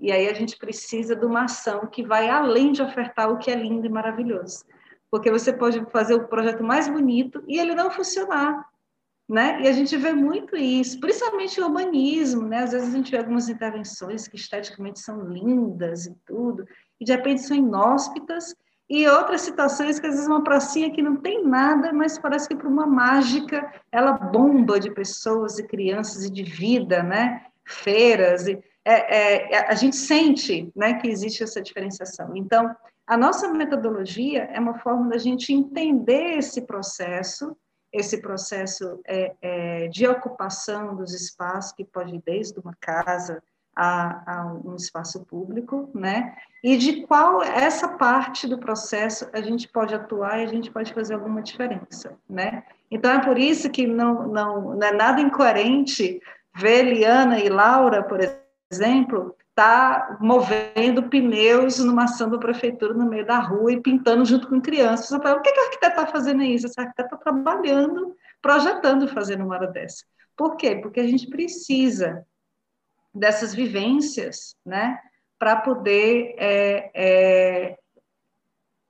E 0.00 0.10
aí 0.10 0.28
a 0.28 0.34
gente 0.34 0.58
precisa 0.58 1.14
de 1.14 1.24
uma 1.24 1.44
ação 1.44 1.86
que 1.86 2.04
vai 2.04 2.28
além 2.28 2.72
de 2.72 2.82
ofertar 2.82 3.30
o 3.30 3.38
que 3.38 3.50
é 3.50 3.54
lindo 3.54 3.86
e 3.86 3.90
maravilhoso. 3.90 4.64
Porque 5.10 5.30
você 5.30 5.52
pode 5.52 5.84
fazer 5.90 6.14
o 6.14 6.26
projeto 6.26 6.64
mais 6.64 6.88
bonito 6.88 7.42
e 7.46 7.58
ele 7.58 7.74
não 7.74 7.90
funcionar. 7.90 8.68
Né? 9.26 9.62
E 9.62 9.68
a 9.68 9.72
gente 9.72 9.96
vê 9.96 10.12
muito 10.12 10.54
isso, 10.54 11.00
principalmente 11.00 11.58
o 11.58 11.64
urbanismo, 11.64 12.46
né? 12.46 12.58
Às 12.58 12.72
vezes 12.72 12.92
a 12.92 12.96
gente 12.96 13.10
vê 13.10 13.16
algumas 13.16 13.48
intervenções 13.48 14.28
que 14.28 14.36
esteticamente 14.36 15.00
são 15.00 15.22
lindas 15.22 16.04
e 16.04 16.14
tudo, 16.26 16.66
e 17.00 17.06
de 17.06 17.12
repente 17.12 17.40
são 17.40 17.56
inóspitas 17.56 18.54
e 18.88 19.08
outras 19.08 19.40
situações 19.40 19.98
que 19.98 20.06
às 20.06 20.14
vezes 20.14 20.28
uma 20.28 20.44
pracinha 20.44 20.90
que 20.90 21.02
não 21.02 21.16
tem 21.16 21.42
nada, 21.44 21.92
mas 21.92 22.18
parece 22.18 22.48
que 22.48 22.56
por 22.56 22.66
uma 22.66 22.86
mágica 22.86 23.72
ela 23.90 24.12
bomba 24.12 24.78
de 24.78 24.90
pessoas 24.90 25.58
e 25.58 25.66
crianças 25.66 26.24
e 26.24 26.30
de 26.30 26.42
vida, 26.42 27.02
né? 27.02 27.46
Feiras, 27.64 28.46
e, 28.46 28.62
é, 28.84 29.54
é, 29.54 29.68
a 29.68 29.74
gente 29.74 29.96
sente 29.96 30.70
né, 30.76 30.94
que 30.94 31.08
existe 31.08 31.42
essa 31.42 31.62
diferenciação. 31.62 32.36
Então, 32.36 32.76
a 33.06 33.16
nossa 33.16 33.48
metodologia 33.48 34.44
é 34.44 34.60
uma 34.60 34.78
forma 34.78 35.08
da 35.08 35.18
gente 35.18 35.52
entender 35.52 36.36
esse 36.36 36.62
processo, 36.62 37.56
esse 37.90 38.20
processo 38.20 39.00
é, 39.06 39.34
é, 39.40 39.88
de 39.88 40.06
ocupação 40.06 40.94
dos 40.94 41.14
espaços, 41.14 41.72
que 41.72 41.84
pode 41.84 42.14
ir 42.14 42.22
desde 42.24 42.58
uma 42.60 42.74
casa 42.78 43.42
a, 43.76 44.40
a, 44.40 44.46
um 44.64 44.76
espaço 44.76 45.24
público, 45.24 45.90
né? 45.94 46.36
E 46.62 46.76
de 46.76 47.02
qual 47.06 47.42
essa 47.42 47.88
parte 47.88 48.46
do 48.46 48.58
processo 48.58 49.28
a 49.32 49.40
gente 49.40 49.68
pode 49.68 49.94
atuar 49.94 50.38
e 50.38 50.44
a 50.44 50.46
gente 50.46 50.70
pode 50.70 50.92
fazer 50.94 51.14
alguma 51.14 51.42
diferença, 51.42 52.16
né? 52.28 52.64
Então 52.90 53.10
é 53.10 53.18
por 53.18 53.38
isso 53.38 53.70
que 53.70 53.86
não, 53.86 54.28
não, 54.28 54.74
não 54.74 54.86
é 54.86 54.92
nada 54.92 55.20
incoerente 55.20 56.20
ver 56.54 56.84
Liana 56.84 57.38
e 57.38 57.48
Laura, 57.48 58.02
por 58.02 58.20
exemplo, 58.70 59.36
tá 59.54 60.16
movendo 60.20 61.04
pneus 61.04 61.78
numa 61.78 62.04
ação 62.04 62.28
da 62.28 62.38
prefeitura 62.38 62.94
no 62.94 63.08
meio 63.08 63.24
da 63.24 63.38
rua 63.38 63.72
e 63.72 63.80
pintando 63.80 64.24
junto 64.24 64.48
com 64.48 64.60
crianças. 64.60 65.10
O 65.12 65.20
que, 65.40 65.52
que 65.52 65.60
a 65.60 65.64
arquiteta 65.64 66.00
está 66.00 66.06
fazendo 66.06 66.42
isso? 66.42 66.66
Essa 66.66 66.82
arquiteta 66.82 67.14
está 67.14 67.16
trabalhando, 67.16 68.14
projetando 68.42 69.06
fazer 69.08 69.40
uma 69.40 69.54
hora 69.54 69.66
dessa. 69.68 70.04
Por 70.36 70.56
quê? 70.56 70.76
Porque 70.76 71.00
a 71.00 71.06
gente 71.06 71.28
precisa 71.28 72.26
dessas 73.14 73.54
vivências, 73.54 74.56
né, 74.64 74.98
para 75.38 75.56
poder 75.56 76.34
é, 76.38 76.90
é, 76.94 77.78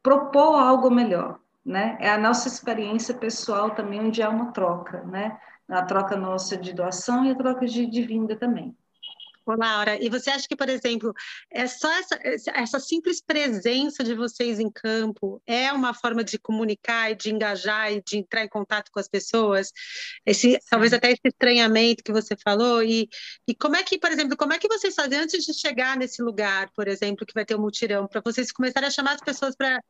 propor 0.02 0.56
algo 0.56 0.90
melhor, 0.90 1.40
né? 1.64 1.96
É 1.98 2.10
a 2.10 2.18
nossa 2.18 2.46
experiência 2.46 3.14
pessoal 3.14 3.70
também 3.70 4.00
onde 4.00 4.22
há 4.22 4.28
uma 4.28 4.52
troca, 4.52 5.02
né? 5.04 5.38
A 5.68 5.82
troca 5.82 6.16
nossa 6.16 6.56
de 6.56 6.72
doação 6.72 7.24
e 7.24 7.30
a 7.30 7.34
troca 7.34 7.66
de, 7.66 7.86
de 7.86 8.02
vinda 8.02 8.36
também. 8.36 8.76
Ô, 9.46 9.52
Laura, 9.52 10.02
e 10.02 10.08
você 10.08 10.30
acha 10.30 10.48
que, 10.48 10.56
por 10.56 10.70
exemplo, 10.70 11.12
é 11.50 11.66
só 11.66 11.92
essa, 11.92 12.18
essa 12.54 12.80
simples 12.80 13.20
presença 13.20 14.02
de 14.02 14.14
vocês 14.14 14.58
em 14.58 14.70
campo 14.70 15.42
é 15.46 15.70
uma 15.70 15.92
forma 15.92 16.24
de 16.24 16.38
comunicar 16.38 17.10
e 17.10 17.14
de 17.14 17.30
engajar 17.30 17.92
e 17.92 18.02
de 18.02 18.16
entrar 18.16 18.42
em 18.42 18.48
contato 18.48 18.90
com 18.90 18.98
as 18.98 19.06
pessoas? 19.06 19.70
Esse, 20.24 20.58
talvez 20.70 20.94
até 20.94 21.08
esse 21.12 21.20
estranhamento 21.26 22.02
que 22.02 22.10
você 22.10 22.34
falou. 22.42 22.82
E, 22.82 23.06
e 23.46 23.54
como 23.54 23.76
é 23.76 23.82
que, 23.82 23.98
por 23.98 24.10
exemplo, 24.10 24.34
como 24.34 24.54
é 24.54 24.58
que 24.58 24.68
vocês 24.68 24.94
fazem 24.94 25.18
antes 25.18 25.44
de 25.44 25.52
chegar 25.52 25.94
nesse 25.98 26.22
lugar, 26.22 26.70
por 26.74 26.88
exemplo, 26.88 27.26
que 27.26 27.34
vai 27.34 27.44
ter 27.44 27.54
um 27.54 27.60
mutirão, 27.60 28.08
para 28.08 28.22
vocês 28.24 28.50
começarem 28.50 28.88
a 28.88 28.90
chamar 28.90 29.12
as 29.12 29.20
pessoas 29.20 29.54
para 29.54 29.82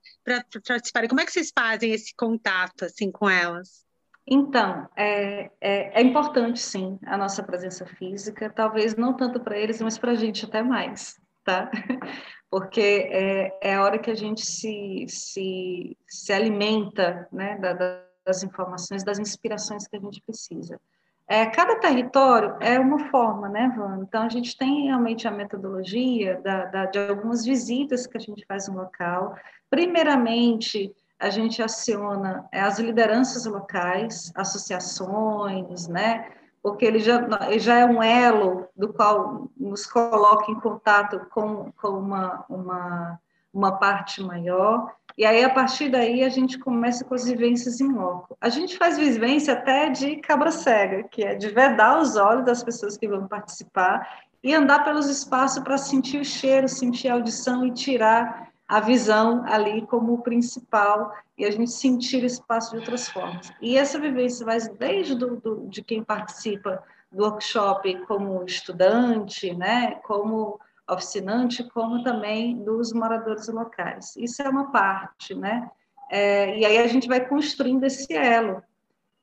participarem? 0.66 1.08
Como 1.08 1.20
é 1.20 1.24
que 1.24 1.32
vocês 1.32 1.52
fazem 1.56 1.92
esse 1.92 2.12
contato 2.16 2.86
assim 2.86 3.08
com 3.12 3.30
elas? 3.30 3.83
Então, 4.26 4.88
é, 4.96 5.50
é, 5.60 6.00
é, 6.00 6.02
importante, 6.02 6.58
sim, 6.58 6.98
a 7.04 7.16
nossa 7.16 7.42
presença 7.42 7.84
física, 7.84 8.48
talvez 8.48 8.96
não 8.96 9.14
tanto 9.14 9.38
para 9.40 9.58
eles, 9.58 9.80
mas 9.82 9.98
para 9.98 10.12
a 10.12 10.14
gente 10.14 10.46
até 10.46 10.62
mais, 10.62 11.20
tá? 11.44 11.70
Porque 12.50 13.08
é, 13.10 13.58
é 13.60 13.74
a 13.74 13.82
hora 13.82 13.98
que 13.98 14.10
a 14.10 14.14
gente 14.14 14.46
se, 14.46 15.04
se, 15.08 15.96
se 16.06 16.32
alimenta 16.32 17.28
né, 17.30 17.58
da, 17.58 18.04
das 18.24 18.42
informações, 18.42 19.04
das 19.04 19.18
inspirações 19.18 19.86
que 19.86 19.96
a 19.96 20.00
gente 20.00 20.22
precisa. 20.22 20.80
É, 21.26 21.46
cada 21.46 21.76
território 21.76 22.56
é 22.60 22.78
uma 22.78 23.10
forma, 23.10 23.48
né, 23.48 23.72
Van? 23.76 24.00
Então, 24.02 24.22
a 24.22 24.28
gente 24.28 24.56
tem 24.56 24.84
realmente 24.84 25.26
a 25.26 25.30
metodologia 25.30 26.40
da, 26.42 26.66
da, 26.66 26.86
de 26.86 26.98
algumas 26.98 27.44
visitas 27.44 28.06
que 28.06 28.16
a 28.16 28.20
gente 28.20 28.44
faz 28.46 28.68
no 28.68 28.76
local. 28.76 29.34
Primeiramente, 29.70 30.94
a 31.18 31.30
gente 31.30 31.62
aciona 31.62 32.46
é, 32.52 32.60
as 32.60 32.78
lideranças 32.78 33.46
locais, 33.46 34.32
associações, 34.34 35.88
né? 35.88 36.30
Porque 36.62 36.84
ele 36.84 36.98
já, 36.98 37.26
ele 37.48 37.58
já 37.58 37.78
é 37.78 37.86
um 37.86 38.02
elo 38.02 38.66
do 38.76 38.92
qual 38.92 39.48
nos 39.56 39.86
coloca 39.86 40.50
em 40.50 40.58
contato 40.60 41.20
com, 41.30 41.70
com 41.72 41.88
uma, 41.88 42.44
uma, 42.48 43.20
uma 43.52 43.72
parte 43.72 44.22
maior. 44.22 44.94
E 45.16 45.24
aí, 45.24 45.44
a 45.44 45.50
partir 45.50 45.90
daí, 45.90 46.24
a 46.24 46.28
gente 46.28 46.58
começa 46.58 47.04
com 47.04 47.14
as 47.14 47.24
vivências 47.24 47.80
em 47.80 47.92
loco. 47.92 48.36
A 48.40 48.48
gente 48.48 48.76
faz 48.76 48.98
vivência 48.98 49.52
até 49.52 49.90
de 49.90 50.16
cabra 50.16 50.50
cega, 50.50 51.04
que 51.04 51.22
é 51.22 51.34
de 51.34 51.50
vedar 51.50 52.00
os 52.00 52.16
olhos 52.16 52.44
das 52.44 52.64
pessoas 52.64 52.96
que 52.96 53.06
vão 53.06 53.28
participar 53.28 54.08
e 54.42 54.54
andar 54.54 54.84
pelos 54.84 55.08
espaços 55.08 55.62
para 55.62 55.78
sentir 55.78 56.20
o 56.20 56.24
cheiro, 56.24 56.68
sentir 56.68 57.08
a 57.08 57.14
audição 57.14 57.64
e 57.64 57.72
tirar 57.72 58.52
a 58.66 58.80
visão 58.80 59.44
ali 59.46 59.86
como 59.86 60.22
principal 60.22 61.14
e 61.36 61.44
a 61.44 61.50
gente 61.50 61.70
sentir 61.70 62.22
o 62.22 62.26
espaço 62.26 62.70
de 62.70 62.78
outras 62.78 63.08
formas. 63.08 63.52
E 63.60 63.76
essa 63.76 63.98
vivência 63.98 64.44
vai 64.44 64.58
desde 64.60 65.14
do, 65.14 65.36
do, 65.36 65.68
de 65.68 65.82
quem 65.82 66.02
participa 66.02 66.82
do 67.12 67.24
workshop 67.24 68.06
como 68.06 68.42
estudante, 68.44 69.54
né, 69.54 69.96
como 70.04 70.58
oficinante, 70.88 71.64
como 71.70 72.02
também 72.02 72.62
dos 72.62 72.92
moradores 72.92 73.48
locais. 73.48 74.14
Isso 74.16 74.42
é 74.42 74.48
uma 74.48 74.70
parte, 74.70 75.34
né? 75.34 75.70
É, 76.10 76.58
e 76.58 76.64
aí 76.64 76.78
a 76.78 76.86
gente 76.86 77.08
vai 77.08 77.26
construindo 77.26 77.84
esse 77.84 78.12
elo. 78.14 78.62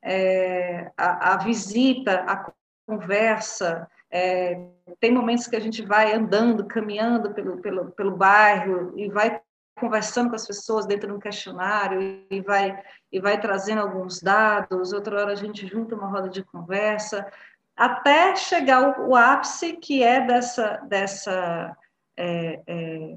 É, 0.01 0.91
a, 0.97 1.33
a, 1.33 1.37
visita, 1.37 2.23
a 2.27 2.51
conversa, 2.87 3.87
é, 4.11 4.59
tem 4.99 5.11
momentos 5.11 5.47
que 5.47 5.55
a 5.55 5.59
gente 5.59 5.81
vai 5.83 6.13
andando, 6.13 6.65
caminhando 6.65 7.33
pelo, 7.33 7.61
pelo, 7.61 7.91
pelo 7.91 8.17
bairro 8.17 8.93
e 8.97 9.09
vai 9.09 9.41
conversando 9.79 10.29
com 10.29 10.35
as 10.35 10.45
pessoas 10.45 10.85
dentro 10.85 11.07
de 11.07 11.13
um 11.13 11.19
questionário 11.19 12.25
e 12.29 12.41
vai, 12.41 12.77
e 13.11 13.19
vai 13.19 13.39
trazendo 13.39 13.81
alguns 13.81 14.21
dados, 14.21 14.91
outra 14.91 15.21
hora 15.21 15.31
a 15.31 15.35
gente 15.35 15.65
junta 15.65 15.95
uma 15.95 16.07
roda 16.07 16.29
de 16.29 16.43
conversa, 16.43 17.25
até 17.75 18.35
chegar 18.35 18.99
o, 18.99 19.15
ápice 19.15 19.73
que 19.77 20.03
é 20.03 20.21
dessa, 20.25 20.77
dessa, 20.87 21.75
é, 22.17 22.61
é, 22.67 23.15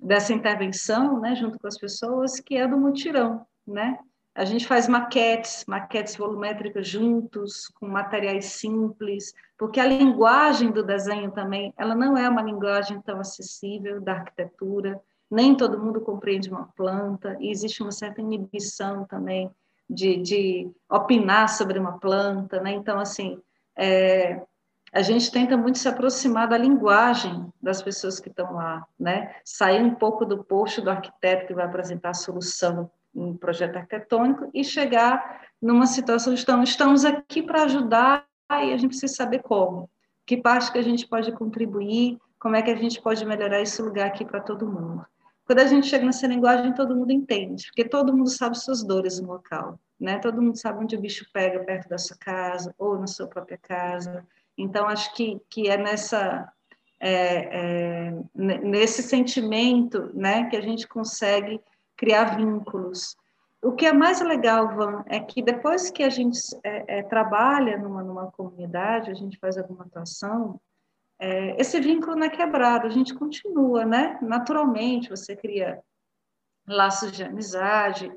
dessa 0.00 0.32
intervenção, 0.32 1.20
né, 1.20 1.34
junto 1.34 1.58
com 1.58 1.66
as 1.66 1.76
pessoas, 1.76 2.40
que 2.40 2.56
é 2.56 2.66
do 2.66 2.78
mutirão, 2.78 3.44
né? 3.66 3.98
A 4.36 4.44
gente 4.44 4.66
faz 4.66 4.86
maquetes, 4.86 5.64
maquetes 5.66 6.14
volumétricas 6.14 6.86
juntos, 6.86 7.68
com 7.68 7.88
materiais 7.88 8.44
simples, 8.44 9.32
porque 9.56 9.80
a 9.80 9.86
linguagem 9.86 10.70
do 10.70 10.82
desenho 10.84 11.30
também, 11.30 11.72
ela 11.74 11.94
não 11.94 12.18
é 12.18 12.28
uma 12.28 12.42
linguagem 12.42 13.00
tão 13.00 13.18
acessível 13.18 13.98
da 13.98 14.12
arquitetura, 14.12 15.00
nem 15.30 15.56
todo 15.56 15.82
mundo 15.82 16.02
compreende 16.02 16.50
uma 16.50 16.68
planta, 16.76 17.34
e 17.40 17.50
existe 17.50 17.82
uma 17.82 17.90
certa 17.90 18.20
inibição 18.20 19.06
também 19.06 19.50
de, 19.88 20.18
de 20.18 20.70
opinar 20.86 21.48
sobre 21.48 21.78
uma 21.78 21.98
planta, 21.98 22.60
né? 22.60 22.72
Então, 22.72 23.00
assim, 23.00 23.40
é, 23.74 24.42
a 24.92 25.00
gente 25.00 25.32
tenta 25.32 25.56
muito 25.56 25.78
se 25.78 25.88
aproximar 25.88 26.46
da 26.46 26.58
linguagem 26.58 27.50
das 27.62 27.80
pessoas 27.80 28.20
que 28.20 28.28
estão 28.28 28.52
lá, 28.52 28.86
né? 29.00 29.34
Sair 29.42 29.82
um 29.82 29.94
pouco 29.94 30.26
do 30.26 30.44
posto 30.44 30.82
do 30.82 30.90
arquiteto 30.90 31.46
que 31.46 31.54
vai 31.54 31.64
apresentar 31.64 32.10
a 32.10 32.14
solução 32.14 32.90
um 33.16 33.36
projeto 33.36 33.76
arquitetônico 33.76 34.50
e 34.52 34.62
chegar 34.62 35.42
numa 35.60 35.86
situação 35.86 36.34
de 36.34 36.40
estamos, 36.40 36.68
estamos 36.68 37.04
aqui 37.04 37.42
para 37.42 37.62
ajudar 37.62 38.26
e 38.50 38.72
a 38.72 38.76
gente 38.76 38.88
precisa 38.88 39.12
saber 39.12 39.42
como, 39.42 39.88
que 40.24 40.36
parte 40.36 40.70
que 40.70 40.78
a 40.78 40.82
gente 40.82 41.08
pode 41.08 41.32
contribuir, 41.32 42.18
como 42.38 42.54
é 42.54 42.62
que 42.62 42.70
a 42.70 42.76
gente 42.76 43.00
pode 43.00 43.24
melhorar 43.24 43.60
esse 43.60 43.80
lugar 43.80 44.06
aqui 44.06 44.24
para 44.24 44.40
todo 44.40 44.70
mundo. 44.70 45.04
Quando 45.46 45.60
a 45.60 45.66
gente 45.66 45.86
chega 45.86 46.04
nessa 46.04 46.26
linguagem, 46.26 46.74
todo 46.74 46.94
mundo 46.94 47.12
entende, 47.12 47.66
porque 47.66 47.88
todo 47.88 48.14
mundo 48.14 48.28
sabe 48.28 48.58
suas 48.58 48.84
dores 48.84 49.20
no 49.20 49.28
local, 49.28 49.80
né? 49.98 50.18
Todo 50.18 50.42
mundo 50.42 50.58
sabe 50.58 50.82
onde 50.82 50.96
o 50.96 51.00
bicho 51.00 51.24
pega 51.32 51.60
perto 51.60 51.88
da 51.88 51.98
sua 51.98 52.16
casa 52.16 52.74
ou 52.76 52.98
na 52.98 53.06
sua 53.06 53.28
própria 53.28 53.56
casa. 53.56 54.26
Então, 54.58 54.86
acho 54.86 55.14
que, 55.14 55.40
que 55.48 55.68
é 55.68 55.76
nessa 55.76 56.52
é, 56.98 58.08
é, 58.08 58.14
nesse 58.34 59.02
sentimento, 59.02 60.10
né, 60.14 60.48
que 60.48 60.56
a 60.56 60.60
gente 60.60 60.88
consegue 60.88 61.60
criar 61.96 62.36
vínculos. 62.36 63.16
O 63.62 63.72
que 63.72 63.86
é 63.86 63.92
mais 63.92 64.20
legal, 64.20 64.74
Van, 64.76 65.02
é 65.06 65.18
que 65.18 65.42
depois 65.42 65.90
que 65.90 66.02
a 66.02 66.10
gente 66.10 66.38
é, 66.62 66.98
é, 66.98 67.02
trabalha 67.02 67.78
numa, 67.78 68.02
numa 68.02 68.30
comunidade, 68.30 69.10
a 69.10 69.14
gente 69.14 69.38
faz 69.38 69.56
alguma 69.56 69.84
atuação, 69.84 70.60
é, 71.18 71.60
esse 71.60 71.80
vínculo 71.80 72.14
não 72.14 72.26
é 72.26 72.30
quebrado, 72.30 72.86
a 72.86 72.90
gente 72.90 73.14
continua, 73.14 73.84
né? 73.84 74.18
Naturalmente, 74.20 75.08
você 75.08 75.34
cria 75.34 75.82
laços 76.66 77.10
de 77.12 77.24
amizade, 77.24 78.12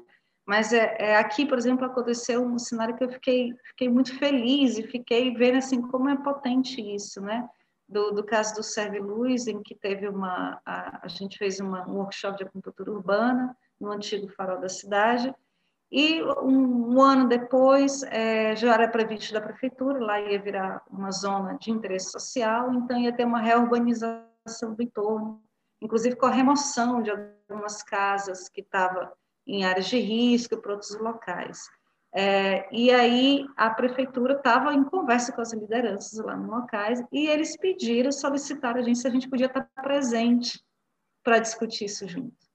mas 0.46 0.74
é, 0.74 0.96
é, 1.00 1.16
aqui, 1.16 1.46
por 1.46 1.58
exemplo, 1.58 1.86
aconteceu 1.86 2.44
um 2.44 2.58
cenário 2.58 2.98
que 2.98 3.04
eu 3.04 3.10
fiquei, 3.10 3.54
fiquei 3.68 3.88
muito 3.88 4.18
feliz 4.18 4.78
e 4.78 4.84
fiquei 4.84 5.34
vendo 5.34 5.60
assim 5.60 5.82
como 5.82 6.10
é 6.10 6.18
potente 6.18 6.82
isso, 6.82 7.22
né? 7.22 7.48
Do, 7.88 8.12
do 8.12 8.24
caso 8.24 8.56
do 8.56 8.64
Serve 8.64 9.00
Luz, 9.00 9.48
em 9.48 9.64
que 9.64 9.74
teve 9.74 10.08
uma, 10.08 10.60
a, 10.66 11.06
a 11.06 11.08
gente 11.08 11.38
fez 11.38 11.60
uma, 11.60 11.88
um 11.88 11.98
workshop 11.98 12.38
de 12.38 12.44
acupuntura 12.44 12.92
urbana, 12.92 13.56
no 13.80 13.92
antigo 13.92 14.28
farol 14.30 14.60
da 14.60 14.70
cidade. 14.70 15.34
E 15.92 16.22
um, 16.24 16.96
um 16.96 17.02
ano 17.02 17.28
depois, 17.28 18.04
é, 18.04 18.56
já 18.56 18.74
era 18.74 18.88
previsto 18.88 19.34
da 19.34 19.42
prefeitura, 19.42 20.00
lá 20.00 20.22
ia 20.22 20.40
virar 20.40 20.84
uma 20.90 21.12
zona 21.12 21.58
de 21.58 21.72
interesse 21.72 22.12
social, 22.12 22.72
então 22.74 23.00
ia 23.00 23.16
ter 23.16 23.26
uma 23.26 23.40
reurbanização 23.40 24.76
do 24.76 24.84
entorno, 24.84 25.42
inclusive 25.82 26.16
com 26.16 26.28
a 26.28 26.32
remoção 26.32 27.02
de 27.02 27.10
algumas 27.10 27.82
casas 27.82 28.48
que 28.48 28.62
estavam 28.62 29.12
em 29.48 29.66
áreas 29.66 29.88
de 29.88 29.98
risco 29.98 30.62
para 30.62 30.74
outros 30.74 30.96
locais. 31.00 31.68
É, 32.14 32.68
e 32.72 32.92
aí 32.92 33.46
a 33.56 33.70
prefeitura 33.70 34.34
estava 34.34 34.74
em 34.74 34.84
conversa 34.84 35.32
com 35.32 35.42
as 35.42 35.54
lideranças 35.54 36.18
lá 36.24 36.36
no 36.36 36.50
locais 36.50 37.04
e 37.12 37.28
eles 37.28 37.56
pediram, 37.56 38.12
solicitaram 38.12 38.80
a 38.80 38.84
gente 38.84 38.98
se 38.98 39.08
a 39.08 39.12
gente 39.12 39.30
podia 39.30 39.46
estar 39.46 39.62
presente 39.82 40.60
para 41.24 41.38
discutir 41.38 41.86
isso 41.86 42.08
junto. 42.08 42.49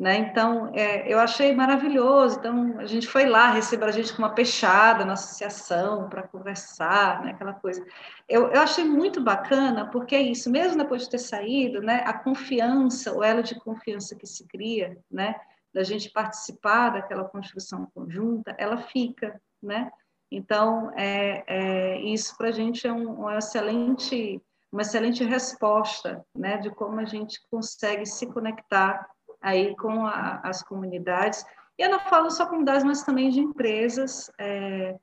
Né? 0.00 0.16
Então, 0.16 0.70
é, 0.72 1.06
eu 1.12 1.18
achei 1.18 1.54
maravilhoso. 1.54 2.38
Então, 2.38 2.78
a 2.78 2.86
gente 2.86 3.06
foi 3.06 3.26
lá, 3.26 3.50
recebeu 3.50 3.86
a 3.86 3.90
gente 3.90 4.14
com 4.14 4.22
uma 4.22 4.34
peixada 4.34 5.04
na 5.04 5.12
associação 5.12 6.08
para 6.08 6.22
conversar, 6.22 7.22
né? 7.22 7.32
aquela 7.32 7.52
coisa. 7.52 7.84
Eu, 8.26 8.48
eu 8.48 8.62
achei 8.62 8.82
muito 8.82 9.22
bacana, 9.22 9.90
porque 9.90 10.14
é 10.14 10.22
isso, 10.22 10.50
mesmo 10.50 10.78
depois 10.78 11.02
de 11.02 11.10
ter 11.10 11.18
saído, 11.18 11.82
né? 11.82 12.02
a 12.06 12.14
confiança, 12.14 13.14
o 13.14 13.22
elo 13.22 13.42
de 13.42 13.54
confiança 13.60 14.16
que 14.16 14.26
se 14.26 14.48
cria, 14.48 14.96
né? 15.10 15.34
da 15.70 15.84
gente 15.84 16.08
participar 16.08 16.94
daquela 16.94 17.24
construção 17.24 17.86
conjunta, 17.94 18.54
ela 18.56 18.78
fica. 18.78 19.38
Né? 19.62 19.90
Então, 20.30 20.90
é, 20.96 21.44
é 21.46 22.00
isso 22.00 22.38
para 22.38 22.48
a 22.48 22.52
gente 22.52 22.86
é 22.86 22.92
um, 22.92 23.26
um 23.26 23.30
excelente, 23.30 24.40
uma 24.72 24.80
excelente 24.80 25.22
resposta 25.24 26.24
né? 26.34 26.56
de 26.56 26.70
como 26.70 26.98
a 27.00 27.04
gente 27.04 27.38
consegue 27.50 28.06
se 28.06 28.26
conectar 28.28 29.06
aí 29.40 29.74
com 29.76 30.06
a, 30.06 30.40
as 30.44 30.62
comunidades. 30.62 31.44
E 31.78 31.82
eu 31.82 31.90
não 31.90 32.00
falo 32.00 32.30
só 32.30 32.46
comunidades, 32.46 32.84
mas 32.84 33.02
também 33.02 33.30
de 33.30 33.40
empresas. 33.40 34.30
É, 34.38 34.96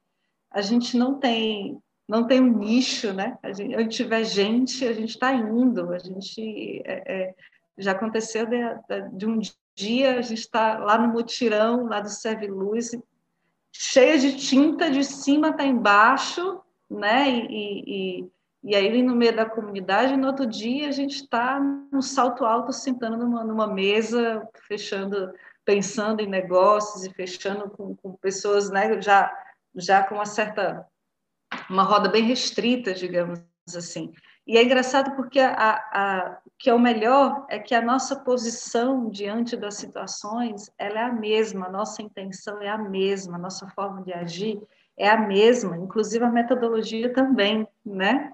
a 0.52 0.62
gente 0.62 0.98
não 0.98 1.20
tem 1.20 1.82
não 2.08 2.26
tem 2.26 2.40
um 2.40 2.58
nicho, 2.58 3.12
né? 3.12 3.38
A 3.44 3.52
gente, 3.52 3.76
onde 3.76 3.90
tiver 3.90 4.24
gente, 4.24 4.88
a 4.88 4.94
gente 4.94 5.10
está 5.10 5.34
indo. 5.34 5.92
A 5.92 6.00
gente 6.00 6.82
é, 6.86 7.04
é, 7.06 7.36
já 7.78 7.92
aconteceu 7.92 8.46
de, 8.46 8.58
de, 9.12 9.26
um 9.26 9.42
dia 9.76 10.18
a 10.18 10.22
gente 10.22 10.40
está 10.40 10.78
lá 10.78 10.98
no 10.98 11.12
mutirão 11.12 11.86
lá 11.86 12.00
do 12.00 12.10
Serve 12.10 12.48
Luz, 12.48 12.92
cheia 13.74 14.18
de 14.18 14.38
tinta 14.38 14.90
de 14.90 15.04
cima 15.04 15.50
até 15.50 15.66
embaixo, 15.66 16.62
né? 16.90 17.30
E, 17.30 17.84
e, 18.22 18.30
e 18.64 18.76
aí, 18.76 19.02
no 19.02 19.16
meio 19.16 19.36
da 19.36 19.46
comunidade, 19.46 20.18
no 20.18 20.28
outro 20.28 20.46
dia, 20.46 20.90
a 20.90 20.92
gente 20.92 21.16
está 21.16 21.60
num 21.60 22.02
salto 22.02 22.44
alto, 22.44 22.74
sentando 22.74 23.18
numa, 23.18 23.44
numa 23.44 23.68
mesa, 23.68 24.48
fechando, 24.68 25.32
pensando 25.64 26.22
em 26.22 26.28
negócios 26.28 27.06
e 27.06 27.14
fechando 27.14 27.70
com, 27.70 27.96
com 27.96 28.14
pessoas 28.14 28.70
né, 28.70 29.00
já, 29.02 29.32
já 29.76 30.04
com 30.04 30.16
uma 30.16 30.26
certa, 30.26 30.86
uma 31.70 31.84
roda 31.84 32.10
bem 32.10 32.24
restrita, 32.24 32.94
digamos 32.94 33.40
assim. 33.76 34.12
E 34.46 34.58
é 34.58 34.64
engraçado 34.64 35.14
porque 35.16 35.42
a, 35.42 35.74
a, 35.92 36.38
que 36.58 36.70
é 36.70 36.74
o 36.74 36.80
melhor 36.80 37.46
é 37.50 37.60
que 37.60 37.76
a 37.76 37.82
nossa 37.82 38.16
posição 38.16 39.10
diante 39.10 39.58
das 39.58 39.76
situações 39.76 40.72
ela 40.78 41.00
é 41.00 41.04
a 41.04 41.12
mesma, 41.12 41.68
a 41.68 41.72
nossa 41.72 42.02
intenção 42.02 42.62
é 42.62 42.70
a 42.70 42.78
mesma, 42.78 43.36
a 43.36 43.40
nossa 43.40 43.68
forma 43.68 44.02
de 44.04 44.14
agir 44.14 44.62
é 44.98 45.10
a 45.10 45.18
mesma, 45.18 45.78
inclusive 45.78 46.24
a 46.24 46.32
metodologia 46.32 47.14
também, 47.14 47.68
né? 47.86 48.34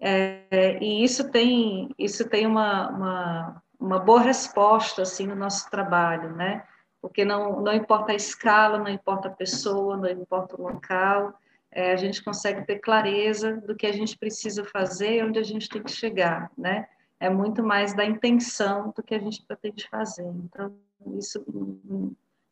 É, 0.00 0.78
e 0.82 1.04
isso 1.04 1.30
tem, 1.30 1.88
isso 1.98 2.28
tem 2.28 2.46
uma, 2.46 2.90
uma, 2.90 3.62
uma, 3.78 3.98
boa 3.98 4.20
resposta 4.20 5.02
assim, 5.02 5.26
no 5.26 5.34
nosso 5.34 5.70
trabalho, 5.70 6.34
né? 6.34 6.64
Porque 7.00 7.24
não, 7.24 7.60
não 7.60 7.72
importa 7.72 8.12
a 8.12 8.16
escala, 8.16 8.78
não 8.78 8.88
importa 8.88 9.28
a 9.28 9.32
pessoa, 9.32 9.96
não 9.96 10.08
importa 10.08 10.56
o 10.56 10.62
local, 10.62 11.38
é, 11.70 11.92
a 11.92 11.96
gente 11.96 12.22
consegue 12.22 12.66
ter 12.66 12.78
clareza 12.78 13.56
do 13.56 13.74
que 13.74 13.86
a 13.86 13.92
gente 13.92 14.16
precisa 14.16 14.64
fazer 14.64 15.16
e 15.16 15.22
onde 15.22 15.38
a 15.38 15.42
gente 15.42 15.68
tem 15.68 15.82
que 15.82 15.90
chegar, 15.90 16.50
né? 16.56 16.88
É 17.20 17.30
muito 17.30 17.62
mais 17.62 17.94
da 17.94 18.04
intenção 18.04 18.92
do 18.94 19.02
que 19.02 19.14
a 19.14 19.18
gente 19.18 19.42
pretende 19.46 19.88
fazer. 19.88 20.26
Então, 20.26 20.76
isso 21.16 21.44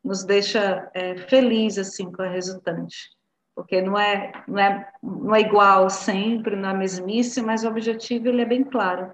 nos 0.03 0.23
deixa 0.23 0.89
é, 0.93 1.15
feliz 1.27 1.77
assim 1.77 2.11
com 2.11 2.21
a 2.21 2.27
resultante 2.27 3.11
porque 3.55 3.81
não 3.81 3.97
é, 3.97 4.31
não 4.47 4.59
é, 4.59 4.91
não 5.01 5.35
é 5.35 5.41
igual 5.41 5.89
sempre, 5.89 6.55
não 6.55 6.69
é 6.69 6.73
mesmice, 6.73 7.41
mas 7.41 7.63
o 7.63 7.67
objetivo 7.67 8.27
ele 8.27 8.41
é 8.41 8.45
bem 8.45 8.63
claro 8.63 9.13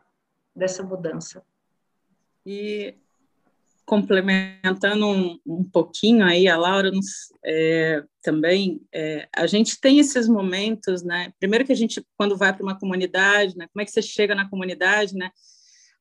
dessa 0.56 0.84
mudança. 0.84 1.44
E 2.46 2.96
complementando 3.86 5.08
um, 5.08 5.40
um 5.44 5.64
pouquinho 5.64 6.24
aí, 6.24 6.48
a 6.48 6.56
Laura 6.56 6.92
nos, 6.92 7.34
é, 7.44 8.04
também, 8.22 8.80
é, 8.94 9.28
a 9.36 9.48
gente 9.48 9.82
tem 9.82 9.98
esses 9.98 10.28
momentos, 10.28 11.02
né? 11.02 11.34
Primeiro 11.40 11.66
que 11.66 11.72
a 11.72 11.76
gente, 11.76 12.06
quando 12.16 12.38
vai 12.38 12.54
para 12.54 12.62
uma 12.62 12.78
comunidade, 12.78 13.58
né? 13.58 13.68
Como 13.74 13.82
é 13.82 13.86
que 13.86 13.92
você 13.92 14.02
chega 14.02 14.36
na 14.36 14.48
comunidade, 14.48 15.16
né? 15.16 15.32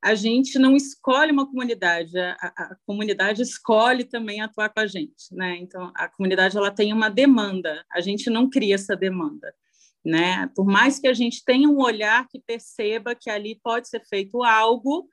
A 0.02 0.14
gente 0.14 0.58
não 0.58 0.76
escolhe 0.76 1.32
uma 1.32 1.46
comunidade, 1.46 2.16
a, 2.18 2.36
a, 2.40 2.76
comunidade 2.86 3.42
escolhe 3.42 4.04
também 4.04 4.40
atuar 4.40 4.68
com 4.68 4.80
a 4.80 4.86
gente, 4.86 5.32
né? 5.32 5.56
Então, 5.56 5.92
a 5.94 6.08
comunidade 6.08 6.56
ela 6.56 6.70
tem 6.70 6.92
uma 6.92 7.08
demanda, 7.08 7.84
a 7.92 8.00
gente 8.00 8.30
não 8.30 8.48
cria 8.48 8.76
essa 8.76 8.96
demanda, 8.96 9.52
né? 10.04 10.48
Por 10.54 10.64
mais 10.64 10.98
que 10.98 11.08
a 11.08 11.14
gente 11.14 11.44
tenha 11.44 11.68
um 11.68 11.80
olhar 11.80 12.28
que 12.28 12.40
perceba 12.40 13.14
que 13.14 13.28
ali 13.28 13.58
pode 13.62 13.88
ser 13.88 14.02
feito 14.08 14.42
algo, 14.44 15.08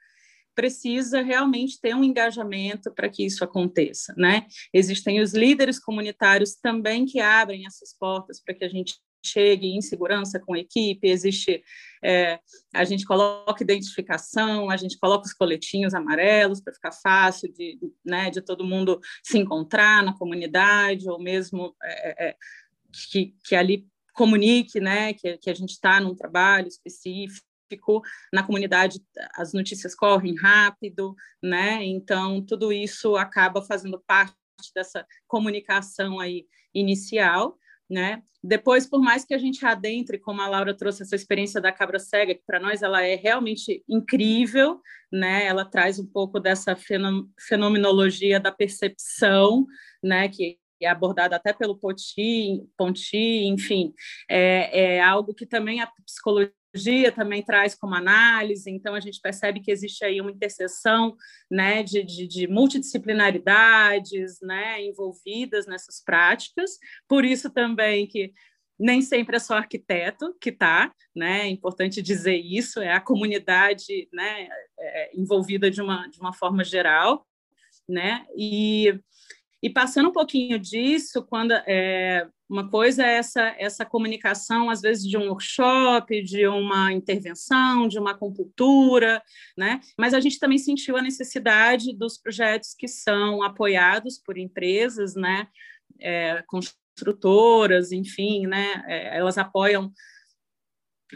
precisa 0.54 1.22
realmente 1.22 1.80
ter 1.82 1.94
um 1.94 2.04
engajamento 2.04 2.92
para 2.94 3.10
que 3.10 3.26
isso 3.26 3.44
aconteça, 3.44 4.14
né? 4.16 4.46
Existem 4.74 5.20
os 5.20 5.34
líderes 5.34 5.80
comunitários 5.80 6.56
também 6.56 7.06
que 7.06 7.20
abrem 7.20 7.66
essas 7.66 7.94
portas 7.98 8.42
para 8.42 8.54
que 8.54 8.64
a 8.64 8.70
gente 8.70 8.96
chegue 9.28 9.68
em 9.68 9.82
segurança 9.82 10.40
com 10.40 10.56
equipe, 10.56 11.08
existe, 11.08 11.64
é, 12.04 12.40
a 12.74 12.84
gente 12.84 13.06
coloca 13.06 13.64
identificação, 13.64 14.70
a 14.70 14.78
gente 14.78 14.98
coloca 14.98 15.26
os 15.26 15.34
coletinhos 15.34 15.94
amarelos 15.94 16.62
para 16.62 16.74
ficar 16.74 16.92
fácil 16.92 17.52
de, 17.52 17.80
né, 18.06 18.30
de 18.30 18.42
todo 18.42 18.64
mundo 18.64 19.00
se 19.24 19.38
encontrar 19.38 20.04
na 20.04 20.18
comunidade, 20.18 21.10
ou 21.10 21.20
mesmo 21.20 21.76
é, 21.84 22.30
é, 22.30 22.36
que, 23.12 23.36
que 23.44 23.56
ali 23.56 23.88
comunique 24.14 24.80
né, 24.80 25.14
que, 25.14 25.38
que 25.38 25.50
a 25.50 25.54
gente 25.54 25.72
está 25.72 26.00
num 26.00 26.16
trabalho 26.16 26.68
específico, 26.68 28.02
na 28.32 28.44
comunidade 28.44 29.00
as 29.36 29.52
notícias 29.52 29.94
correm 29.94 30.36
rápido, 30.36 31.16
né? 31.44 31.84
Então 31.84 32.42
tudo 32.46 32.72
isso 32.72 33.18
acaba 33.18 33.62
fazendo 33.62 34.02
parte 34.08 34.34
dessa 34.74 35.06
comunicação 35.28 36.20
aí 36.20 36.46
inicial 36.74 37.58
né? 37.90 38.22
Depois, 38.44 38.88
por 38.88 39.02
mais 39.02 39.26
que 39.26 39.34
a 39.34 39.38
gente 39.38 39.66
adentre, 39.66 40.20
como 40.20 40.42
a 40.42 40.48
Laura 40.48 40.76
trouxe 40.76 41.02
essa 41.02 41.16
experiência 41.16 41.60
da 41.60 41.72
cabra 41.72 41.98
cega, 41.98 42.36
que 42.36 42.44
para 42.46 42.60
nós 42.60 42.84
ela 42.84 43.02
é 43.02 43.16
realmente 43.16 43.84
incrível, 43.90 44.80
né? 45.12 45.46
Ela 45.46 45.66
traz 45.66 45.98
um 46.00 46.06
pouco 46.06 46.40
dessa 46.40 46.78
fenomenologia 47.40 48.40
da 48.40 48.52
percepção, 48.52 49.66
né? 50.04 50.30
Que 50.30 50.60
é 50.82 50.88
abordada 50.88 51.36
até 51.36 51.54
pelo 51.54 51.78
Ponti, 51.78 52.64
Ponti 52.78 53.48
enfim, 53.48 53.94
é, 54.30 54.96
é 54.98 55.02
algo 55.02 55.34
que 55.34 55.46
também 55.46 55.82
a 55.82 55.90
psicologia 56.06 56.54
psicologia 56.76 57.12
também 57.12 57.42
traz 57.42 57.74
como 57.74 57.96
análise, 57.96 58.70
então 58.70 58.94
a 58.94 59.00
gente 59.00 59.22
percebe 59.22 59.62
que 59.62 59.72
existe 59.72 60.04
aí 60.04 60.20
uma 60.20 60.32
interseção 60.32 61.16
né, 61.50 61.82
de, 61.82 62.04
de, 62.04 62.28
de, 62.28 62.48
multidisciplinaridades 62.48 64.40
né, 64.42 64.84
envolvidas 64.84 65.66
nessas 65.66 66.04
práticas, 66.04 66.78
por 67.08 67.24
isso 67.24 67.50
também 67.50 68.06
que 68.06 68.34
nem 68.78 69.02
sempre 69.02 69.38
é 69.38 69.40
só 69.40 69.56
arquiteto 69.56 70.36
que 70.40 70.50
está, 70.50 70.94
né, 71.16 71.44
é 71.44 71.48
importante 71.48 72.02
dizer 72.02 72.36
isso, 72.36 72.82
é 72.82 72.92
a 72.92 73.02
comunidade 73.02 74.10
né, 74.12 74.50
é, 74.78 75.12
envolvida 75.18 75.72
de 75.72 75.82
uma, 75.82 76.08
de 76.08 76.20
uma 76.20 76.34
forma 76.34 76.64
geral, 76.64 77.26
né, 77.88 78.26
e 78.36 79.00
e 79.62 79.70
passando 79.70 80.10
um 80.10 80.12
pouquinho 80.12 80.60
disso, 80.60 81.24
quando 81.24 81.52
é, 81.52 82.28
uma 82.50 82.70
coisa 82.70 83.04
é 83.04 83.16
essa, 83.16 83.56
essa 83.58 83.86
comunicação, 83.86 84.70
às 84.70 84.82
vezes, 84.82 85.04
de 85.04 85.18
um 85.18 85.30
workshop, 85.30 86.22
de 86.24 86.48
uma 86.48 86.94
intervenção, 86.94 87.88
de 87.88 87.98
uma 87.98 88.14
compultura, 88.16 89.22
né? 89.58 89.80
mas 89.98 90.14
a 90.14 90.20
gente 90.20 90.40
também 90.40 90.58
sentiu 90.58 90.96
a 90.98 91.02
necessidade 91.02 91.96
dos 91.96 92.18
projetos 92.18 92.76
que 92.78 92.88
são 92.88 93.42
apoiados 93.42 94.22
por 94.24 94.38
empresas, 94.38 95.16
né? 95.16 95.48
É, 96.00 96.44
construtoras, 96.48 97.92
enfim, 97.92 98.46
né? 98.48 98.84
É, 98.88 99.18
elas 99.18 99.38
apoiam 99.38 99.92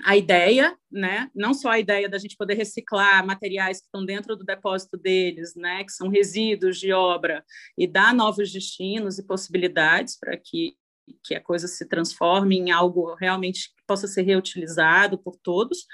a 0.03 0.15
ideia, 0.15 0.77
né? 0.91 1.29
Não 1.33 1.53
só 1.53 1.69
a 1.69 1.79
ideia 1.79 2.07
da 2.07 2.17
gente 2.17 2.37
poder 2.37 2.53
reciclar 2.53 3.25
materiais 3.25 3.79
que 3.79 3.85
estão 3.85 4.05
dentro 4.05 4.35
do 4.35 4.43
depósito 4.43 4.97
deles, 4.97 5.55
né? 5.55 5.83
Que 5.83 5.91
são 5.91 6.09
resíduos 6.09 6.79
de 6.79 6.93
obra 6.93 7.43
e 7.77 7.87
dar 7.87 8.13
novos 8.13 8.51
destinos 8.51 9.17
e 9.17 9.25
possibilidades 9.25 10.17
para 10.17 10.37
que 10.37 10.75
que 11.23 11.35
a 11.35 11.41
coisa 11.41 11.67
se 11.67 11.87
transforme 11.87 12.57
em 12.57 12.71
algo 12.71 13.15
realmente 13.15 13.69
que 13.69 13.83
possa 13.87 14.07
ser 14.07 14.21
reutilizado 14.23 15.17
por 15.17 15.35
todos. 15.37 15.85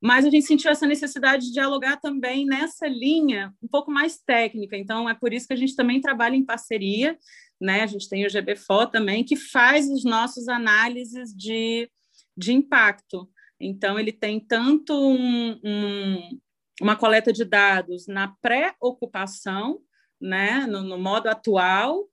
Mas 0.00 0.24
a 0.24 0.30
gente 0.30 0.46
sentiu 0.46 0.70
essa 0.70 0.86
necessidade 0.86 1.46
de 1.46 1.52
dialogar 1.52 1.96
também 1.96 2.44
nessa 2.44 2.86
linha 2.86 3.52
um 3.62 3.68
pouco 3.68 3.90
mais 3.90 4.18
técnica. 4.18 4.76
Então 4.76 5.08
é 5.08 5.14
por 5.14 5.32
isso 5.32 5.46
que 5.46 5.54
a 5.54 5.56
gente 5.56 5.74
também 5.74 6.00
trabalha 6.00 6.36
em 6.36 6.44
parceria, 6.44 7.18
né? 7.60 7.82
A 7.82 7.86
gente 7.86 8.08
tem 8.08 8.26
o 8.26 8.28
GBFO 8.30 8.86
também 8.90 9.24
que 9.24 9.36
faz 9.36 9.88
os 9.88 10.04
nossos 10.04 10.48
análises 10.48 11.34
de 11.34 11.90
de 12.36 12.52
impacto. 12.52 13.30
Então, 13.60 13.98
ele 13.98 14.12
tem 14.12 14.40
tanto 14.40 14.92
um, 14.94 15.60
um, 15.64 16.40
uma 16.80 16.96
coleta 16.96 17.32
de 17.32 17.44
dados 17.44 18.06
na 18.06 18.34
pré-ocupação, 18.40 19.80
né, 20.20 20.66
no, 20.66 20.82
no, 20.82 20.98
modo 20.98 21.28
atual, 21.28 22.08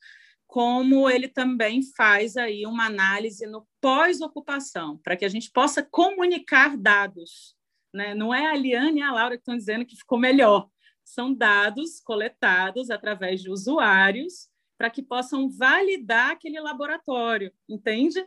como 0.48 1.10
ele 1.10 1.28
também 1.28 1.82
faz 1.96 2.36
aí 2.36 2.66
uma 2.66 2.86
análise 2.86 3.46
no 3.48 3.66
pós-ocupação, 3.80 4.98
para 4.98 5.16
que 5.16 5.26
a 5.26 5.30
gente 5.30 5.50
possa 5.52 5.82
comunicar 5.82 6.78
dados. 6.78 7.56
Né? 7.94 8.14
Não 8.14 8.34
é 8.34 8.48
a 8.48 8.56
Liane 8.56 9.00
e 9.00 9.04
a 9.04 9.12
Laura 9.12 9.36
que 9.36 9.42
estão 9.42 9.58
dizendo 9.58 9.86
que 9.86 9.96
ficou 9.96 10.20
melhor, 10.20 10.70
são 11.04 11.34
dados 11.34 12.00
coletados 12.02 12.90
através 12.90 13.42
de 13.42 13.50
usuários 13.50 14.50
para 14.78 14.90
que 14.90 15.04
possam 15.04 15.50
validar 15.50 16.32
aquele 16.32 16.60
laboratório, 16.60 17.52
entende? 17.70 18.20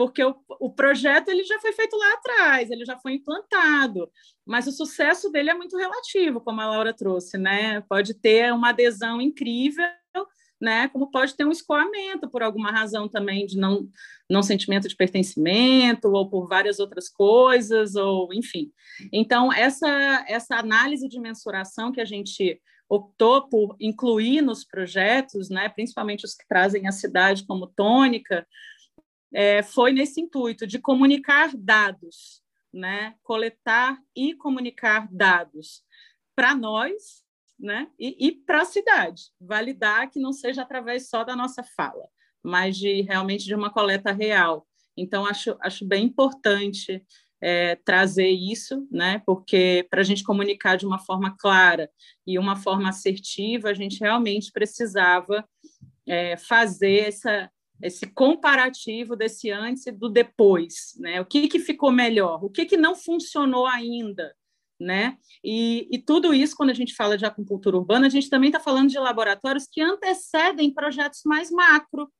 Porque 0.00 0.24
o, 0.24 0.34
o 0.58 0.72
projeto 0.72 1.28
ele 1.28 1.44
já 1.44 1.60
foi 1.60 1.74
feito 1.74 1.94
lá 1.94 2.14
atrás, 2.14 2.70
ele 2.70 2.86
já 2.86 2.96
foi 2.96 3.16
implantado, 3.16 4.10
mas 4.46 4.66
o 4.66 4.72
sucesso 4.72 5.30
dele 5.30 5.50
é 5.50 5.54
muito 5.54 5.76
relativo, 5.76 6.40
como 6.40 6.58
a 6.58 6.70
Laura 6.70 6.94
trouxe, 6.94 7.36
né? 7.36 7.82
Pode 7.82 8.14
ter 8.14 8.50
uma 8.50 8.70
adesão 8.70 9.20
incrível 9.20 9.84
né? 10.58 10.88
Como 10.88 11.10
pode 11.10 11.34
ter 11.36 11.44
um 11.44 11.50
escoamento 11.50 12.30
por 12.30 12.42
alguma 12.42 12.70
razão 12.70 13.08
também 13.08 13.44
de 13.44 13.58
não, 13.58 13.88
não 14.28 14.42
sentimento 14.42 14.88
de 14.88 14.96
pertencimento 14.96 16.08
ou 16.08 16.30
por 16.30 16.48
várias 16.48 16.78
outras 16.78 17.08
coisas, 17.10 17.94
ou 17.94 18.32
enfim. 18.32 18.70
Então, 19.12 19.52
essa, 19.52 20.24
essa 20.26 20.56
análise 20.56 21.08
de 21.08 21.20
mensuração 21.20 21.92
que 21.92 22.00
a 22.00 22.06
gente 22.06 22.58
optou 22.88 23.48
por 23.48 23.76
incluir 23.78 24.40
nos 24.40 24.64
projetos, 24.64 25.48
né, 25.48 25.68
principalmente 25.68 26.24
os 26.24 26.34
que 26.34 26.46
trazem 26.48 26.88
a 26.88 26.92
cidade 26.92 27.46
como 27.46 27.66
tônica, 27.66 28.46
é, 29.32 29.62
foi 29.62 29.92
nesse 29.92 30.20
intuito 30.20 30.66
de 30.66 30.78
comunicar 30.78 31.50
dados, 31.56 32.42
né, 32.72 33.14
coletar 33.22 33.98
e 34.14 34.34
comunicar 34.34 35.08
dados 35.10 35.82
para 36.34 36.54
nós, 36.54 37.24
né? 37.58 37.88
E, 37.98 38.28
e 38.28 38.32
para 38.32 38.62
a 38.62 38.64
cidade, 38.64 39.24
validar 39.40 40.10
que 40.10 40.18
não 40.18 40.32
seja 40.32 40.62
através 40.62 41.08
só 41.08 41.22
da 41.24 41.36
nossa 41.36 41.62
fala, 41.62 42.08
mas 42.42 42.76
de 42.76 43.02
realmente 43.02 43.44
de 43.44 43.54
uma 43.54 43.70
coleta 43.70 44.12
real. 44.12 44.66
Então, 44.96 45.26
acho, 45.26 45.56
acho 45.60 45.84
bem 45.84 46.06
importante 46.06 47.04
é, 47.40 47.76
trazer 47.76 48.28
isso, 48.28 48.86
né? 48.90 49.22
Porque 49.24 49.86
para 49.90 50.00
a 50.00 50.04
gente 50.04 50.24
comunicar 50.24 50.76
de 50.76 50.86
uma 50.86 50.98
forma 50.98 51.36
clara 51.38 51.90
e 52.26 52.38
uma 52.38 52.56
forma 52.56 52.88
assertiva, 52.88 53.70
a 53.70 53.74
gente 53.74 54.00
realmente 54.00 54.52
precisava 54.52 55.46
é, 56.06 56.36
fazer 56.36 57.08
essa, 57.08 57.50
esse 57.82 58.06
comparativo 58.06 59.16
desse 59.16 59.50
antes 59.50 59.86
e 59.86 59.92
do 59.92 60.08
depois, 60.08 60.94
né? 60.98 61.20
O 61.20 61.24
que, 61.24 61.48
que 61.48 61.58
ficou 61.58 61.90
melhor? 61.90 62.44
O 62.44 62.50
que, 62.50 62.66
que 62.66 62.76
não 62.76 62.94
funcionou 62.94 63.66
ainda? 63.66 64.34
né? 64.80 65.18
E, 65.44 65.86
e, 65.92 65.98
tudo 65.98 66.32
isso, 66.32 66.56
quando 66.56 66.70
a 66.70 66.74
gente 66.74 66.94
fala 66.94 67.18
de 67.18 67.26
acupuntura 67.26 67.76
urbana, 67.76 68.06
a 68.06 68.10
gente 68.10 68.30
também 68.30 68.48
está 68.48 68.58
falando 68.58 68.88
de 68.88 68.98
laboratórios 68.98 69.68
que 69.70 69.82
antecedem 69.82 70.72
projetos 70.72 71.20
mais 71.26 71.50
macro, 71.50 72.10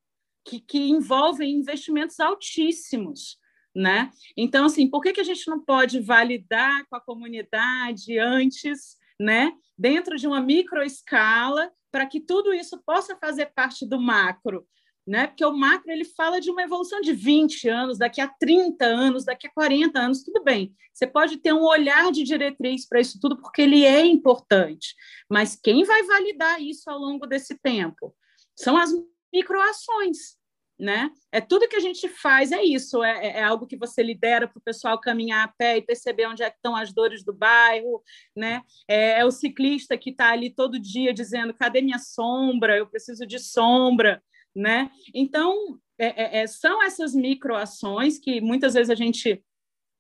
que, 0.45 0.61
que 0.61 0.79
envolvem 0.79 1.53
investimentos 1.53 2.21
altíssimos, 2.21 3.39
né? 3.75 4.11
Então, 4.37 4.67
assim, 4.67 4.89
por 4.89 5.01
que, 5.01 5.13
que 5.13 5.21
a 5.21 5.25
gente 5.25 5.49
não 5.49 5.65
pode 5.65 6.01
validar 6.01 6.85
com 6.89 6.97
a 6.97 7.01
comunidade 7.01 8.19
antes, 8.19 8.97
né? 9.19 9.53
Dentro 9.79 10.17
de 10.17 10.27
uma 10.27 10.41
microescala, 10.41 11.71
para 11.91 12.07
que 12.07 12.21
tudo 12.21 12.53
isso 12.53 12.81
possa 12.85 13.17
fazer 13.17 13.47
parte 13.55 13.87
do 13.87 14.01
macro, 14.01 14.67
né? 15.11 15.27
Porque 15.27 15.45
o 15.45 15.53
macro 15.53 15.91
ele 15.91 16.05
fala 16.05 16.41
de 16.41 16.53
uma 16.53 16.63
evolução 16.63 17.01
de 17.01 17.13
20 17.13 17.69
anos, 17.69 17.99
daqui 17.99 18.21
a 18.21 18.29
30 18.29 18.85
anos, 18.85 19.25
daqui 19.25 19.49
a 19.49 19.51
40 19.51 19.99
anos, 19.99 20.23
tudo 20.23 20.41
bem. 20.45 20.73
Você 20.95 21.05
pode 21.05 21.39
ter 21.39 21.53
um 21.53 21.65
olhar 21.65 22.13
de 22.13 22.23
diretriz 22.23 22.87
para 22.87 23.01
isso 23.01 23.19
tudo, 23.21 23.37
porque 23.37 23.61
ele 23.61 23.85
é 23.85 24.07
importante. 24.07 24.95
Mas 25.29 25.59
quem 25.61 25.83
vai 25.83 26.05
validar 26.05 26.63
isso 26.63 26.89
ao 26.89 26.97
longo 26.97 27.27
desse 27.27 27.59
tempo? 27.59 28.15
São 28.55 28.77
as 28.77 28.93
microações. 29.35 30.39
Né? 30.79 31.11
É 31.31 31.43
tudo 31.43 31.69
que 31.69 31.77
a 31.77 31.81
gente 31.81 32.09
faz, 32.09 32.53
é 32.53 32.63
isso, 32.63 33.05
é, 33.05 33.27
é, 33.27 33.41
é 33.41 33.43
algo 33.43 33.67
que 33.67 33.77
você 33.77 34.03
lidera 34.03 34.49
para 34.49 34.59
o 34.59 34.63
pessoal 34.63 34.99
caminhar 34.99 35.45
a 35.45 35.53
pé 35.53 35.77
e 35.77 35.83
perceber 35.83 36.27
onde 36.27 36.43
é 36.43 36.49
estão 36.49 36.75
as 36.75 36.91
dores 36.91 37.23
do 37.23 37.35
bairro, 37.35 38.03
né? 38.35 38.63
É, 38.89 39.21
é 39.21 39.25
o 39.27 39.31
ciclista 39.31 39.99
que 39.99 40.09
está 40.09 40.31
ali 40.31 40.49
todo 40.49 40.81
dia 40.81 41.13
dizendo, 41.13 41.53
cadê 41.53 41.83
minha 41.83 41.99
sombra? 41.99 42.79
Eu 42.79 42.87
preciso 42.87 43.27
de 43.27 43.39
sombra, 43.39 44.23
né? 44.55 44.91
Então, 45.15 45.79
é, 45.99 46.39
é, 46.39 46.43
é, 46.43 46.47
são 46.47 46.83
essas 46.83 47.15
microações 47.15 48.19
que 48.19 48.41
muitas 48.41 48.75
vezes 48.75 48.91
a 48.91 48.95
gente 48.95 49.43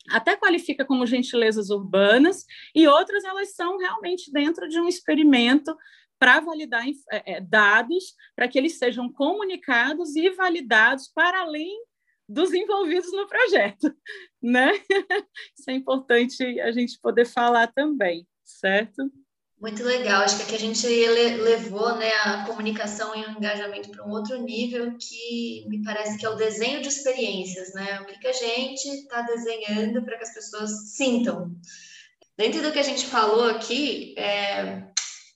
até 0.09 0.34
qualifica 0.36 0.84
como 0.84 1.07
gentilezas 1.07 1.70
urbanas, 1.70 2.44
e 2.74 2.88
outras 2.88 3.22
elas 3.24 3.55
são 3.55 3.78
realmente 3.78 4.32
dentro 4.32 4.68
de 4.68 4.80
um 4.80 4.88
experimento 4.88 5.76
para 6.18 6.40
validar 6.40 6.84
é, 7.11 7.34
é, 7.34 7.40
dados, 7.40 8.14
para 8.34 8.48
que 8.48 8.59
eles 8.59 8.78
sejam 8.78 9.11
comunicados 9.12 10.16
e 10.16 10.30
validados 10.30 11.09
para 11.09 11.40
além 11.40 11.82
dos 12.28 12.53
envolvidos 12.53 13.12
no 13.12 13.26
projeto, 13.26 13.92
né? 14.40 14.70
Isso 15.59 15.68
é 15.68 15.72
importante 15.72 16.61
a 16.61 16.70
gente 16.70 16.98
poder 17.01 17.26
falar 17.26 17.66
também, 17.72 18.26
certo? 18.44 19.11
Muito 19.61 19.82
legal, 19.84 20.22
acho 20.22 20.38
que 20.38 20.42
aqui 20.44 20.54
a 20.54 20.58
gente 20.58 20.86
levou 20.86 21.94
né, 21.96 22.11
a 22.24 22.44
comunicação 22.46 23.14
e 23.14 23.26
o 23.26 23.30
engajamento 23.32 23.90
para 23.90 24.06
um 24.06 24.11
outro 24.11 24.40
nível 24.40 24.96
que 24.96 25.66
me 25.68 25.82
parece 25.82 26.16
que 26.16 26.24
é 26.24 26.30
o 26.30 26.34
desenho 26.34 26.80
de 26.80 26.88
experiências, 26.88 27.74
né? 27.74 28.00
O 28.00 28.06
que, 28.06 28.18
que 28.18 28.26
a 28.26 28.32
gente 28.32 28.88
está 28.88 29.20
desenhando 29.20 30.02
para 30.02 30.16
que 30.16 30.24
as 30.24 30.32
pessoas 30.32 30.70
sintam. 30.94 31.54
Dentro 32.38 32.62
do 32.62 32.72
que 32.72 32.78
a 32.78 32.82
gente 32.82 33.04
falou 33.04 33.50
aqui, 33.50 34.14
é, 34.16 34.82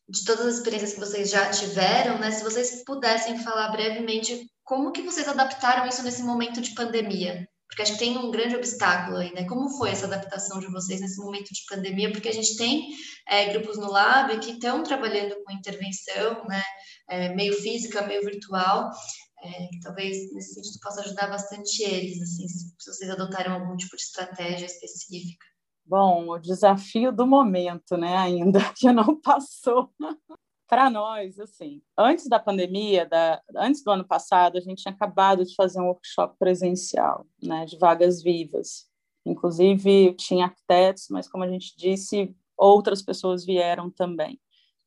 de 0.08 0.24
todas 0.24 0.46
as 0.46 0.54
experiências 0.54 0.94
que 0.94 1.00
vocês 1.00 1.28
já 1.28 1.50
tiveram, 1.50 2.18
né? 2.18 2.30
Se 2.30 2.42
vocês 2.42 2.82
pudessem 2.82 3.38
falar 3.40 3.68
brevemente 3.72 4.50
como 4.62 4.90
que 4.90 5.02
vocês 5.02 5.28
adaptaram 5.28 5.86
isso 5.86 6.02
nesse 6.02 6.22
momento 6.22 6.62
de 6.62 6.70
pandemia, 6.70 7.46
porque 7.66 7.82
acho 7.82 7.92
que 7.92 7.98
tem 7.98 8.16
um 8.16 8.30
grande 8.30 8.56
obstáculo 8.56 9.16
aí, 9.16 9.32
né? 9.32 9.46
Como 9.46 9.68
foi 9.76 9.90
essa 9.90 10.06
adaptação 10.06 10.60
de 10.60 10.66
vocês 10.66 11.00
nesse 11.00 11.20
momento 11.20 11.48
de 11.52 11.64
pandemia? 11.68 12.12
Porque 12.12 12.28
a 12.28 12.32
gente 12.32 12.56
tem 12.56 12.88
é, 13.28 13.52
grupos 13.52 13.78
no 13.78 13.90
Lab 13.90 14.38
que 14.38 14.52
estão 14.52 14.82
trabalhando 14.82 15.34
com 15.42 15.52
intervenção, 15.52 16.44
né? 16.46 16.62
É, 17.08 17.34
meio 17.34 17.54
física, 17.54 18.06
meio 18.06 18.22
virtual, 18.22 18.90
é, 19.44 19.68
talvez 19.82 20.32
nesse 20.32 20.54
sentido 20.54 20.80
possa 20.82 21.02
ajudar 21.02 21.28
bastante 21.28 21.82
eles, 21.82 22.20
assim, 22.22 22.48
se 22.48 22.90
vocês 22.90 23.10
adotaram 23.10 23.52
algum 23.52 23.76
tipo 23.76 23.96
de 23.96 24.02
estratégia 24.02 24.66
específica. 24.66 25.46
Bom, 25.84 26.30
o 26.30 26.38
desafio 26.38 27.12
do 27.12 27.26
momento, 27.26 27.96
né, 27.96 28.16
ainda 28.16 28.58
que 28.74 28.90
não 28.90 29.20
passou 29.20 29.90
para 30.68 30.88
nós, 30.90 31.38
assim, 31.38 31.82
antes 31.96 32.28
da 32.28 32.38
pandemia, 32.38 33.06
da, 33.06 33.40
antes 33.56 33.82
do 33.82 33.90
ano 33.90 34.04
passado, 34.04 34.56
a 34.56 34.60
gente 34.60 34.82
tinha 34.82 34.94
acabado 34.94 35.44
de 35.44 35.54
fazer 35.54 35.80
um 35.80 35.86
workshop 35.86 36.36
presencial, 36.38 37.26
né, 37.42 37.64
de 37.66 37.78
vagas 37.78 38.22
vivas. 38.22 38.88
Inclusive, 39.26 40.14
tinha 40.14 40.46
arquitetos, 40.46 41.06
mas 41.10 41.28
como 41.28 41.44
a 41.44 41.48
gente 41.48 41.74
disse, 41.76 42.34
outras 42.56 43.02
pessoas 43.02 43.44
vieram 43.44 43.90
também, 43.90 44.38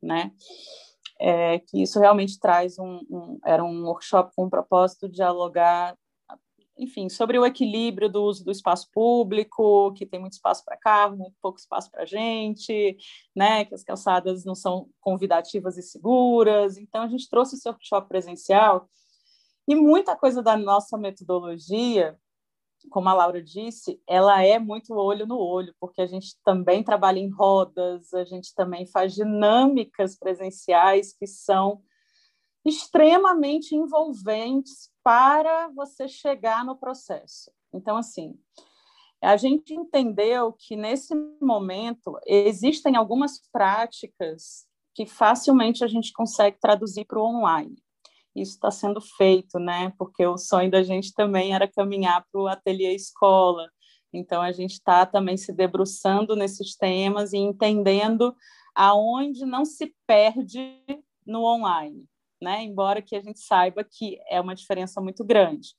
né? 0.01 0.31
É, 1.19 1.57
que 1.59 1.81
isso 1.81 1.99
realmente 1.99 2.39
traz 2.39 2.77
um, 2.77 2.99
um, 3.09 3.39
era 3.43 3.63
um 3.63 3.85
workshop 3.85 4.31
com 4.35 4.45
o 4.45 4.49
propósito 4.49 5.09
de 5.09 5.15
dialogar 5.15 5.97
enfim, 6.77 7.09
sobre 7.09 7.37
o 7.39 7.45
equilíbrio 7.45 8.09
do 8.09 8.23
uso 8.23 8.43
do 8.43 8.51
espaço 8.51 8.89
público, 8.91 9.93
que 9.93 10.05
tem 10.05 10.19
muito 10.19 10.33
espaço 10.33 10.63
para 10.63 10.77
carro, 10.77 11.17
muito 11.17 11.35
pouco 11.41 11.59
espaço 11.59 11.89
para 11.91 12.05
gente, 12.05 12.97
né, 13.35 13.65
que 13.65 13.73
as 13.73 13.83
calçadas 13.83 14.45
não 14.45 14.55
são 14.55 14.89
convidativas 14.99 15.77
e 15.77 15.81
seguras. 15.81 16.77
Então, 16.77 17.03
a 17.03 17.07
gente 17.07 17.29
trouxe 17.29 17.55
esse 17.55 17.67
workshop 17.67 18.07
presencial 18.07 18.89
e 19.67 19.75
muita 19.75 20.15
coisa 20.15 20.41
da 20.41 20.55
nossa 20.55 20.97
metodologia, 20.97 22.17
como 22.89 23.09
a 23.09 23.13
Laura 23.13 23.43
disse, 23.43 24.01
ela 24.07 24.41
é 24.41 24.57
muito 24.57 24.93
olho 24.93 25.27
no 25.27 25.37
olho, 25.37 25.75
porque 25.77 26.01
a 26.01 26.05
gente 26.05 26.37
também 26.45 26.83
trabalha 26.83 27.19
em 27.19 27.29
rodas, 27.29 28.13
a 28.13 28.23
gente 28.23 28.55
também 28.55 28.85
faz 28.85 29.13
dinâmicas 29.13 30.17
presenciais 30.17 31.11
que 31.11 31.27
são 31.27 31.81
extremamente 32.67 33.73
envolventes 33.73 34.91
para 35.03 35.69
você 35.69 36.07
chegar 36.07 36.65
no 36.65 36.75
processo. 36.75 37.49
Então, 37.73 37.95
assim, 37.95 38.37
a 39.21 39.37
gente 39.37 39.73
entendeu 39.73 40.51
que 40.51 40.75
nesse 40.75 41.15
momento 41.41 42.19
existem 42.25 42.97
algumas 42.97 43.39
práticas 43.51 44.67
que 44.93 45.05
facilmente 45.05 45.83
a 45.83 45.87
gente 45.87 46.11
consegue 46.11 46.57
traduzir 46.59 47.05
para 47.05 47.19
o 47.19 47.25
online. 47.25 47.75
Isso 48.35 48.53
está 48.53 48.69
sendo 48.69 48.99
feito, 48.99 49.59
né? 49.59 49.93
Porque 49.97 50.25
o 50.25 50.37
sonho 50.37 50.69
da 50.69 50.83
gente 50.83 51.13
também 51.13 51.55
era 51.55 51.71
caminhar 51.71 52.25
para 52.31 52.41
o 52.41 52.47
ateliê 52.47 52.93
escola. 52.93 53.71
Então 54.13 54.41
a 54.41 54.51
gente 54.51 54.73
está 54.73 55.05
também 55.05 55.37
se 55.37 55.53
debruçando 55.53 56.35
nesses 56.35 56.75
temas 56.75 57.33
e 57.33 57.37
entendendo 57.37 58.35
aonde 58.75 59.45
não 59.45 59.65
se 59.65 59.95
perde 60.05 60.83
no 61.25 61.43
online 61.43 62.07
né? 62.41 62.63
Embora 62.63 63.01
que 63.01 63.15
a 63.15 63.21
gente 63.21 63.39
saiba 63.39 63.83
que 63.83 64.19
é 64.29 64.39
uma 64.39 64.55
diferença 64.55 65.01
muito 65.01 65.23
grande, 65.23 65.69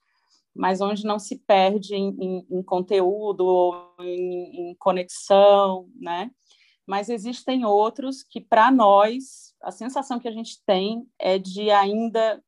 mas 0.54 0.80
onde 0.80 1.04
não 1.04 1.18
se 1.18 1.38
perde 1.46 1.94
em, 1.94 2.09
em, 2.20 2.46
em 2.50 2.62
conteúdo 2.62 3.44
ou 3.44 3.94
em, 4.00 4.70
em 4.70 4.74
conexão, 4.76 5.88
né? 5.94 6.30
Mas 6.86 7.09
existem 7.09 7.64
outros 7.64 8.22
que, 8.22 8.40
para 8.40 8.70
nós, 8.70 9.54
a 9.62 9.70
sensação 9.70 10.18
que 10.18 10.26
a 10.26 10.32
gente 10.32 10.62
tem 10.64 11.06
é 11.18 11.38
de 11.38 11.70
ainda 11.70 12.42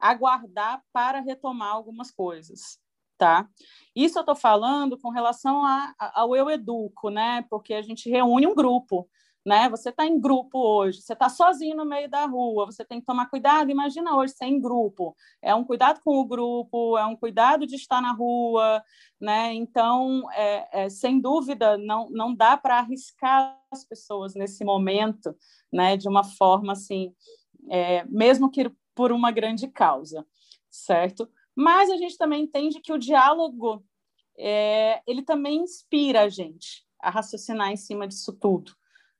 aguardar 0.00 0.82
para 0.92 1.20
retomar 1.20 1.72
algumas 1.72 2.10
coisas, 2.10 2.78
tá? 3.16 3.48
Isso 3.94 4.18
eu 4.18 4.20
estou 4.20 4.36
falando 4.36 4.98
com 4.98 5.10
relação 5.10 5.64
a, 5.64 5.94
ao 5.98 6.34
Eu 6.36 6.50
Educo, 6.50 7.08
né? 7.08 7.46
Porque 7.48 7.72
a 7.72 7.82
gente 7.82 8.10
reúne 8.10 8.46
um 8.46 8.54
grupo, 8.54 9.08
né? 9.44 9.68
Você 9.68 9.90
está 9.90 10.06
em 10.06 10.18
grupo 10.18 10.58
hoje, 10.58 11.02
você 11.02 11.12
está 11.12 11.28
sozinho 11.28 11.76
no 11.76 11.84
meio 11.84 12.08
da 12.08 12.24
rua, 12.24 12.64
você 12.64 12.84
tem 12.84 13.00
que 13.00 13.06
tomar 13.06 13.26
cuidado. 13.26 13.70
Imagina 13.70 14.16
hoje 14.16 14.32
ser 14.32 14.46
em 14.46 14.60
grupo. 14.60 15.14
É 15.42 15.54
um 15.54 15.64
cuidado 15.64 16.00
com 16.02 16.18
o 16.18 16.24
grupo, 16.24 16.96
é 16.96 17.04
um 17.04 17.14
cuidado 17.14 17.66
de 17.66 17.76
estar 17.76 18.00
na 18.00 18.12
rua, 18.12 18.82
né? 19.20 19.52
Então, 19.52 20.30
é, 20.32 20.84
é, 20.84 20.88
sem 20.88 21.20
dúvida, 21.20 21.76
não, 21.76 22.08
não 22.10 22.34
dá 22.34 22.56
para 22.56 22.78
arriscar 22.78 23.58
as 23.70 23.84
pessoas 23.84 24.34
nesse 24.34 24.64
momento, 24.64 25.36
né? 25.70 25.96
De 25.96 26.08
uma 26.08 26.24
forma 26.24 26.72
assim, 26.72 27.14
é, 27.70 28.04
mesmo 28.04 28.50
que 28.50 28.72
por 28.94 29.12
uma 29.12 29.30
grande 29.30 29.68
causa, 29.68 30.26
certo? 30.70 31.28
Mas 31.54 31.90
a 31.90 31.96
gente 31.96 32.16
também 32.16 32.44
entende 32.44 32.80
que 32.80 32.92
o 32.92 32.98
diálogo 32.98 33.84
é, 34.38 35.02
ele 35.06 35.22
também 35.22 35.58
inspira 35.60 36.22
a 36.22 36.28
gente 36.28 36.84
a 36.98 37.10
raciocinar 37.10 37.70
em 37.70 37.76
cima 37.76 38.08
disso 38.08 38.32
tudo 38.32 38.72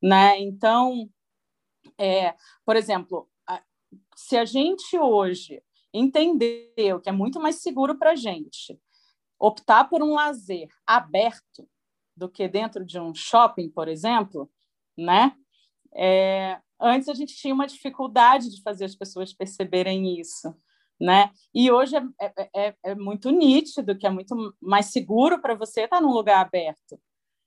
né? 0.04 0.38
Então, 0.38 1.08
é, 1.98 2.34
por 2.62 2.76
exemplo, 2.76 3.26
se 4.14 4.36
a 4.36 4.44
gente 4.44 4.98
hoje 4.98 5.62
entendeu 5.92 7.00
que 7.00 7.08
é 7.08 7.12
muito 7.12 7.40
mais 7.40 7.62
seguro 7.62 7.98
para 7.98 8.10
a 8.10 8.16
gente 8.16 8.78
optar 9.38 9.84
por 9.88 10.02
um 10.02 10.12
lazer 10.12 10.68
aberto 10.86 11.66
do 12.14 12.28
que 12.28 12.46
dentro 12.46 12.84
de 12.84 13.00
um 13.00 13.14
shopping, 13.14 13.70
por 13.70 13.88
exemplo, 13.88 14.50
né? 14.96 15.34
É, 15.94 16.60
antes 16.78 17.08
a 17.08 17.14
gente 17.14 17.34
tinha 17.34 17.54
uma 17.54 17.66
dificuldade 17.66 18.50
de 18.50 18.62
fazer 18.62 18.84
as 18.84 18.94
pessoas 18.94 19.32
perceberem 19.32 20.20
isso, 20.20 20.54
né? 21.00 21.30
E 21.54 21.70
hoje 21.70 21.96
é, 21.96 22.32
é, 22.36 22.50
é, 22.54 22.76
é 22.84 22.94
muito 22.94 23.30
nítido 23.30 23.96
que 23.96 24.06
é 24.06 24.10
muito 24.10 24.54
mais 24.60 24.86
seguro 24.86 25.40
para 25.40 25.54
você 25.54 25.84
estar 25.84 26.00
num 26.00 26.12
lugar 26.12 26.44
aberto, 26.44 27.00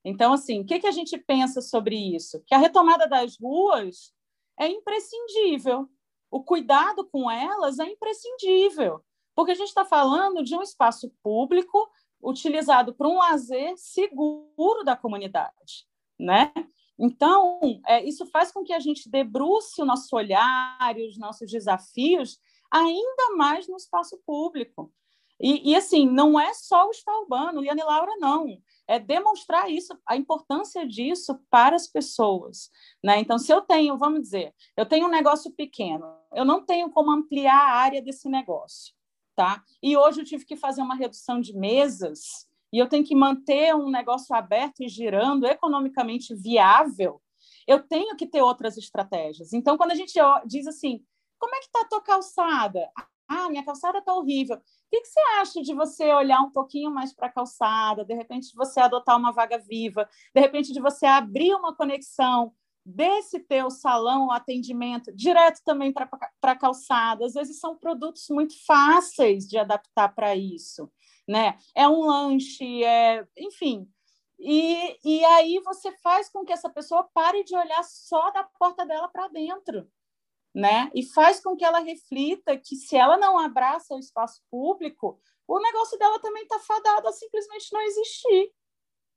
então, 0.08 0.32
assim, 0.32 0.62
o 0.62 0.66
que, 0.66 0.80
que 0.80 0.88
a 0.88 0.92
gente 0.92 1.18
pensa 1.18 1.62
sobre 1.62 1.96
isso? 2.16 2.42
Que 2.48 2.56
a 2.56 2.58
retomada 2.58 3.08
das 3.08 3.38
ruas 3.38 4.14
é 4.58 4.68
imprescindível. 4.68 5.90
O 6.32 6.44
cuidado 6.44 7.06
com 7.06 7.30
elas 7.30 7.78
é 7.78 7.86
imprescindível, 7.86 9.02
porque 9.36 9.52
a 9.52 9.56
gente 9.56 9.68
está 9.68 9.84
falando 9.84 10.44
de 10.44 10.56
um 10.56 10.62
espaço 10.62 11.12
público 11.22 11.90
utilizado 12.24 12.94
para 12.96 13.08
um 13.08 13.18
lazer 13.18 13.74
seguro 13.76 14.84
da 14.86 14.96
comunidade, 14.96 15.86
né? 16.18 16.54
Então, 16.98 17.60
é, 17.86 18.04
isso 18.04 18.26
faz 18.28 18.52
com 18.52 18.64
que 18.64 18.74
a 18.74 18.80
gente 18.80 19.10
debruce 19.10 19.82
o 19.82 19.86
nosso 19.86 20.16
olhar 20.16 20.96
e 20.98 21.06
os 21.06 21.18
nossos 21.18 21.52
desafios 21.52 22.40
ainda 22.72 23.36
mais 23.36 23.68
no 23.68 23.76
espaço 23.76 24.18
público. 24.26 24.92
E, 25.40 25.72
e 25.72 25.76
assim, 25.76 26.08
não 26.08 26.40
é 26.40 26.54
só 26.54 26.88
o 26.88 26.92
Estado 26.92 27.20
urbano, 27.20 27.62
Liane 27.62 27.84
Laura, 27.84 28.12
não 28.20 28.48
é 28.88 28.98
demonstrar 28.98 29.70
isso, 29.70 29.98
a 30.06 30.16
importância 30.16 30.88
disso 30.88 31.40
para 31.50 31.76
as 31.76 31.88
pessoas. 31.88 32.72
Né? 33.04 33.20
Então, 33.20 33.38
se 33.38 33.52
eu 33.52 33.62
tenho, 33.62 33.98
vamos 33.98 34.22
dizer, 34.22 34.56
eu 34.78 34.86
tenho 34.86 35.08
um 35.08 35.12
negócio 35.12 35.52
pequeno, 35.52 36.06
eu 36.34 36.46
não 36.46 36.66
tenho 36.66 36.90
como 36.90 37.12
ampliar 37.12 37.60
a 37.60 37.76
área 37.76 38.02
desse 38.02 38.30
negócio. 38.30 38.96
Tá? 39.36 39.62
E 39.84 39.96
hoje 39.96 40.22
eu 40.22 40.26
tive 40.26 40.46
que 40.46 40.56
fazer 40.56 40.82
uma 40.82 40.96
redução 40.96 41.40
de 41.40 41.54
mesas 41.54 42.48
e 42.74 42.80
eu 42.80 42.90
tenho 42.90 43.04
que 43.04 43.16
manter 43.16 43.76
um 43.76 43.90
negócio 43.90 44.36
aberto 44.36 44.82
e 44.82 44.90
girando, 44.90 45.46
economicamente 45.46 46.34
viável, 46.34 47.22
eu 47.68 47.86
tenho 47.86 48.16
que 48.16 48.26
ter 48.26 48.42
outras 48.42 48.78
estratégias. 48.78 49.54
Então, 49.54 49.78
quando 49.78 49.92
a 49.92 49.96
gente 49.96 50.14
diz 50.46 50.66
assim, 50.66 51.06
como 51.38 51.54
é 51.54 51.60
que 51.60 51.66
está 51.66 51.82
a 51.82 51.88
tua 51.88 52.02
calçada? 52.02 52.90
Ah, 53.28 53.50
minha 53.50 53.64
calçada 53.64 54.00
está 54.00 54.14
horrível. 54.14 54.56
O 54.56 54.62
que, 54.90 55.02
que, 55.02 55.08
você 55.08 55.20
acha 55.40 55.62
de 55.62 55.74
você 55.74 56.14
olhar 56.14 56.42
um 56.42 56.52
pouquinho 56.52 56.90
mais 56.90 57.14
para 57.14 57.28
a 57.28 57.32
calçada, 57.32 58.06
de 58.06 58.14
repente 58.14 58.50
de 58.50 58.56
você 58.56 58.80
adotar 58.80 59.18
uma 59.18 59.34
vaga 59.34 59.58
viva, 59.58 60.08
de 60.34 60.42
repente 60.42 60.72
de 60.72 60.80
você 60.80 61.06
abrir 61.06 61.54
uma 61.54 61.76
conexão 61.76 62.54
desse 62.86 63.40
teu 63.42 63.70
salão, 63.70 64.32
atendimento, 64.32 65.14
direto 65.14 65.62
também 65.66 65.92
para 65.92 66.10
a 66.42 66.56
calçada. 66.56 67.26
Às 67.26 67.34
vezes 67.34 67.60
são 67.60 67.78
produtos 67.78 68.28
muito 68.30 68.54
fáceis 68.66 69.46
de 69.46 69.58
adaptar 69.58 70.16
para 70.16 70.34
isso. 70.36 70.90
Né? 71.28 71.58
É 71.76 71.88
um 71.88 72.06
lanche, 72.06 72.84
é, 72.86 73.28
enfim. 73.38 73.90
E, 74.40 74.98
e 75.04 75.26
aí 75.26 75.60
você 75.66 75.92
faz 75.98 76.30
com 76.30 76.46
que 76.46 76.54
essa 76.54 76.70
pessoa 76.70 77.04
pare 77.14 77.44
de 77.44 77.56
olhar 77.56 77.84
só 77.84 78.32
da 78.32 78.44
porta 78.44 78.86
dela 78.86 79.10
para 79.10 79.28
dentro 79.28 79.86
né? 80.58 80.90
E 80.96 81.04
faz 81.04 81.40
com 81.40 81.56
que 81.56 81.64
ela 81.64 81.78
reflita 81.78 82.58
que 82.58 82.76
se 82.76 82.98
ela 82.98 83.16
não 83.16 83.38
abraça 83.38 83.94
o 83.94 84.00
espaço 84.00 84.42
público, 84.50 85.22
o 85.48 85.60
negócio 85.60 86.00
dela 86.00 86.20
também 86.20 86.42
está 86.42 86.58
fadado 86.58 87.08
a 87.08 87.12
simplesmente 87.12 87.72
não 87.72 87.80
existir, 87.82 88.52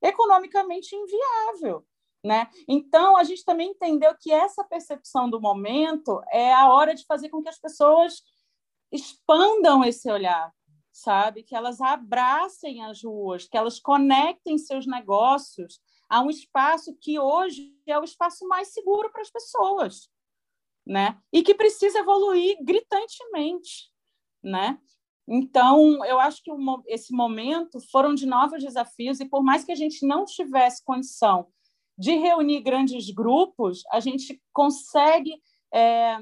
economicamente 0.03 0.95
inviável. 0.95 1.83
Né? 2.23 2.47
Então, 2.69 3.17
a 3.17 3.25
gente 3.25 3.43
também 3.43 3.71
entendeu 3.71 4.15
que 4.21 4.31
essa 4.31 4.63
percepção 4.63 5.31
do 5.31 5.41
momento 5.41 6.23
é 6.31 6.53
a 6.53 6.71
hora 6.71 6.95
de 6.95 7.07
fazer 7.07 7.31
com 7.31 7.43
que 7.43 7.49
as 7.49 7.59
pessoas 7.59 8.23
expandam 8.93 9.83
esse 9.83 10.11
olhar, 10.11 10.53
sabe? 10.93 11.43
Que 11.43 11.57
elas 11.57 11.81
abracem 11.81 12.85
as 12.85 13.03
ruas, 13.03 13.49
que 13.49 13.57
elas 13.57 13.81
conectem 13.81 14.59
seus 14.59 14.87
negócios 14.87 15.81
a 16.07 16.21
um 16.21 16.29
espaço 16.29 16.95
que 17.01 17.19
hoje 17.19 17.75
é 17.87 17.99
o 17.99 18.05
espaço 18.05 18.47
mais 18.47 18.75
seguro 18.75 19.11
para 19.11 19.23
as 19.23 19.31
pessoas 19.31 20.11
né? 20.87 21.19
E 21.33 21.43
que 21.43 21.55
precisa 21.55 21.99
evoluir 22.01 22.57
gritantemente, 22.63 23.91
né? 24.43 24.79
Então, 25.29 26.05
eu 26.05 26.19
acho 26.19 26.43
que 26.43 26.51
esse 26.89 27.13
momento 27.13 27.79
foram 27.93 28.15
de 28.15 28.27
novos 28.27 28.63
desafios 28.63 29.21
e 29.21 29.29
por 29.29 29.45
mais 29.45 29.65
que 29.65 29.71
a 29.71 29.77
gente 29.77 30.05
não 30.05 30.25
tivesse 30.25 30.85
condição 30.85 31.47
de 31.97 32.13
reunir 32.17 32.63
grandes 32.63 33.11
grupos, 33.11 33.83
a 33.93 34.01
gente 34.01 34.43
consegue 34.53 35.41
é, 35.73 36.19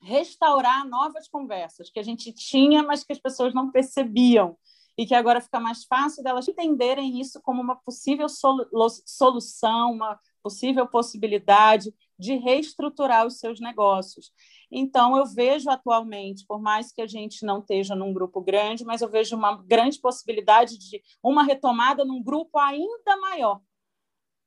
restaurar 0.00 0.88
novas 0.88 1.28
conversas 1.28 1.90
que 1.90 1.98
a 1.98 2.02
gente 2.02 2.32
tinha, 2.32 2.82
mas 2.82 3.04
que 3.04 3.12
as 3.12 3.18
pessoas 3.18 3.52
não 3.52 3.70
percebiam 3.70 4.56
e 4.96 5.04
que 5.04 5.14
agora 5.14 5.40
fica 5.40 5.58
mais 5.58 5.84
fácil 5.84 6.22
delas 6.22 6.46
entenderem 6.46 7.20
isso 7.20 7.40
como 7.42 7.60
uma 7.60 7.76
possível 7.76 8.26
solução, 8.28 9.92
uma 9.92 10.18
possível 10.44 10.86
possibilidade 10.86 11.92
de 12.18 12.36
reestruturar 12.36 13.26
os 13.26 13.38
seus 13.38 13.58
negócios. 13.58 14.30
Então, 14.70 15.16
eu 15.16 15.24
vejo 15.24 15.70
atualmente, 15.70 16.44
por 16.46 16.60
mais 16.60 16.92
que 16.92 17.00
a 17.00 17.06
gente 17.06 17.46
não 17.46 17.60
esteja 17.60 17.94
num 17.94 18.12
grupo 18.12 18.42
grande, 18.42 18.84
mas 18.84 19.00
eu 19.00 19.08
vejo 19.08 19.34
uma 19.34 19.56
grande 19.62 19.98
possibilidade 19.98 20.76
de 20.78 21.02
uma 21.22 21.42
retomada 21.42 22.04
num 22.04 22.22
grupo 22.22 22.58
ainda 22.58 23.16
maior, 23.16 23.60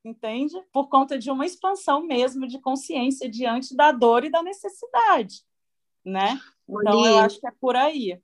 entende? 0.05 0.55
Por 0.71 0.87
conta 0.87 1.17
de 1.17 1.31
uma 1.31 1.45
expansão 1.45 2.03
mesmo 2.03 2.47
de 2.47 2.59
consciência 2.59 3.27
diante 3.27 3.75
da 3.75 3.91
dor 3.91 4.23
e 4.23 4.29
da 4.29 4.43
necessidade, 4.43 5.43
né? 6.05 6.39
Então, 6.69 7.05
eu 7.05 7.17
acho 7.19 7.39
que 7.39 7.47
é 7.47 7.51
por 7.59 7.75
aí. 7.75 8.21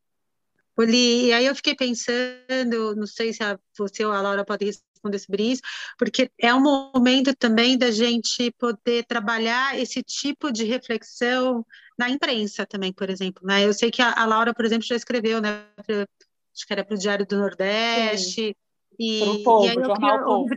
Oli, 0.77 1.27
e 1.27 1.33
aí 1.33 1.45
eu 1.45 1.55
fiquei 1.55 1.75
pensando, 1.75 2.95
não 2.95 3.07
sei 3.07 3.31
se 3.31 3.43
a, 3.43 3.59
você 3.77 4.05
ou 4.05 4.11
a 4.11 4.21
Laura 4.21 4.43
podem 4.43 4.71
responder 5.03 5.19
sobre 5.19 5.43
isso, 5.43 5.61
porque 5.97 6.31
é 6.39 6.53
um 6.53 6.61
momento 6.61 7.35
também 7.35 7.77
da 7.77 7.91
gente 7.91 8.51
poder 8.51 9.05
trabalhar 9.05 9.77
esse 9.79 10.01
tipo 10.01 10.51
de 10.51 10.63
reflexão 10.63 11.65
na 11.97 12.09
imprensa 12.09 12.65
também, 12.65 12.93
por 12.93 13.09
exemplo. 13.09 13.45
Né? 13.45 13.65
Eu 13.65 13.73
sei 13.73 13.91
que 13.91 14.01
a, 14.01 14.13
a 14.13 14.25
Laura, 14.25 14.53
por 14.53 14.65
exemplo, 14.65 14.87
já 14.87 14.95
escreveu, 14.95 15.41
né? 15.41 15.65
Pra, 15.85 16.07
acho 16.55 16.67
que 16.67 16.73
era 16.73 16.83
para 16.83 16.95
o 16.95 16.97
Diário 16.97 17.25
do 17.25 17.37
Nordeste. 17.37 18.55
E, 18.99 19.43
povo, 19.43 19.65
e 19.65 19.69
aí 19.69 19.75
jornal 19.75 20.23
Povo. 20.23 20.55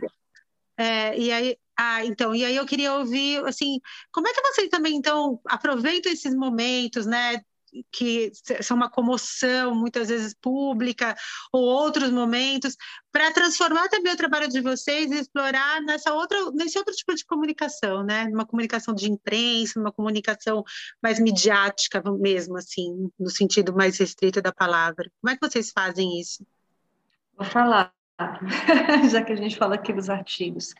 É, 0.79 1.17
e 1.17 1.31
aí, 1.31 1.57
ah, 1.75 2.05
então, 2.05 2.35
e 2.35 2.45
aí 2.45 2.55
eu 2.55 2.65
queria 2.65 2.93
ouvir, 2.93 3.43
assim, 3.45 3.79
como 4.11 4.27
é 4.27 4.33
que 4.33 4.41
vocês 4.41 4.69
também, 4.69 4.95
então, 4.95 5.39
aproveitam 5.47 6.11
esses 6.11 6.35
momentos, 6.35 7.07
né, 7.07 7.41
que 7.91 8.31
são 8.61 8.77
uma 8.77 8.89
comoção, 8.89 9.75
muitas 9.75 10.09
vezes 10.09 10.33
pública, 10.33 11.15
ou 11.51 11.63
outros 11.63 12.09
momentos, 12.11 12.75
para 13.11 13.31
transformar 13.31 13.89
também 13.89 14.13
o 14.13 14.17
trabalho 14.17 14.47
de 14.47 14.61
vocês 14.61 15.11
e 15.11 15.19
explorar 15.19 15.81
nessa 15.81 16.13
outra, 16.13 16.51
nesse 16.51 16.77
outro 16.77 16.93
tipo 16.93 17.15
de 17.15 17.25
comunicação, 17.25 18.03
né? 18.03 18.25
Uma 18.25 18.45
comunicação 18.45 18.93
de 18.93 19.11
imprensa, 19.11 19.79
uma 19.79 19.91
comunicação 19.91 20.63
mais 21.01 21.19
midiática 21.19 22.01
mesmo, 22.11 22.57
assim, 22.57 23.11
no 23.19 23.29
sentido 23.29 23.73
mais 23.73 23.97
restrito 23.97 24.41
da 24.41 24.51
palavra. 24.51 25.11
Como 25.21 25.31
é 25.31 25.37
que 25.37 25.47
vocês 25.47 25.71
fazem 25.71 26.19
isso? 26.19 26.45
Vou 27.35 27.45
falar, 27.45 27.93
já 29.11 29.23
que 29.23 29.33
a 29.33 29.35
gente 29.35 29.57
fala 29.57 29.75
aqui 29.75 29.93
dos 29.93 30.09
artigos. 30.09 30.73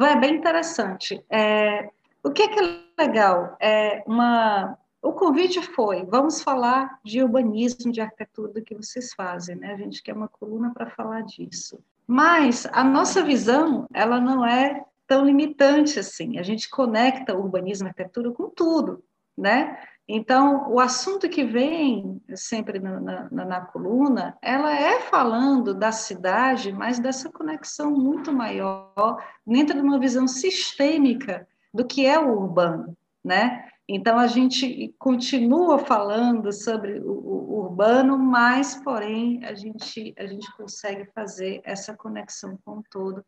É 0.00 0.16
bem 0.16 0.36
interessante. 0.36 1.24
É, 1.30 1.90
o 2.22 2.30
que 2.30 2.42
é, 2.42 2.48
que 2.48 2.58
é 2.60 3.02
legal? 3.02 3.56
É 3.60 4.02
uma 4.06 4.76
o 5.04 5.12
convite 5.12 5.60
foi: 5.60 6.02
vamos 6.06 6.42
falar 6.42 6.98
de 7.04 7.22
urbanismo, 7.22 7.92
de 7.92 8.00
arquitetura, 8.00 8.54
do 8.54 8.62
que 8.62 8.74
vocês 8.74 9.12
fazem, 9.12 9.54
né? 9.54 9.74
A 9.74 9.76
gente 9.76 10.02
quer 10.02 10.14
uma 10.14 10.28
coluna 10.28 10.72
para 10.72 10.88
falar 10.90 11.20
disso. 11.20 11.78
Mas 12.06 12.66
a 12.72 12.82
nossa 12.82 13.22
visão, 13.22 13.86
ela 13.92 14.18
não 14.18 14.46
é 14.46 14.82
tão 15.06 15.26
limitante 15.26 15.98
assim. 15.98 16.38
A 16.38 16.42
gente 16.42 16.70
conecta 16.70 17.36
urbanismo 17.36 17.86
e 17.86 17.90
arquitetura 17.90 18.32
com 18.32 18.48
tudo, 18.48 19.04
né? 19.36 19.78
Então, 20.08 20.70
o 20.70 20.80
assunto 20.80 21.28
que 21.28 21.44
vem 21.44 22.20
sempre 22.34 22.78
na, 22.78 23.00
na, 23.30 23.44
na, 23.44 23.60
coluna, 23.60 24.36
ela 24.40 24.74
é 24.74 25.00
falando 25.00 25.74
da 25.74 25.92
cidade, 25.92 26.72
mas 26.72 26.98
dessa 26.98 27.30
conexão 27.30 27.90
muito 27.90 28.32
maior, 28.32 29.22
dentro 29.46 29.74
de 29.74 29.80
uma 29.82 29.98
visão 29.98 30.26
sistêmica 30.26 31.46
do 31.72 31.86
que 31.86 32.06
é 32.06 32.18
o 32.18 32.38
urbano, 32.38 32.94
né? 33.22 33.66
Então, 33.88 34.18
a 34.18 34.26
gente 34.26 34.94
continua 34.98 35.78
falando 35.78 36.50
sobre 36.52 37.00
o, 37.00 37.10
o, 37.10 37.58
urbano, 37.64 38.18
mas, 38.18 38.76
porém, 38.82 39.44
a 39.44 39.54
gente, 39.54 40.14
a 40.18 40.26
gente 40.26 40.50
consegue 40.56 41.04
fazer 41.12 41.60
essa 41.64 41.94
conexão 41.94 42.58
com 42.64 42.78
o 42.78 42.84
todo. 42.90 43.24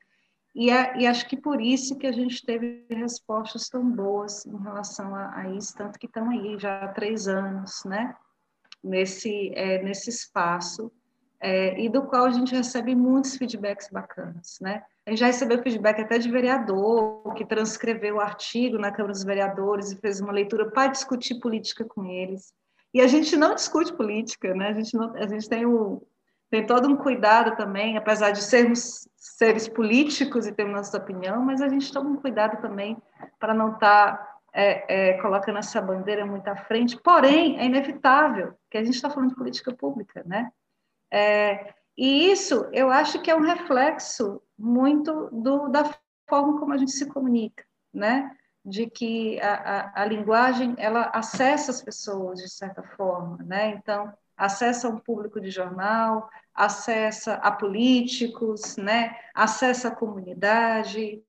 E, 0.55 0.71
é, 0.71 0.97
e 0.99 1.07
acho 1.07 1.29
que 1.29 1.37
por 1.37 1.61
isso 1.61 1.99
que 1.99 2.07
a 2.07 2.13
gente 2.13 2.43
teve 2.43 2.87
respostas 2.89 3.69
tão 3.69 3.91
boas 3.91 4.47
em 4.47 4.57
relação 4.63 5.15
a, 5.15 5.41
a 5.41 5.51
isso, 5.51 5.75
tanto 5.77 5.99
que 5.99 6.07
estão 6.07 6.31
aí 6.31 6.59
já 6.59 6.85
há 6.85 6.89
três 6.89 7.29
anos, 7.29 7.85
né? 7.85 8.17
Nesse, 8.83 9.53
é, 9.55 9.83
nesse 9.83 10.09
espaço, 10.09 10.91
é, 11.41 11.79
e 11.81 11.89
do 11.89 12.03
qual 12.03 12.25
a 12.25 12.31
gente 12.31 12.55
recebe 12.55 12.95
muitos 12.95 13.37
feedbacks 13.37 13.89
bacanas, 13.91 14.59
né? 14.61 14.83
A 15.07 15.11
gente 15.11 15.21
já 15.21 15.27
recebeu 15.27 15.63
feedback 15.63 16.01
até 16.01 16.19
de 16.19 16.31
vereador, 16.31 17.35
que 17.35 17.45
transcreveu 17.45 18.17
o 18.17 18.21
artigo 18.21 18.79
na 18.79 18.91
Câmara 18.91 19.13
dos 19.13 19.23
Vereadores 19.23 19.93
e 19.93 19.97
fez 19.97 20.21
uma 20.21 20.33
leitura 20.33 20.71
para 20.71 20.89
discutir 20.89 21.39
política 21.39 21.85
com 21.85 22.05
eles. 22.07 22.53
E 22.93 23.01
a 23.01 23.07
gente 23.07 23.37
não 23.37 23.55
discute 23.55 23.93
política, 23.93 24.55
né? 24.55 24.69
A 24.69 24.73
gente, 24.73 24.97
não, 24.97 25.15
a 25.15 25.27
gente 25.27 25.49
tem, 25.49 25.65
tem 26.51 26.67
todo 26.67 26.89
um 26.89 26.97
cuidado 26.97 27.55
também, 27.57 27.97
apesar 27.97 28.31
de 28.31 28.43
sermos 28.43 29.07
seres 29.17 29.69
políticos 29.69 30.47
e 30.47 30.53
termos 30.53 30.77
nossa 30.77 30.97
opinião, 30.97 31.43
mas 31.43 31.61
a 31.61 31.69
gente 31.69 31.93
toma 31.93 32.11
um 32.11 32.17
cuidado 32.17 32.61
também 32.61 32.97
para 33.39 33.53
não 33.53 33.75
estar 33.75 34.17
tá, 34.17 34.37
é, 34.53 35.11
é, 35.11 35.13
colocando 35.21 35.59
essa 35.59 35.81
bandeira 35.81 36.25
muito 36.25 36.49
à 36.49 36.57
frente. 36.57 36.99
Porém, 37.01 37.59
é 37.59 37.67
inevitável 37.67 38.55
que 38.71 38.79
a 38.79 38.83
gente 38.83 38.95
está 38.95 39.11
falando 39.11 39.31
de 39.31 39.37
política 39.37 39.73
pública, 39.73 40.23
né? 40.25 40.51
É, 41.11 41.75
e 41.97 42.31
isso 42.31 42.69
eu 42.73 42.91
acho 42.91 43.21
que 43.21 43.31
é 43.31 43.37
um 43.37 43.41
reflexo 43.41 44.43
muito 44.59 45.31
do, 45.33 45.69
da 45.69 45.91
forma 46.29 46.59
como 46.59 46.73
a 46.73 46.77
gente 46.77 46.93
se 46.93 47.07
comunica, 47.07 47.65
né? 47.93 48.31
De 48.65 48.89
que 48.91 49.41
a, 49.41 49.55
a, 49.55 50.03
a, 50.03 50.05
linguagem 50.05 50.75
ela 50.77 51.03
acessa 51.15 51.71
as 51.71 51.81
pessoas 51.81 52.41
de 52.41 52.51
certa 52.51 52.83
forma, 52.83 53.39
né? 53.45 53.71
Então 53.71 54.13
acessa 54.37 54.89
um 54.89 54.99
público 54.99 55.41
de 55.41 55.51
jornal, 55.51 56.29
acessa 56.55 57.35
a 57.35 57.51
políticos, 57.51 58.77
né? 58.77 59.17
Acessa 59.35 59.89
a 59.89 59.95
comunidade, 59.95 61.23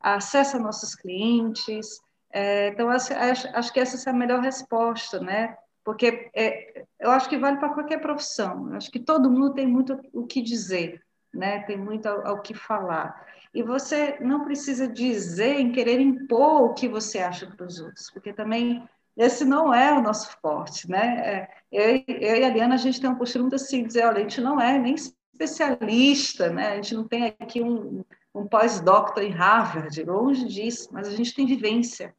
acessa 0.00 0.58
nossos 0.58 0.94
clientes. 0.94 2.00
É, 2.32 2.68
então 2.68 2.88
acho, 2.90 3.12
acho, 3.12 3.48
acho 3.48 3.72
que 3.72 3.80
essa 3.80 4.08
é 4.08 4.12
a 4.12 4.16
melhor 4.16 4.40
resposta, 4.40 5.20
né? 5.20 5.56
Porque 5.86 6.32
é, 6.34 6.84
eu 6.98 7.12
acho 7.12 7.28
que 7.28 7.38
vale 7.38 7.58
para 7.58 7.72
qualquer 7.72 8.00
profissão. 8.00 8.70
Eu 8.70 8.76
acho 8.76 8.90
que 8.90 8.98
todo 8.98 9.30
mundo 9.30 9.54
tem 9.54 9.68
muito 9.68 9.96
o 10.12 10.26
que 10.26 10.42
dizer, 10.42 11.00
né? 11.32 11.60
Tem 11.60 11.78
muito 11.78 12.06
ao, 12.06 12.26
ao, 12.26 12.42
que 12.42 12.54
falar. 12.54 13.24
E 13.54 13.62
você 13.62 14.18
não 14.20 14.44
precisa 14.44 14.88
dizer 14.88 15.60
em 15.60 15.70
querer 15.70 16.00
impor 16.00 16.62
o 16.62 16.74
que 16.74 16.88
você 16.88 17.20
acha 17.20 17.46
para 17.46 17.64
os 17.64 17.78
outros, 17.78 18.10
porque 18.10 18.32
também 18.32 18.82
esse 19.16 19.44
não 19.44 19.72
é 19.72 19.96
o 19.96 20.02
nosso 20.02 20.36
forte, 20.42 20.90
né? 20.90 21.20
É, 21.24 21.48
eu, 21.70 22.04
eu, 22.08 22.36
e 22.36 22.44
a 22.44 22.48
Liana, 22.48 22.74
a 22.74 22.78
gente 22.78 23.00
tem 23.00 23.08
uma 23.08 23.16
postura 23.16 23.42
muito 23.42 23.54
assim, 23.54 23.86
dizer, 23.86 24.06
olha, 24.06 24.18
a 24.18 24.22
gente 24.22 24.40
não 24.40 24.60
é 24.60 24.76
nem 24.76 24.96
especialista, 24.96 26.50
né? 26.50 26.72
A 26.72 26.74
gente 26.74 26.96
não 26.96 27.06
tem 27.06 27.26
aqui 27.38 27.62
um, 27.62 28.04
um 28.34 28.44
pós-doctor 28.44 29.22
em 29.22 29.30
Harvard, 29.30 30.02
longe 30.02 30.46
disso, 30.46 30.88
mas 30.90 31.06
a 31.06 31.12
gente 31.12 31.32
tem 31.32 31.46
vivência. 31.46 32.12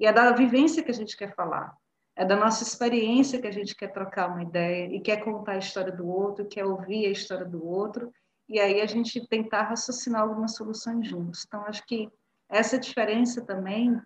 E 0.00 0.06
é 0.06 0.12
da 0.12 0.32
vivência 0.32 0.82
que 0.82 0.90
a 0.90 0.94
gente 0.94 1.14
quer 1.18 1.34
falar 1.34 1.78
é 2.20 2.24
da 2.26 2.36
nossa 2.36 2.62
experiência 2.62 3.40
que 3.40 3.46
a 3.46 3.50
gente 3.50 3.74
quer 3.74 3.94
trocar 3.94 4.28
uma 4.28 4.42
ideia 4.42 4.94
e 4.94 5.00
quer 5.00 5.24
contar 5.24 5.52
a 5.52 5.58
história 5.58 5.90
do 5.90 6.06
outro, 6.06 6.44
quer 6.44 6.66
ouvir 6.66 7.06
a 7.06 7.10
história 7.10 7.46
do 7.46 7.66
outro, 7.66 8.12
e 8.46 8.60
aí 8.60 8.82
a 8.82 8.86
gente 8.86 9.26
tentar 9.26 9.62
raciocinar 9.62 10.20
algumas 10.20 10.54
soluções 10.54 11.08
juntos. 11.08 11.46
Então, 11.46 11.64
acho 11.64 11.82
que 11.86 12.10
essa 12.46 12.78
diferença 12.78 13.40
também 13.40 13.98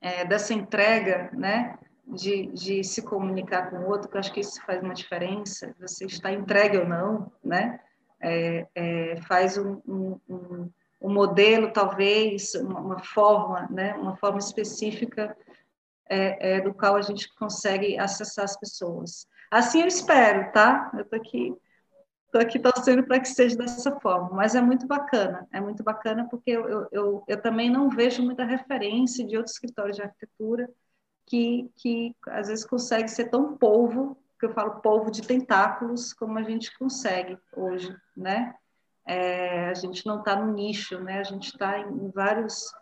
é, 0.00 0.24
dessa 0.24 0.54
entrega, 0.54 1.28
né, 1.32 1.76
de, 2.06 2.52
de 2.52 2.84
se 2.84 3.02
comunicar 3.02 3.68
com 3.68 3.78
o 3.78 3.88
outro, 3.88 4.08
que 4.08 4.16
eu 4.16 4.20
acho 4.20 4.32
que 4.32 4.38
isso 4.38 4.64
faz 4.64 4.80
uma 4.80 4.94
diferença, 4.94 5.74
você 5.80 6.04
está 6.04 6.30
entregue 6.30 6.78
ou 6.78 6.86
não, 6.86 7.32
né, 7.42 7.80
é, 8.20 8.64
é, 8.76 9.16
faz 9.22 9.58
um, 9.58 9.82
um, 9.88 10.70
um, 11.02 11.12
modelo, 11.12 11.72
talvez, 11.72 12.54
uma, 12.54 12.78
uma 12.78 12.98
forma, 13.00 13.66
né, 13.72 13.94
uma 13.94 14.16
forma 14.16 14.38
específica 14.38 15.36
é, 16.08 16.56
é, 16.56 16.60
do 16.60 16.72
qual 16.74 16.96
a 16.96 17.02
gente 17.02 17.32
consegue 17.34 17.98
acessar 17.98 18.44
as 18.44 18.58
pessoas. 18.58 19.26
Assim 19.50 19.80
eu 19.80 19.86
espero, 19.86 20.50
tá? 20.52 20.90
Eu 20.96 21.04
tô 21.04 21.16
aqui, 21.16 21.54
tô 22.32 22.38
aqui 22.38 22.58
torcendo 22.58 23.04
para 23.04 23.20
que 23.20 23.28
seja 23.28 23.56
dessa 23.56 23.98
forma, 24.00 24.30
mas 24.30 24.54
é 24.54 24.60
muito 24.60 24.86
bacana, 24.86 25.46
é 25.52 25.60
muito 25.60 25.82
bacana 25.82 26.26
porque 26.30 26.50
eu, 26.50 26.68
eu, 26.68 26.88
eu, 26.92 27.24
eu 27.26 27.42
também 27.42 27.70
não 27.70 27.88
vejo 27.88 28.22
muita 28.22 28.44
referência 28.44 29.26
de 29.26 29.36
outros 29.36 29.54
escritórios 29.54 29.96
de 29.96 30.02
arquitetura 30.02 30.68
que, 31.26 31.70
que 31.76 32.16
às 32.28 32.48
vezes 32.48 32.64
consegue 32.64 33.08
ser 33.08 33.28
tão 33.28 33.56
polvo, 33.56 34.16
que 34.40 34.46
eu 34.46 34.52
falo 34.52 34.80
polvo 34.80 35.10
de 35.10 35.22
tentáculos, 35.22 36.12
como 36.12 36.38
a 36.38 36.42
gente 36.42 36.76
consegue 36.78 37.38
hoje, 37.54 37.94
né? 38.16 38.54
É, 39.06 39.68
a 39.68 39.74
gente 39.74 40.06
não 40.06 40.20
está 40.20 40.36
no 40.36 40.52
nicho, 40.52 41.00
né? 41.00 41.18
A 41.18 41.24
gente 41.24 41.48
está 41.48 41.78
em 41.78 42.10
vários 42.10 42.72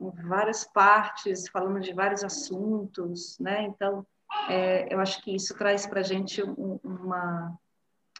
em 0.00 0.10
várias 0.28 0.64
partes, 0.64 1.48
falando 1.48 1.80
de 1.80 1.92
vários 1.92 2.24
assuntos, 2.24 3.38
né? 3.38 3.62
Então, 3.62 4.06
é, 4.48 4.92
eu 4.92 5.00
acho 5.00 5.22
que 5.22 5.34
isso 5.34 5.54
traz 5.56 5.86
para 5.86 6.00
a 6.00 6.02
gente 6.02 6.42
um, 6.42 6.78
uma, 6.82 7.58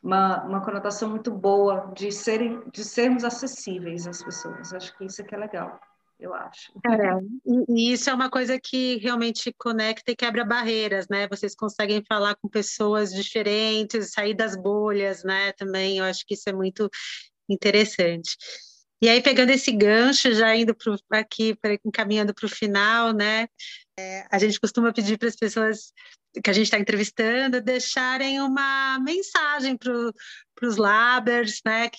uma, 0.03 0.45
uma, 0.45 0.65
conotação 0.65 1.11
muito 1.11 1.31
boa 1.31 1.93
de, 1.95 2.11
serem, 2.13 2.63
de 2.73 2.85
sermos 2.85 3.25
acessíveis 3.25 4.07
às 4.07 4.23
pessoas. 4.23 4.73
Acho 4.73 4.97
que 4.97 5.05
isso 5.05 5.21
é 5.21 5.25
que 5.25 5.35
é 5.35 5.39
legal, 5.39 5.79
eu 6.19 6.33
acho. 6.33 6.73
É, 6.87 7.21
e, 7.69 7.93
isso 7.93 8.09
é 8.09 8.15
uma 8.15 8.31
coisa 8.31 8.59
que 8.59 8.97
realmente 8.99 9.53
conecta 9.59 10.13
e 10.13 10.17
quebra 10.17 10.45
barreiras, 10.45 11.09
né? 11.09 11.29
Vocês 11.29 11.55
conseguem 11.55 12.03
falar 12.09 12.37
com 12.37 12.49
pessoas 12.49 13.11
diferentes, 13.11 14.13
sair 14.13 14.35
das 14.35 14.57
bolhas, 14.57 15.25
né? 15.25 15.53
Também, 15.53 15.99
eu 15.99 16.05
acho 16.05 16.25
que 16.25 16.35
isso 16.35 16.49
é 16.49 16.53
muito 16.53 16.89
interessante. 17.49 18.37
E 19.03 19.09
aí, 19.09 19.23
pegando 19.23 19.51
esse 19.51 19.71
gancho, 19.73 20.33
já 20.33 20.55
indo 20.57 20.75
pro, 20.75 20.97
aqui, 21.11 21.55
pra, 21.57 21.75
encaminhando 21.85 22.33
para 22.33 22.47
o 22.47 22.49
final, 22.49 23.13
né? 23.13 23.49
É, 23.99 24.27
a 24.31 24.39
gente 24.39 24.59
costuma 24.59 24.93
pedir 24.93 25.19
para 25.19 25.29
as 25.29 25.37
pessoas 25.37 25.93
que 26.43 26.51
a 26.51 26.53
gente 26.53 26.65
está 26.65 26.79
entrevistando 26.79 27.61
deixarem 27.61 28.41
uma 28.41 28.99
mensagem 28.99 29.77
para 29.77 29.93
os 30.63 30.77
labers, 30.77 31.61
né? 31.65 31.91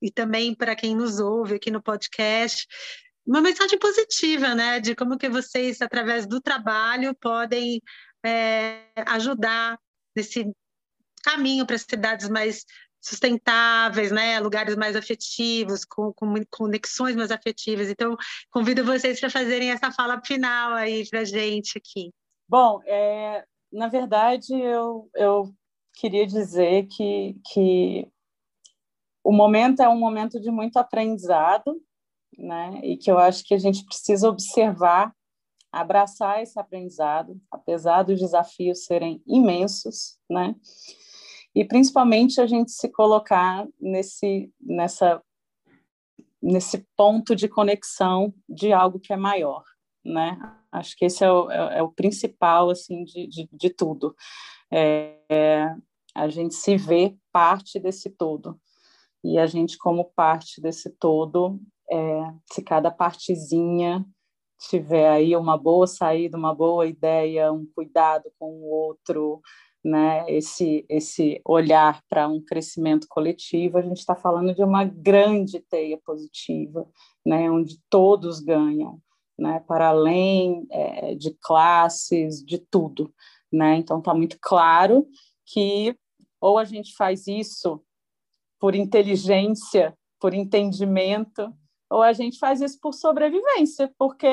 E 0.00 0.10
também 0.10 0.54
para 0.54 0.74
quem 0.74 0.94
nos 0.96 1.20
ouve 1.20 1.56
aqui 1.56 1.70
no 1.70 1.82
podcast, 1.82 2.66
uma 3.26 3.40
mensagem 3.40 3.78
positiva, 3.78 4.54
né? 4.54 4.80
De 4.80 4.94
como 4.94 5.18
que 5.18 5.28
vocês, 5.28 5.80
através 5.80 6.26
do 6.26 6.40
trabalho, 6.40 7.14
podem 7.14 7.80
é, 8.24 8.84
ajudar 9.06 9.78
nesse 10.16 10.50
caminho 11.22 11.66
para 11.66 11.78
cidades 11.78 12.28
mais 12.28 12.64
sustentáveis, 13.02 14.12
né? 14.12 14.38
lugares 14.38 14.76
mais 14.76 14.94
afetivos, 14.94 15.84
com, 15.84 16.12
com 16.12 16.32
conexões 16.48 17.16
mais 17.16 17.32
afetivas. 17.32 17.90
Então, 17.90 18.16
convido 18.50 18.84
vocês 18.84 19.18
para 19.18 19.28
fazerem 19.28 19.70
essa 19.72 19.90
fala 19.90 20.22
final 20.24 20.74
aí 20.74 21.06
para 21.10 21.20
a 21.20 21.24
gente 21.24 21.76
aqui. 21.76 22.12
Bom, 22.48 22.80
é, 22.86 23.44
na 23.72 23.88
verdade, 23.88 24.54
eu, 24.54 25.10
eu 25.16 25.52
queria 25.94 26.26
dizer 26.26 26.86
que, 26.86 27.36
que 27.52 28.08
o 29.24 29.32
momento 29.32 29.82
é 29.82 29.88
um 29.88 29.98
momento 29.98 30.40
de 30.40 30.50
muito 30.50 30.76
aprendizado, 30.76 31.82
né? 32.38 32.80
E 32.84 32.96
que 32.96 33.10
eu 33.10 33.18
acho 33.18 33.44
que 33.44 33.54
a 33.54 33.58
gente 33.58 33.84
precisa 33.84 34.28
observar, 34.28 35.12
abraçar 35.72 36.42
esse 36.42 36.58
aprendizado, 36.58 37.40
apesar 37.50 38.04
dos 38.04 38.20
desafios 38.20 38.84
serem 38.84 39.22
imensos, 39.26 40.18
né? 40.30 40.54
E 41.54 41.64
principalmente 41.64 42.40
a 42.40 42.46
gente 42.46 42.72
se 42.72 42.88
colocar 42.88 43.66
nesse 43.80 44.50
nessa 44.60 45.22
nesse 46.42 46.84
ponto 46.96 47.36
de 47.36 47.48
conexão 47.48 48.34
de 48.48 48.72
algo 48.72 48.98
que 48.98 49.12
é 49.12 49.16
maior, 49.16 49.62
né? 50.04 50.36
Acho 50.72 50.96
que 50.96 51.04
esse 51.04 51.22
é 51.24 51.30
o, 51.30 51.50
é, 51.50 51.78
é 51.78 51.82
o 51.82 51.92
principal 51.92 52.70
assim 52.70 53.04
de, 53.04 53.28
de, 53.28 53.48
de 53.52 53.70
tudo. 53.70 54.14
É, 54.70 55.20
é, 55.30 55.74
a 56.14 56.28
gente 56.28 56.54
se 56.54 56.76
vê 56.76 57.16
parte 57.30 57.78
desse 57.78 58.10
todo 58.10 58.58
e 59.22 59.38
a 59.38 59.46
gente 59.46 59.78
como 59.78 60.10
parte 60.16 60.60
desse 60.60 60.90
todo, 60.90 61.60
é, 61.90 62.22
se 62.50 62.62
cada 62.62 62.90
partezinha 62.90 64.04
tiver 64.68 65.08
aí 65.08 65.36
uma 65.36 65.56
boa 65.56 65.86
saída, 65.86 66.36
uma 66.36 66.54
boa 66.54 66.86
ideia, 66.86 67.52
um 67.52 67.66
cuidado 67.74 68.32
com 68.38 68.50
o 68.50 68.70
outro, 68.70 69.40
né, 69.84 70.24
esse, 70.28 70.84
esse 70.88 71.40
olhar 71.44 72.00
para 72.08 72.28
um 72.28 72.40
crescimento 72.40 73.06
coletivo, 73.08 73.78
a 73.78 73.82
gente 73.82 73.98
está 73.98 74.14
falando 74.14 74.54
de 74.54 74.62
uma 74.62 74.84
grande 74.84 75.60
teia 75.60 75.98
positiva, 76.04 76.88
né, 77.26 77.50
onde 77.50 77.78
todos 77.90 78.40
ganham, 78.40 79.00
né, 79.38 79.60
para 79.66 79.88
além 79.88 80.66
é, 80.70 81.14
de 81.14 81.36
classes, 81.40 82.44
de 82.44 82.58
tudo. 82.58 83.12
Né? 83.52 83.76
Então, 83.76 83.98
está 83.98 84.14
muito 84.14 84.38
claro 84.40 85.06
que 85.44 85.96
ou 86.40 86.58
a 86.58 86.64
gente 86.64 86.94
faz 86.94 87.26
isso 87.26 87.80
por 88.58 88.74
inteligência, 88.74 89.96
por 90.20 90.34
entendimento, 90.34 91.52
ou 91.90 92.02
a 92.02 92.12
gente 92.12 92.38
faz 92.38 92.60
isso 92.60 92.78
por 92.80 92.94
sobrevivência, 92.94 93.92
porque 93.98 94.26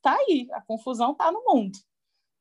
tá 0.00 0.16
aí, 0.16 0.48
a 0.52 0.60
confusão 0.62 1.12
está 1.12 1.30
no 1.30 1.44
mundo, 1.44 1.78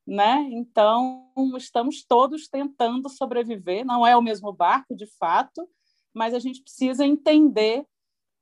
né? 0.06 0.48
Então, 0.52 1.32
estamos 1.58 2.04
todos 2.04 2.48
tentando 2.48 3.10
sobreviver, 3.10 3.86
não 3.86 4.06
é 4.06 4.16
o 4.16 4.22
mesmo 4.22 4.52
barco, 4.52 4.96
de 4.96 5.08
fato, 5.18 5.68
mas 6.14 6.34
a 6.34 6.40
gente 6.40 6.62
precisa 6.62 7.06
entender 7.06 7.86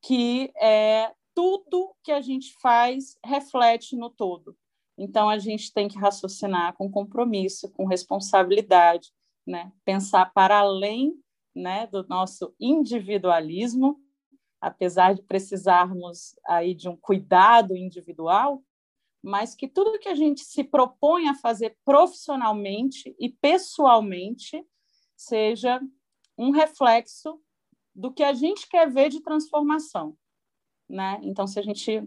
que 0.02 0.52
é, 0.60 1.14
tudo 1.36 1.96
que 2.04 2.12
a 2.12 2.22
gente 2.22 2.54
faz 2.60 3.18
reflete 3.24 3.96
no 3.96 4.10
todo. 4.10 4.58
Então, 4.98 5.30
a 5.30 5.38
gente 5.38 5.72
tem 5.74 5.88
que 5.88 5.98
raciocinar 5.98 6.74
com 6.74 6.90
compromisso, 6.90 7.72
com 7.72 7.86
responsabilidade, 7.86 9.12
né? 9.46 9.72
pensar 9.86 10.32
para 10.34 10.60
além 10.60 11.14
né, 11.56 11.88
do 11.88 12.06
nosso 12.08 12.54
individualismo, 12.60 14.00
apesar 14.60 15.14
de 15.14 15.24
precisarmos 15.24 16.36
aí 16.48 16.74
de 16.74 16.88
um 16.88 16.96
cuidado 16.96 17.76
individual, 17.76 18.64
mas 19.24 19.54
que 19.54 19.68
tudo 19.68 20.00
que 20.00 20.10
a 20.10 20.16
gente 20.16 20.42
se 20.42 20.64
propõe 20.64 21.28
a 21.28 21.36
fazer 21.36 21.78
profissionalmente 21.86 23.16
e 23.20 23.30
pessoalmente 23.30 24.66
seja 25.16 25.80
um 26.38 26.50
reflexo 26.52 27.40
do 27.94 28.12
que 28.12 28.24
a 28.24 28.34
gente 28.34 28.68
quer 28.68 28.90
ver 28.90 29.10
de 29.10 29.22
transformação, 29.22 30.18
né? 30.90 31.20
Então, 31.22 31.46
se 31.46 31.60
a 31.60 31.62
gente 31.62 32.04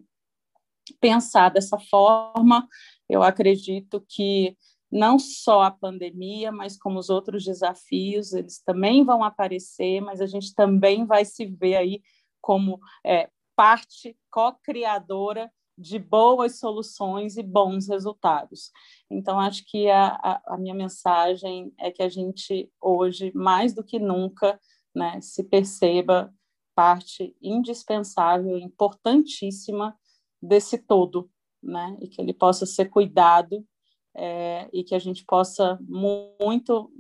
pensar 1.01 1.51
dessa 1.51 1.79
forma, 1.79 2.69
eu 3.09 3.23
acredito 3.23 4.05
que 4.09 4.57
não 4.91 5.19
só 5.19 5.63
a 5.63 5.71
pandemia, 5.71 6.53
mas 6.53 6.77
como 6.77 6.99
os 6.99 7.11
outros 7.11 7.45
desafios, 7.45 8.33
eles 8.33 8.63
também 8.63 9.05
vão 9.05 9.25
aparecer, 9.25 10.01
mas 10.01 10.21
a 10.21 10.27
gente 10.27 10.55
também 10.55 11.05
vai 11.05 11.25
se 11.25 11.47
ver 11.47 11.77
aí 11.77 12.03
como 12.41 12.79
é, 13.05 13.29
parte 13.57 14.17
co-criadora 14.31 15.51
de 15.77 15.99
boas 15.99 16.59
soluções 16.59 17.37
e 17.37 17.43
bons 17.43 17.89
resultados. 17.89 18.71
Então, 19.11 19.41
acho 19.41 19.65
que 19.67 19.91
a, 19.91 20.41
a, 20.47 20.57
minha 20.57 20.75
mensagem 20.75 21.73
é 21.79 21.91
que 21.91 22.03
a 22.03 22.09
gente, 22.09 22.71
hoje, 22.81 23.33
mais 23.35 23.75
do 23.75 23.83
que 23.83 23.99
nunca, 23.99 24.59
né, 24.95 25.21
se 25.21 25.43
perceba 25.45 26.33
parte 26.75 27.37
indispensável, 27.43 28.57
importantíssima 28.57 29.97
desse 30.41 30.79
todo, 30.79 31.31
né, 31.63 31.97
e 32.01 32.09
que 32.09 32.21
ele 32.21 32.33
possa 32.33 32.67
ser 32.67 32.87
cuidado 32.87 33.67
é, 34.15 34.69
e 34.73 34.85
que 34.85 34.95
a 34.95 34.99
gente 34.99 35.25
possa 35.25 35.79
muito 35.83 36.93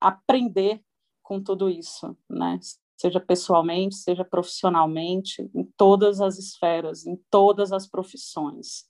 aprender 0.00 0.82
com 1.22 1.42
tudo 1.42 1.68
isso, 1.68 2.16
né? 2.28 2.58
Seja 3.00 3.18
pessoalmente, 3.18 3.94
seja 3.94 4.22
profissionalmente, 4.22 5.50
em 5.54 5.64
todas 5.74 6.20
as 6.20 6.38
esferas, 6.38 7.06
em 7.06 7.16
todas 7.30 7.72
as 7.72 7.86
profissões. 7.88 8.84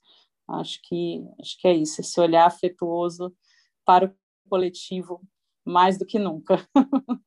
Acho 0.49 0.81
que 0.83 1.25
acho 1.39 1.57
que 1.57 1.67
é 1.67 1.73
isso, 1.73 2.01
esse 2.01 2.19
olhar 2.19 2.45
afetuoso 2.45 3.33
para 3.85 4.07
o 4.07 4.49
coletivo 4.49 5.21
mais 5.65 5.97
do 5.97 6.05
que 6.05 6.19
nunca. 6.19 6.59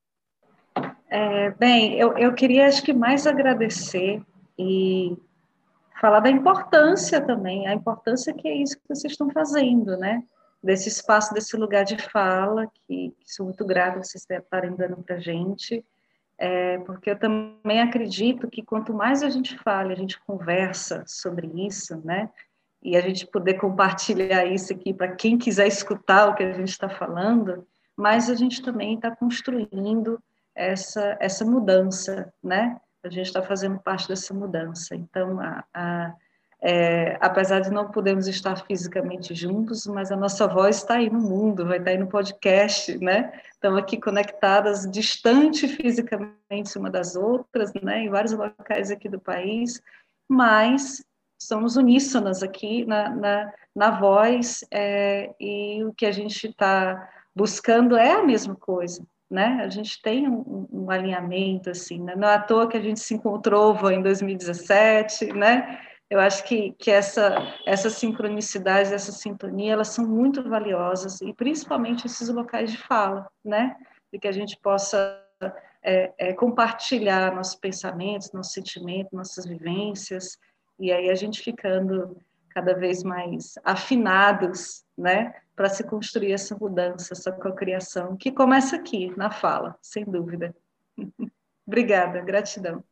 É, 1.09 1.51
bem, 1.53 1.95
eu, 1.95 2.19
eu 2.19 2.35
queria 2.35 2.67
acho 2.67 2.83
que 2.83 2.93
mais 2.93 3.25
agradecer 3.25 4.21
e 4.59 5.17
falar 6.01 6.19
da 6.19 6.29
importância 6.29 7.21
também, 7.21 7.69
a 7.69 7.73
importância 7.73 8.35
que 8.35 8.49
é 8.49 8.57
isso 8.57 8.77
que 8.77 8.89
vocês 8.89 9.13
estão 9.13 9.31
fazendo, 9.31 9.97
né? 9.97 10.25
Desse 10.61 10.89
espaço, 10.89 11.33
desse 11.33 11.57
lugar 11.57 11.85
de 11.85 11.97
fala, 12.11 12.67
que, 12.67 13.15
que 13.17 13.33
sou 13.33 13.47
muito 13.47 13.65
grata 13.65 14.03
vocês 14.03 14.27
estarem 14.29 14.75
dando 14.75 14.97
para 15.05 15.15
a 15.15 15.21
gente 15.21 15.85
é, 16.39 16.79
porque 16.79 17.11
eu 17.11 17.19
também 17.19 17.81
acredito 17.81 18.49
que 18.49 18.63
quanto 18.63 18.93
mais 18.93 19.23
a 19.23 19.31
gente 19.31 19.57
fala, 19.59 19.93
a 19.93 19.97
gente 19.97 20.21
conversa 20.21 21.05
sobre 21.07 21.47
isso, 21.67 22.01
né? 22.05 22.29
E 22.83 22.97
a 22.97 23.01
gente 23.01 23.27
poder 23.27 23.55
compartilhar 23.55 24.45
isso 24.45 24.73
aqui 24.73 24.93
para 24.93 25.15
quem 25.15 25.39
quiser 25.39 25.67
escutar 25.67 26.29
o 26.29 26.35
que 26.35 26.43
a 26.43 26.53
gente 26.53 26.69
está 26.69 26.89
falando, 26.89 27.67
mais 27.97 28.29
a 28.29 28.35
gente 28.35 28.63
também 28.63 28.95
está 28.95 29.15
construindo 29.15 30.21
essa, 30.55 31.17
essa 31.21 31.45
mudança, 31.45 32.33
né? 32.43 32.79
A 33.03 33.09
gente 33.09 33.27
está 33.27 33.43
fazendo 33.43 33.79
parte 33.79 34.09
dessa 34.09 34.35
mudança. 34.35 34.95
Então, 34.95 35.41
a, 35.41 35.65
a 35.73 36.15
é, 36.67 37.19
apesar 37.21 37.61
de 37.61 37.71
não 37.71 37.91
podermos 37.91 38.27
estar 38.27 38.57
fisicamente 38.65 39.35
juntos, 39.35 39.87
mas 39.87 40.11
a 40.11 40.17
nossa 40.17 40.49
voz 40.49 40.77
está 40.77 40.95
aí 40.95 41.11
no 41.11 41.21
mundo, 41.21 41.67
vai 41.67 41.77
estar 41.77 41.91
aí 41.91 41.99
no 41.99 42.07
podcast, 42.07 42.97
né? 43.05 43.39
Estamos 43.53 43.79
aqui 43.79 44.01
conectadas, 44.01 44.91
distante 44.91 45.69
fisicamente 45.69 46.79
uma 46.79 46.89
das 46.89 47.17
outras, 47.17 47.71
né? 47.75 48.05
Em 48.05 48.09
vários 48.09 48.33
locais 48.33 48.91
aqui 48.91 49.11
do 49.11 49.21
país, 49.21 49.83
mas 50.27 51.05
somos 51.39 51.77
uníssonas 51.77 52.43
aqui 52.43 52.87
na, 52.87 53.11
na, 53.11 53.53
na 53.77 53.91
voz 53.91 54.65
é, 54.71 55.35
e 55.39 55.85
o 55.85 55.93
que 55.93 56.07
a 56.07 56.13
gente 56.13 56.47
está 56.47 57.11
buscando 57.37 57.95
é 57.95 58.13
a 58.13 58.23
mesma 58.23 58.57
coisa, 58.57 59.07
né? 59.31 59.61
A 59.63 59.69
gente 59.69 60.01
tem 60.01 60.27
um, 60.27 60.67
um 60.73 60.91
alinhamento 60.91 61.69
assim, 61.69 62.01
né? 62.01 62.17
não 62.17 62.27
é 62.27 62.37
à 62.37 62.41
toa 62.41 62.67
que 62.67 62.79
a 62.79 62.81
gente 62.81 63.01
se 63.01 63.13
encontrou 63.13 63.91
em 63.91 64.01
2017, 64.01 65.35
né? 65.35 65.79
Eu 66.15 66.21
acho 66.21 66.45
que, 66.45 66.71
que 66.79 66.93
essa, 66.93 67.35
essa 67.67 67.91
sincronicidade, 67.91 68.95
essa 68.95 69.11
sintonia, 69.11 69.73
elas 69.73 69.89
são 69.89 70.07
muito 70.07 70.49
valiosas, 70.49 71.21
e 71.21 71.35
principalmente 71.35 72.07
esses 72.07 72.29
locais 72.29 72.71
de 72.71 72.79
fala, 72.79 73.29
né? 73.45 73.77
De 74.13 74.21
que 74.21 74.29
a 74.29 74.33
gente 74.33 74.57
possa 74.61 75.21
é, 75.83 76.13
é, 76.17 76.33
compartilhar 76.33 77.35
nossos 77.35 77.57
pensamentos, 77.57 78.31
nossos 78.31 78.53
sentimentos, 78.53 79.11
nossas 79.13 79.45
vivências, 79.45 80.39
e 80.79 80.93
aí 80.93 81.11
a 81.11 81.17
gente 81.17 81.43
ficando 81.43 82.17
cada 82.51 82.75
vez 82.75 83.03
mais 83.03 83.55
afinados, 83.65 84.85
né? 84.97 85.35
Para 85.57 85.69
se 85.69 85.83
construir 85.83 86.31
essa 86.31 86.57
mudança, 86.57 87.13
essa 87.13 87.33
cocriação, 87.33 88.17
que 88.17 88.31
começa 88.31 88.77
aqui, 88.77 89.13
na 89.17 89.33
fala, 89.33 89.77
sem 89.83 90.05
dúvida. 90.05 90.55
Obrigada, 91.67 92.21
gratidão. 92.21 92.85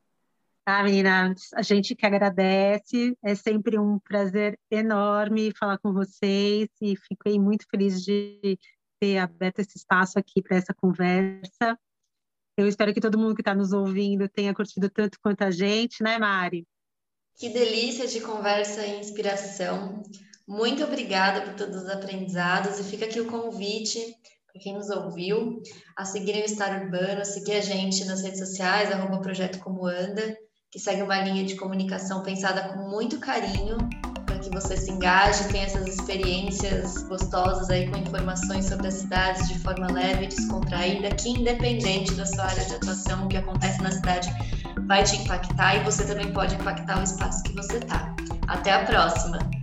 Ah, 0.64 0.84
meninas, 0.84 1.48
a 1.54 1.62
gente 1.62 1.92
que 1.96 2.06
agradece, 2.06 3.18
é 3.20 3.34
sempre 3.34 3.76
um 3.80 3.98
prazer 3.98 4.56
enorme 4.70 5.52
falar 5.58 5.76
com 5.78 5.92
vocês 5.92 6.68
e 6.80 6.94
fiquei 6.96 7.36
muito 7.36 7.66
feliz 7.68 8.00
de 8.00 8.56
ter 9.00 9.18
aberto 9.18 9.58
esse 9.58 9.76
espaço 9.76 10.20
aqui 10.20 10.40
para 10.40 10.56
essa 10.56 10.72
conversa. 10.72 11.76
Eu 12.56 12.68
espero 12.68 12.94
que 12.94 13.00
todo 13.00 13.18
mundo 13.18 13.34
que 13.34 13.40
está 13.40 13.56
nos 13.56 13.72
ouvindo 13.72 14.28
tenha 14.28 14.54
curtido 14.54 14.88
tanto 14.88 15.18
quanto 15.20 15.42
a 15.42 15.50
gente, 15.50 16.00
né, 16.00 16.16
Mari? 16.16 16.64
Que 17.34 17.48
delícia 17.48 18.06
de 18.06 18.20
conversa 18.20 18.86
e 18.86 19.00
inspiração. 19.00 20.00
Muito 20.46 20.84
obrigada 20.84 21.40
por 21.40 21.54
todos 21.54 21.82
os 21.82 21.88
aprendizados 21.88 22.78
e 22.78 22.84
fica 22.84 23.06
aqui 23.06 23.18
o 23.18 23.26
convite 23.26 23.98
para 24.46 24.62
quem 24.62 24.74
nos 24.74 24.90
ouviu 24.90 25.60
a 25.96 26.04
seguir 26.04 26.36
o 26.36 26.44
Estar 26.44 26.84
Urbano, 26.84 27.22
a 27.22 27.24
seguir 27.24 27.54
a 27.54 27.60
gente 27.60 28.04
nas 28.04 28.22
redes 28.22 28.38
sociais, 28.38 28.92
arroba 28.92 29.20
Projeto 29.20 29.58
Como 29.58 29.86
Anda 29.86 30.38
que 30.72 30.78
segue 30.78 31.02
uma 31.02 31.18
linha 31.18 31.44
de 31.44 31.54
comunicação 31.54 32.22
pensada 32.22 32.62
com 32.70 32.88
muito 32.88 33.18
carinho 33.18 33.76
para 34.24 34.38
que 34.38 34.48
você 34.48 34.74
se 34.74 34.90
engaje, 34.90 35.46
tenha 35.48 35.66
essas 35.66 35.86
experiências 35.86 37.02
gostosas 37.02 37.68
aí 37.68 37.90
com 37.90 37.98
informações 37.98 38.64
sobre 38.64 38.88
as 38.88 38.94
cidades 38.94 39.46
de 39.48 39.58
forma 39.58 39.92
leve 39.92 40.24
e 40.24 40.28
descontraída, 40.28 41.10
que 41.10 41.28
independente 41.28 42.14
da 42.14 42.24
sua 42.24 42.46
área 42.46 42.64
de 42.64 42.74
atuação, 42.74 43.26
o 43.26 43.28
que 43.28 43.36
acontece 43.36 43.82
na 43.82 43.92
cidade 43.92 44.32
vai 44.86 45.02
te 45.02 45.16
impactar 45.16 45.76
e 45.76 45.84
você 45.84 46.06
também 46.06 46.32
pode 46.32 46.54
impactar 46.54 47.00
o 47.00 47.02
espaço 47.02 47.42
que 47.42 47.52
você 47.52 47.76
está. 47.76 48.16
Até 48.48 48.72
a 48.72 48.86
próxima! 48.86 49.61